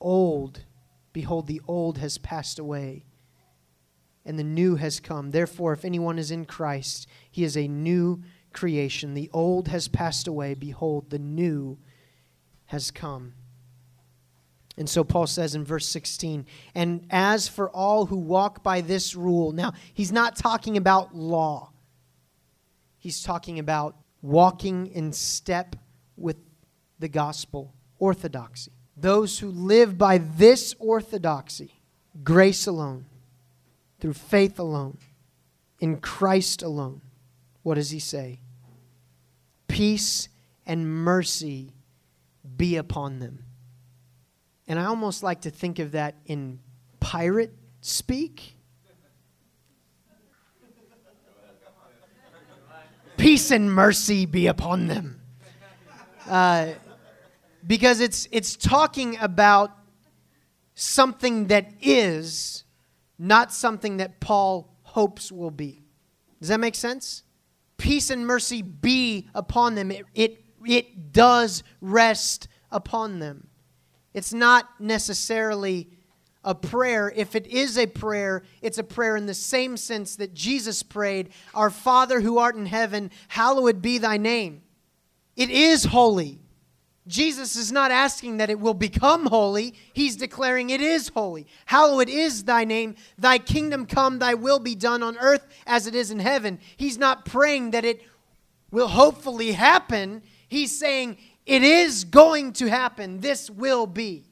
old 0.00 0.64
behold 1.12 1.46
the 1.46 1.60
old 1.68 1.98
has 1.98 2.18
passed 2.18 2.58
away 2.58 3.04
and 4.24 4.38
the 4.38 4.44
new 4.44 4.76
has 4.76 4.98
come. 4.98 5.30
Therefore 5.30 5.72
if 5.72 5.84
anyone 5.84 6.18
is 6.18 6.30
in 6.30 6.46
Christ 6.46 7.06
he 7.30 7.44
is 7.44 7.56
a 7.56 7.68
new 7.68 8.22
creation. 8.52 9.14
The 9.14 9.30
old 9.32 9.68
has 9.68 9.88
passed 9.88 10.26
away. 10.26 10.54
Behold 10.54 11.10
the 11.10 11.18
new 11.18 11.78
has 12.66 12.90
come. 12.90 13.34
And 14.78 14.88
so 14.88 15.04
Paul 15.04 15.26
says 15.26 15.54
in 15.54 15.64
verse 15.64 15.86
16, 15.86 16.46
and 16.74 17.06
as 17.10 17.46
for 17.46 17.68
all 17.70 18.06
who 18.06 18.16
walk 18.16 18.62
by 18.62 18.80
this 18.80 19.14
rule, 19.14 19.52
now 19.52 19.74
he's 19.92 20.10
not 20.10 20.34
talking 20.34 20.78
about 20.78 21.14
law, 21.14 21.72
he's 22.96 23.22
talking 23.22 23.58
about 23.58 23.96
walking 24.22 24.86
in 24.86 25.12
step 25.12 25.76
with 26.16 26.36
the 27.02 27.08
gospel, 27.08 27.74
orthodoxy. 27.98 28.72
Those 28.96 29.40
who 29.40 29.50
live 29.50 29.98
by 29.98 30.16
this 30.16 30.74
orthodoxy, 30.78 31.74
grace 32.24 32.66
alone, 32.66 33.04
through 34.00 34.14
faith 34.14 34.58
alone, 34.58 34.96
in 35.78 35.98
Christ 35.98 36.62
alone, 36.62 37.02
what 37.62 37.74
does 37.74 37.90
he 37.90 37.98
say? 37.98 38.40
Peace 39.68 40.30
and 40.66 40.88
mercy 40.88 41.74
be 42.56 42.76
upon 42.76 43.18
them 43.18 43.44
and 44.72 44.78
I 44.78 44.84
almost 44.84 45.22
like 45.22 45.42
to 45.42 45.50
think 45.50 45.78
of 45.78 45.92
that 45.92 46.14
in 46.24 46.58
pirate 47.00 47.52
speak. 47.82 48.56
Peace 53.18 53.50
and 53.50 53.70
mercy 53.70 54.24
be 54.26 54.46
upon 54.46 54.86
them. 54.86 55.20
Uh, 56.26 56.68
because 57.66 58.00
it's, 58.00 58.28
it's 58.32 58.56
talking 58.56 59.18
about 59.18 59.76
something 60.74 61.46
that 61.48 61.72
is, 61.80 62.64
not 63.18 63.52
something 63.52 63.98
that 63.98 64.20
Paul 64.20 64.76
hopes 64.82 65.30
will 65.30 65.50
be. 65.50 65.84
Does 66.40 66.48
that 66.48 66.60
make 66.60 66.74
sense? 66.74 67.22
Peace 67.76 68.10
and 68.10 68.26
mercy 68.26 68.62
be 68.62 69.28
upon 69.34 69.74
them. 69.74 69.90
It, 69.90 70.04
it, 70.14 70.44
it 70.66 71.12
does 71.12 71.62
rest 71.80 72.48
upon 72.70 73.18
them. 73.18 73.48
It's 74.14 74.32
not 74.32 74.68
necessarily 74.80 75.88
a 76.44 76.54
prayer. 76.54 77.12
If 77.14 77.34
it 77.34 77.46
is 77.46 77.78
a 77.78 77.86
prayer, 77.86 78.42
it's 78.60 78.78
a 78.78 78.84
prayer 78.84 79.16
in 79.16 79.26
the 79.26 79.34
same 79.34 79.76
sense 79.76 80.16
that 80.16 80.34
Jesus 80.34 80.82
prayed 80.82 81.30
Our 81.54 81.70
Father 81.70 82.20
who 82.20 82.38
art 82.38 82.56
in 82.56 82.66
heaven, 82.66 83.10
hallowed 83.28 83.80
be 83.80 83.98
thy 83.98 84.16
name. 84.16 84.62
It 85.36 85.50
is 85.50 85.84
holy. 85.84 86.41
Jesus 87.08 87.56
is 87.56 87.72
not 87.72 87.90
asking 87.90 88.36
that 88.36 88.50
it 88.50 88.60
will 88.60 88.74
become 88.74 89.26
holy. 89.26 89.74
He's 89.92 90.16
declaring 90.16 90.70
it 90.70 90.80
is 90.80 91.08
holy. 91.08 91.46
Hallowed 91.66 92.08
is 92.08 92.44
thy 92.44 92.64
name. 92.64 92.94
Thy 93.18 93.38
kingdom 93.38 93.86
come, 93.86 94.20
thy 94.20 94.34
will 94.34 94.60
be 94.60 94.76
done 94.76 95.02
on 95.02 95.18
earth 95.18 95.44
as 95.66 95.86
it 95.88 95.94
is 95.96 96.12
in 96.12 96.20
heaven. 96.20 96.60
He's 96.76 96.98
not 96.98 97.24
praying 97.24 97.72
that 97.72 97.84
it 97.84 98.02
will 98.70 98.88
hopefully 98.88 99.52
happen. 99.52 100.22
He's 100.48 100.78
saying 100.78 101.18
it 101.44 101.64
is 101.64 102.04
going 102.04 102.52
to 102.54 102.68
happen. 102.68 103.20
This 103.20 103.50
will 103.50 103.86
be. 103.86 104.31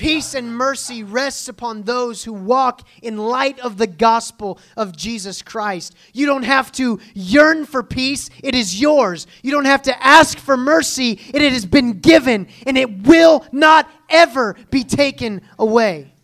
Peace 0.00 0.32
and 0.32 0.56
mercy 0.56 1.02
rests 1.02 1.46
upon 1.46 1.82
those 1.82 2.24
who 2.24 2.32
walk 2.32 2.88
in 3.02 3.18
light 3.18 3.58
of 3.58 3.76
the 3.76 3.86
gospel 3.86 4.58
of 4.74 4.96
Jesus 4.96 5.42
Christ. 5.42 5.94
You 6.14 6.24
don't 6.24 6.44
have 6.44 6.72
to 6.72 6.98
yearn 7.12 7.66
for 7.66 7.82
peace, 7.82 8.30
it 8.42 8.54
is 8.54 8.80
yours. 8.80 9.26
You 9.42 9.50
don't 9.50 9.66
have 9.66 9.82
to 9.82 10.02
ask 10.02 10.38
for 10.38 10.56
mercy, 10.56 11.20
it 11.34 11.52
has 11.52 11.66
been 11.66 12.00
given, 12.00 12.48
and 12.66 12.78
it 12.78 13.06
will 13.06 13.44
not 13.52 13.90
ever 14.08 14.56
be 14.70 14.84
taken 14.84 15.42
away. 15.58 16.14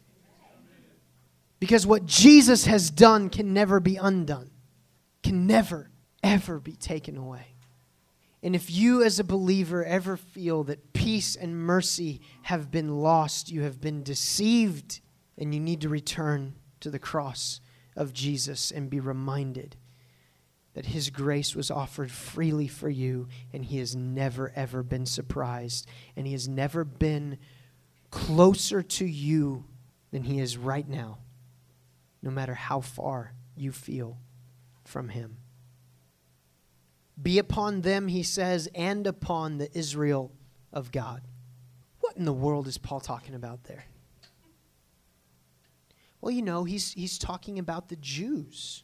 Because 1.61 1.87
what 1.87 2.07
Jesus 2.07 2.65
has 2.65 2.91
done 2.91 3.29
can 3.29 3.53
never 3.53 3.79
be 3.79 3.97
undone, 3.97 4.53
can 5.23 5.47
never, 5.47 5.91
ever 6.23 6.61
be 6.61 6.77
taken 6.77 7.19
away. 7.19 7.56
And 8.43 8.55
if 8.55 8.71
you, 8.71 9.03
as 9.03 9.19
a 9.19 9.25
believer, 9.25 9.85
ever 9.85 10.17
feel 10.17 10.65
that 10.65 10.93
peace 10.93 11.37
and 11.37 11.57
mercy 11.57 12.21
have 12.43 12.71
been 12.71 13.01
lost, 13.01 13.51
you 13.51 13.63
have 13.63 13.81
been 13.81 14.03
deceived, 14.03 15.01
and 15.39 15.55
you 15.55 15.61
need 15.61 15.81
to 15.81 15.89
return 15.89 16.55
to 16.81 16.91
the 16.91 16.99
cross 16.99 17.61
of 17.97 18.13
Jesus 18.13 18.71
and 18.71 18.91
be 18.91 19.01
reminded 19.01 19.77
that 20.75 20.87
His 20.87 21.09
grace 21.09 21.57
was 21.57 21.71
offered 21.71 22.11
freely 22.11 22.69
for 22.69 22.91
you, 22.91 23.29
and 23.53 23.65
He 23.65 23.79
has 23.79 23.97
never, 23.97 24.53
ever 24.55 24.83
been 24.83 25.07
surprised, 25.07 25.89
and 26.15 26.27
He 26.27 26.35
has 26.35 26.47
never 26.47 26.85
been 26.85 27.39
closer 28.11 28.83
to 28.83 29.07
you 29.07 29.65
than 30.11 30.23
He 30.23 30.39
is 30.39 30.59
right 30.59 30.87
now, 30.87 31.19
no 32.23 32.31
matter 32.31 32.55
how 32.55 32.81
far 32.83 33.33
you 33.57 33.73
feel 33.73 34.19
from 34.85 35.09
Him. 35.09 35.39
Be 37.21 37.39
upon 37.39 37.81
them, 37.81 38.09
he 38.09 38.23
says, 38.23 38.69
and 38.75 39.07
upon 39.07 39.59
the 39.59 39.77
Israel 39.77 40.33
of 40.73 40.93
God. 40.93 41.23
What 42.01 42.17
in 42.17 42.25
the 42.25 42.33
world 42.33 42.69
is 42.69 42.79
Paul 42.79 43.01
talking 43.01 43.35
about 43.35 43.65
there? 43.65 43.85
Well, 46.21 46.31
you 46.31 46.43
know, 46.43 46.65
he's, 46.65 46.93
he's 46.93 47.19
talking 47.19 47.59
about 47.59 47.89
the 47.89 47.97
Jews 47.97 48.83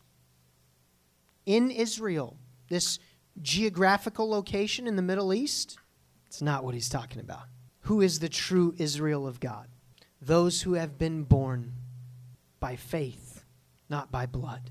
in 1.45 1.71
Israel, 1.71 2.37
this 2.69 2.99
geographical 3.41 4.29
location 4.29 4.87
in 4.87 4.97
the 4.97 5.03
Middle 5.03 5.35
East. 5.35 5.79
It's 6.27 6.43
not 6.43 6.65
what 6.65 6.75
he's 6.75 6.89
talking 6.89 7.21
about. 7.21 7.45
Who 7.83 8.01
is 8.01 8.21
the 8.21 8.29
true 8.29 8.75
Israel 8.79 9.27
of 9.27 9.41
God? 9.41 9.69
Those 10.21 10.63
who 10.63 10.75
have 10.75 10.99
been 10.99 11.25
born 11.25 11.73
by 12.61 12.77
faith, 12.77 13.45
not 13.89 14.13
by 14.13 14.27
blood. 14.27 14.71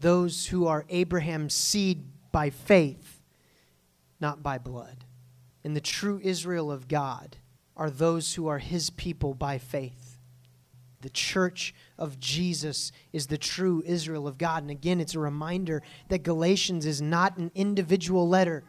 Those 0.00 0.46
who 0.46 0.66
are 0.66 0.84
Abraham's 0.90 1.54
seed 1.54 2.04
by 2.32 2.50
faith, 2.50 3.22
not 4.20 4.42
by 4.42 4.58
blood. 4.58 5.04
And 5.64 5.76
the 5.76 5.80
true 5.80 6.20
Israel 6.22 6.70
of 6.70 6.88
God 6.88 7.36
are 7.76 7.90
those 7.90 8.34
who 8.34 8.46
are 8.48 8.58
his 8.58 8.90
people 8.90 9.34
by 9.34 9.58
faith. 9.58 10.18
The 11.00 11.10
church 11.10 11.74
of 11.96 12.18
Jesus 12.18 12.90
is 13.12 13.28
the 13.28 13.38
true 13.38 13.82
Israel 13.86 14.26
of 14.26 14.36
God. 14.36 14.62
And 14.62 14.70
again, 14.70 15.00
it's 15.00 15.14
a 15.14 15.20
reminder 15.20 15.82
that 16.08 16.24
Galatians 16.24 16.86
is 16.86 17.00
not 17.00 17.36
an 17.36 17.52
individual 17.54 18.28
letter. 18.28 18.64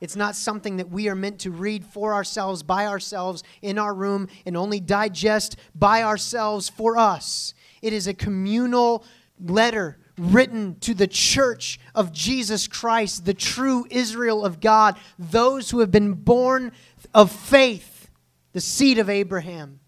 It's 0.00 0.16
not 0.16 0.36
something 0.36 0.76
that 0.76 0.90
we 0.90 1.08
are 1.08 1.14
meant 1.14 1.40
to 1.40 1.50
read 1.50 1.84
for 1.84 2.14
ourselves, 2.14 2.62
by 2.62 2.86
ourselves, 2.86 3.42
in 3.62 3.78
our 3.78 3.94
room, 3.94 4.28
and 4.46 4.56
only 4.56 4.78
digest 4.78 5.56
by 5.74 6.02
ourselves 6.02 6.68
for 6.68 6.96
us. 6.96 7.54
It 7.82 7.92
is 7.92 8.06
a 8.06 8.14
communal 8.14 9.04
letter 9.40 9.98
written 10.18 10.76
to 10.80 10.94
the 10.94 11.06
church 11.06 11.78
of 11.94 12.12
Jesus 12.12 12.68
Christ, 12.68 13.24
the 13.24 13.34
true 13.34 13.86
Israel 13.90 14.44
of 14.44 14.60
God, 14.60 14.96
those 15.18 15.70
who 15.70 15.80
have 15.80 15.90
been 15.90 16.14
born 16.14 16.72
of 17.14 17.30
faith, 17.30 18.10
the 18.52 18.60
seed 18.60 18.98
of 18.98 19.08
Abraham, 19.08 19.80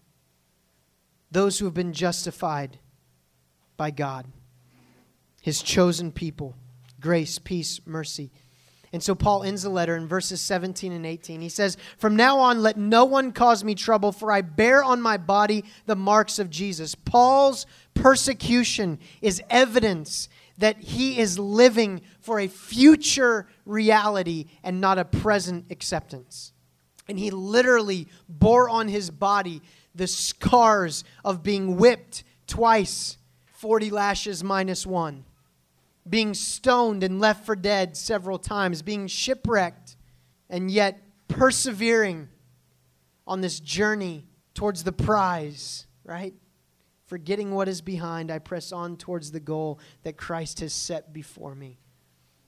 those 1.31 1.59
who 1.59 1.65
have 1.65 1.73
been 1.73 1.93
justified 1.93 2.79
by 3.77 3.91
God, 3.91 4.25
his 5.41 5.61
chosen 5.61 6.11
people, 6.11 6.55
grace, 6.99 7.37
peace, 7.37 7.79
mercy. 7.85 8.31
And 8.95 9.03
so 9.03 9.13
Paul 9.13 9.43
ends 9.43 9.63
the 9.63 9.69
letter 9.69 9.97
in 9.97 10.07
verses 10.07 10.39
17 10.39 10.93
and 10.93 11.05
18. 11.05 11.41
He 11.41 11.49
says, 11.49 11.75
From 11.97 12.15
now 12.15 12.39
on, 12.39 12.61
let 12.61 12.77
no 12.77 13.03
one 13.03 13.33
cause 13.33 13.61
me 13.61 13.75
trouble, 13.75 14.13
for 14.13 14.31
I 14.31 14.39
bear 14.39 14.81
on 14.81 15.01
my 15.01 15.17
body 15.17 15.65
the 15.85 15.97
marks 15.97 16.39
of 16.39 16.49
Jesus. 16.49 16.95
Paul's 16.95 17.65
persecution 17.93 18.99
is 19.21 19.43
evidence 19.49 20.29
that 20.59 20.77
he 20.77 21.19
is 21.19 21.37
living 21.37 22.03
for 22.21 22.39
a 22.39 22.47
future 22.47 23.49
reality 23.65 24.45
and 24.63 24.79
not 24.79 24.97
a 24.97 25.03
present 25.03 25.65
acceptance. 25.69 26.53
And 27.09 27.19
he 27.19 27.31
literally 27.31 28.07
bore 28.29 28.69
on 28.69 28.87
his 28.87 29.11
body 29.11 29.61
the 29.93 30.07
scars 30.07 31.03
of 31.25 31.43
being 31.43 31.75
whipped 31.75 32.23
twice, 32.47 33.17
40 33.57 33.89
lashes 33.89 34.41
minus 34.41 34.87
one 34.87 35.25
being 36.07 36.33
stoned 36.33 37.03
and 37.03 37.19
left 37.19 37.45
for 37.45 37.55
dead 37.55 37.97
several 37.97 38.37
times, 38.37 38.81
being 38.81 39.07
shipwrecked, 39.07 39.95
and 40.49 40.69
yet 40.69 41.01
persevering 41.27 42.29
on 43.25 43.41
this 43.41 43.59
journey 43.59 44.25
towards 44.53 44.83
the 44.83 44.91
prize, 44.91 45.87
right? 46.03 46.33
Forgetting 47.05 47.51
what 47.51 47.67
is 47.67 47.81
behind, 47.81 48.31
I 48.31 48.39
press 48.39 48.71
on 48.71 48.97
towards 48.97 49.31
the 49.31 49.39
goal 49.39 49.79
that 50.03 50.17
Christ 50.17 50.59
has 50.59 50.73
set 50.73 51.13
before 51.13 51.55
me. 51.55 51.79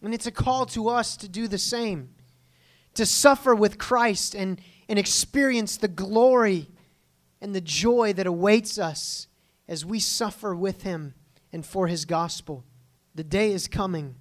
And 0.02 0.14
it's 0.14 0.28
a 0.28 0.32
call 0.32 0.66
to 0.68 0.90
us 0.90 1.18
to 1.18 1.28
do 1.28 1.48
the 1.48 1.58
same, 1.58 2.10
to 2.94 3.06
suffer 3.06 3.56
with 3.56 3.78
Christ 3.78 4.36
and, 4.36 4.62
and 4.88 5.00
experience 5.00 5.78
the 5.78 5.88
glory 5.88 6.70
and 7.42 7.54
the 7.54 7.62
joy 7.62 8.14
that 8.14 8.28
awaits 8.28 8.78
us 8.78 9.28
as 9.68 9.86
we 9.86 10.00
suffer 10.00 10.56
with 10.56 10.84
Him 10.84 11.14
and 11.52 11.66
for 11.66 11.88
His 11.88 12.06
gospel. 12.06 12.64
The 13.18 13.24
day 13.24 13.52
is 13.52 13.68
coming 13.68 14.14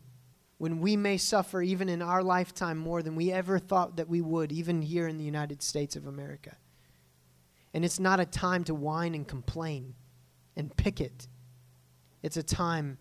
when 0.56 0.80
we 0.80 0.96
may 0.96 1.18
suffer, 1.18 1.60
even 1.60 1.90
in 1.90 2.00
our 2.00 2.22
lifetime, 2.22 2.78
more 2.78 3.02
than 3.02 3.14
we 3.14 3.30
ever 3.30 3.58
thought 3.58 3.96
that 3.96 4.08
we 4.08 4.22
would, 4.22 4.50
even 4.52 4.80
here 4.80 5.06
in 5.06 5.18
the 5.18 5.24
United 5.24 5.62
States 5.62 5.96
of 5.96 6.06
America. 6.06 6.56
And 7.74 7.84
it's 7.84 8.00
not 8.00 8.20
a 8.20 8.24
time 8.24 8.64
to 8.64 8.74
whine 8.74 9.14
and 9.14 9.28
complain 9.28 9.96
and 10.56 10.74
picket, 10.74 11.28
it's 12.22 12.38
a 12.38 12.42
time 12.42 12.96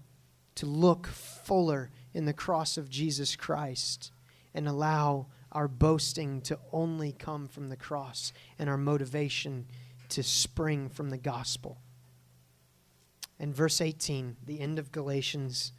to 0.55 0.65
look 0.65 1.07
fuller 1.07 1.91
in 2.13 2.25
the 2.25 2.33
cross 2.33 2.75
of 2.75 2.89
Jesus 2.89 3.37
Christ 3.37 4.11
and 4.53 4.67
allow 4.67 5.27
our 5.53 5.69
boasting 5.69 6.41
to 6.41 6.59
only 6.73 7.13
come 7.13 7.47
from 7.47 7.69
the 7.69 7.77
cross 7.77 8.33
and 8.59 8.69
our 8.69 8.77
motivation 8.77 9.65
to 10.09 10.23
spring 10.23 10.89
from 10.89 11.09
the 11.09 11.17
gospel. 11.17 11.77
And 13.39 13.55
verse 13.55 13.79
18, 13.79 14.35
the 14.45 14.59
end 14.59 14.77
of 14.77 14.91
Galatians 14.91 15.71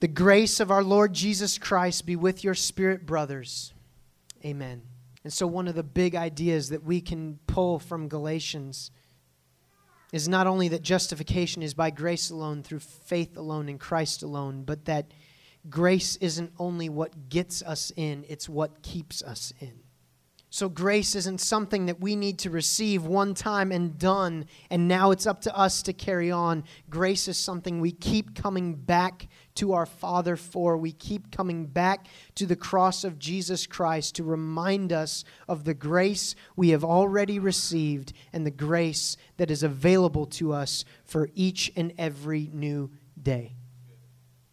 the 0.00 0.08
grace 0.08 0.60
of 0.60 0.70
our 0.70 0.84
Lord 0.84 1.12
Jesus 1.12 1.58
Christ 1.58 2.06
be 2.06 2.16
with 2.16 2.44
your 2.44 2.54
spirit, 2.54 3.04
brothers. 3.04 3.72
Amen. 4.44 4.82
And 5.24 5.32
so, 5.32 5.46
one 5.46 5.66
of 5.66 5.74
the 5.74 5.82
big 5.82 6.14
ideas 6.14 6.68
that 6.68 6.84
we 6.84 7.00
can 7.00 7.38
pull 7.46 7.78
from 7.78 8.08
Galatians 8.08 8.90
is 10.12 10.28
not 10.28 10.46
only 10.46 10.68
that 10.68 10.82
justification 10.82 11.62
is 11.62 11.74
by 11.74 11.90
grace 11.90 12.30
alone, 12.30 12.62
through 12.62 12.78
faith 12.78 13.36
alone, 13.36 13.68
in 13.68 13.78
Christ 13.78 14.22
alone, 14.22 14.62
but 14.62 14.84
that 14.86 15.12
grace 15.68 16.16
isn't 16.16 16.52
only 16.58 16.88
what 16.88 17.28
gets 17.28 17.62
us 17.62 17.92
in, 17.96 18.24
it's 18.28 18.48
what 18.48 18.82
keeps 18.82 19.22
us 19.22 19.52
in. 19.60 19.80
So, 20.50 20.70
grace 20.70 21.14
isn't 21.14 21.42
something 21.42 21.86
that 21.86 22.00
we 22.00 22.16
need 22.16 22.38
to 22.38 22.50
receive 22.50 23.04
one 23.04 23.34
time 23.34 23.70
and 23.70 23.98
done, 23.98 24.46
and 24.70 24.88
now 24.88 25.10
it's 25.10 25.26
up 25.26 25.42
to 25.42 25.54
us 25.54 25.82
to 25.82 25.92
carry 25.92 26.30
on. 26.30 26.64
Grace 26.88 27.28
is 27.28 27.36
something 27.36 27.80
we 27.80 27.92
keep 27.92 28.34
coming 28.34 28.74
back 28.74 29.28
to 29.56 29.74
our 29.74 29.84
Father 29.84 30.36
for. 30.36 30.78
We 30.78 30.92
keep 30.92 31.30
coming 31.30 31.66
back 31.66 32.06
to 32.36 32.46
the 32.46 32.56
cross 32.56 33.04
of 33.04 33.18
Jesus 33.18 33.66
Christ 33.66 34.14
to 34.14 34.24
remind 34.24 34.90
us 34.90 35.22
of 35.48 35.64
the 35.64 35.74
grace 35.74 36.34
we 36.56 36.70
have 36.70 36.84
already 36.84 37.38
received 37.38 38.14
and 38.32 38.46
the 38.46 38.50
grace 38.50 39.18
that 39.36 39.50
is 39.50 39.62
available 39.62 40.24
to 40.26 40.54
us 40.54 40.82
for 41.04 41.28
each 41.34 41.70
and 41.76 41.92
every 41.98 42.48
new 42.54 42.90
day. 43.22 43.54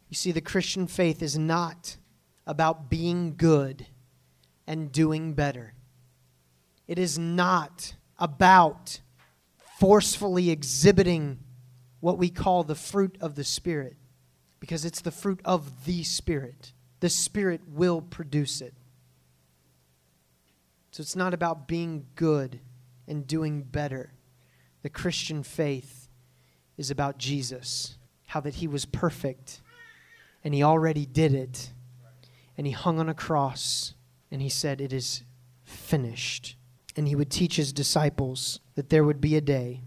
You 0.09 0.15
see, 0.15 0.33
the 0.33 0.41
Christian 0.41 0.87
faith 0.87 1.21
is 1.21 1.37
not 1.37 1.95
about 2.45 2.89
being 2.89 3.35
good 3.37 3.87
and 4.67 4.91
doing 4.91 5.33
better. 5.33 5.74
It 6.87 6.99
is 6.99 7.17
not 7.17 7.95
about 8.17 8.99
forcefully 9.79 10.49
exhibiting 10.49 11.39
what 11.99 12.17
we 12.17 12.29
call 12.29 12.63
the 12.63 12.75
fruit 12.75 13.17
of 13.19 13.35
the 13.35 13.43
Spirit, 13.43 13.95
because 14.59 14.85
it's 14.85 15.01
the 15.01 15.11
fruit 15.11 15.41
of 15.43 15.85
the 15.85 16.03
Spirit. 16.03 16.73
The 16.99 17.09
Spirit 17.09 17.61
will 17.67 18.01
produce 18.01 18.61
it. 18.61 18.73
So 20.91 21.01
it's 21.01 21.15
not 21.15 21.33
about 21.33 21.67
being 21.67 22.05
good 22.15 22.59
and 23.07 23.27
doing 23.27 23.63
better. 23.63 24.13
The 24.81 24.89
Christian 24.89 25.43
faith 25.43 26.07
is 26.77 26.91
about 26.91 27.17
Jesus, 27.17 27.97
how 28.27 28.39
that 28.41 28.55
he 28.55 28.67
was 28.67 28.85
perfect 28.85 29.61
and 30.43 30.53
he 30.53 30.63
already 30.63 31.05
did 31.05 31.33
it. 31.33 31.71
And 32.57 32.65
he 32.65 32.71
hung 32.71 32.99
on 32.99 33.09
a 33.09 33.13
cross 33.13 33.95
and 34.31 34.41
he 34.41 34.47
said, 34.47 34.79
It 34.79 34.93
is 34.93 35.23
finished 35.63 36.55
and 36.95 37.07
he 37.07 37.15
would 37.15 37.29
teach 37.29 37.55
his 37.55 37.73
disciples 37.73 38.59
that 38.75 38.89
there 38.89 39.03
would 39.03 39.19
be 39.19 39.35
a 39.35 39.41
day 39.41 39.81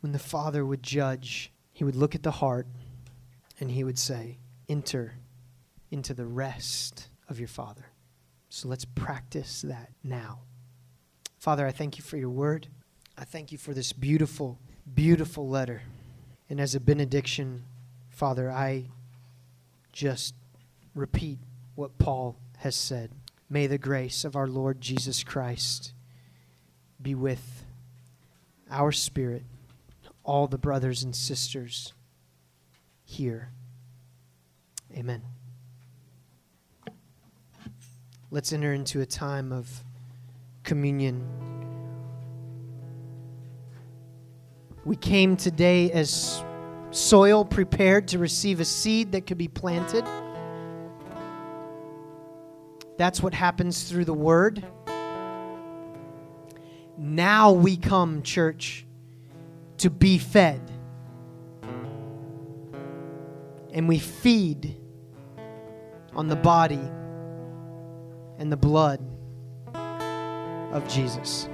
when 0.00 0.12
the 0.12 0.18
Father 0.18 0.64
would 0.64 0.82
judge. 0.82 1.52
He 1.72 1.84
would 1.84 1.96
look 1.96 2.14
at 2.14 2.22
the 2.22 2.30
heart 2.30 2.66
and 3.58 3.70
he 3.70 3.84
would 3.84 3.98
say, 3.98 4.38
Enter 4.68 5.14
into 5.90 6.14
the 6.14 6.26
rest 6.26 7.08
of 7.28 7.38
your 7.38 7.48
Father. 7.48 7.86
So 8.48 8.68
let's 8.68 8.84
practice 8.84 9.62
that 9.62 9.90
now. 10.02 10.40
Father, 11.38 11.66
I 11.66 11.72
thank 11.72 11.98
you 11.98 12.04
for 12.04 12.16
your 12.16 12.30
word. 12.30 12.68
I 13.16 13.24
thank 13.24 13.52
you 13.52 13.58
for 13.58 13.74
this 13.74 13.92
beautiful 13.92 14.58
beautiful 14.94 15.48
letter. 15.48 15.82
And 16.48 16.60
as 16.60 16.74
a 16.74 16.80
benediction, 16.80 17.64
Father, 18.08 18.50
I 18.50 18.86
just 19.92 20.34
repeat 20.94 21.38
what 21.74 21.98
Paul 21.98 22.36
has 22.58 22.74
said. 22.74 23.12
May 23.48 23.66
the 23.66 23.78
grace 23.78 24.24
of 24.24 24.36
our 24.36 24.46
Lord 24.46 24.80
Jesus 24.80 25.22
Christ 25.22 25.92
be 27.02 27.14
with 27.14 27.64
our 28.70 28.92
spirit, 28.92 29.42
all 30.24 30.46
the 30.46 30.58
brothers 30.58 31.02
and 31.02 31.14
sisters 31.14 31.92
here. 33.04 33.50
Amen. 34.94 35.22
Let's 38.30 38.52
enter 38.52 38.72
into 38.72 39.00
a 39.00 39.06
time 39.06 39.52
of 39.52 39.68
communion. 40.62 41.26
We 44.84 44.96
came 44.96 45.36
today 45.36 45.90
as 45.90 46.42
soil 46.90 47.44
prepared 47.44 48.08
to 48.08 48.18
receive 48.18 48.60
a 48.60 48.64
seed 48.64 49.12
that 49.12 49.26
could 49.26 49.38
be 49.38 49.48
planted. 49.48 50.04
That's 52.96 53.22
what 53.22 53.34
happens 53.34 53.84
through 53.84 54.04
the 54.04 54.14
word. 54.14 54.64
Now 57.02 57.52
we 57.52 57.78
come, 57.78 58.22
church, 58.22 58.84
to 59.78 59.88
be 59.88 60.18
fed. 60.18 60.60
And 63.72 63.88
we 63.88 63.98
feed 63.98 64.76
on 66.14 66.28
the 66.28 66.36
body 66.36 66.82
and 68.36 68.52
the 68.52 68.56
blood 68.58 69.00
of 69.74 70.86
Jesus. 70.88 71.48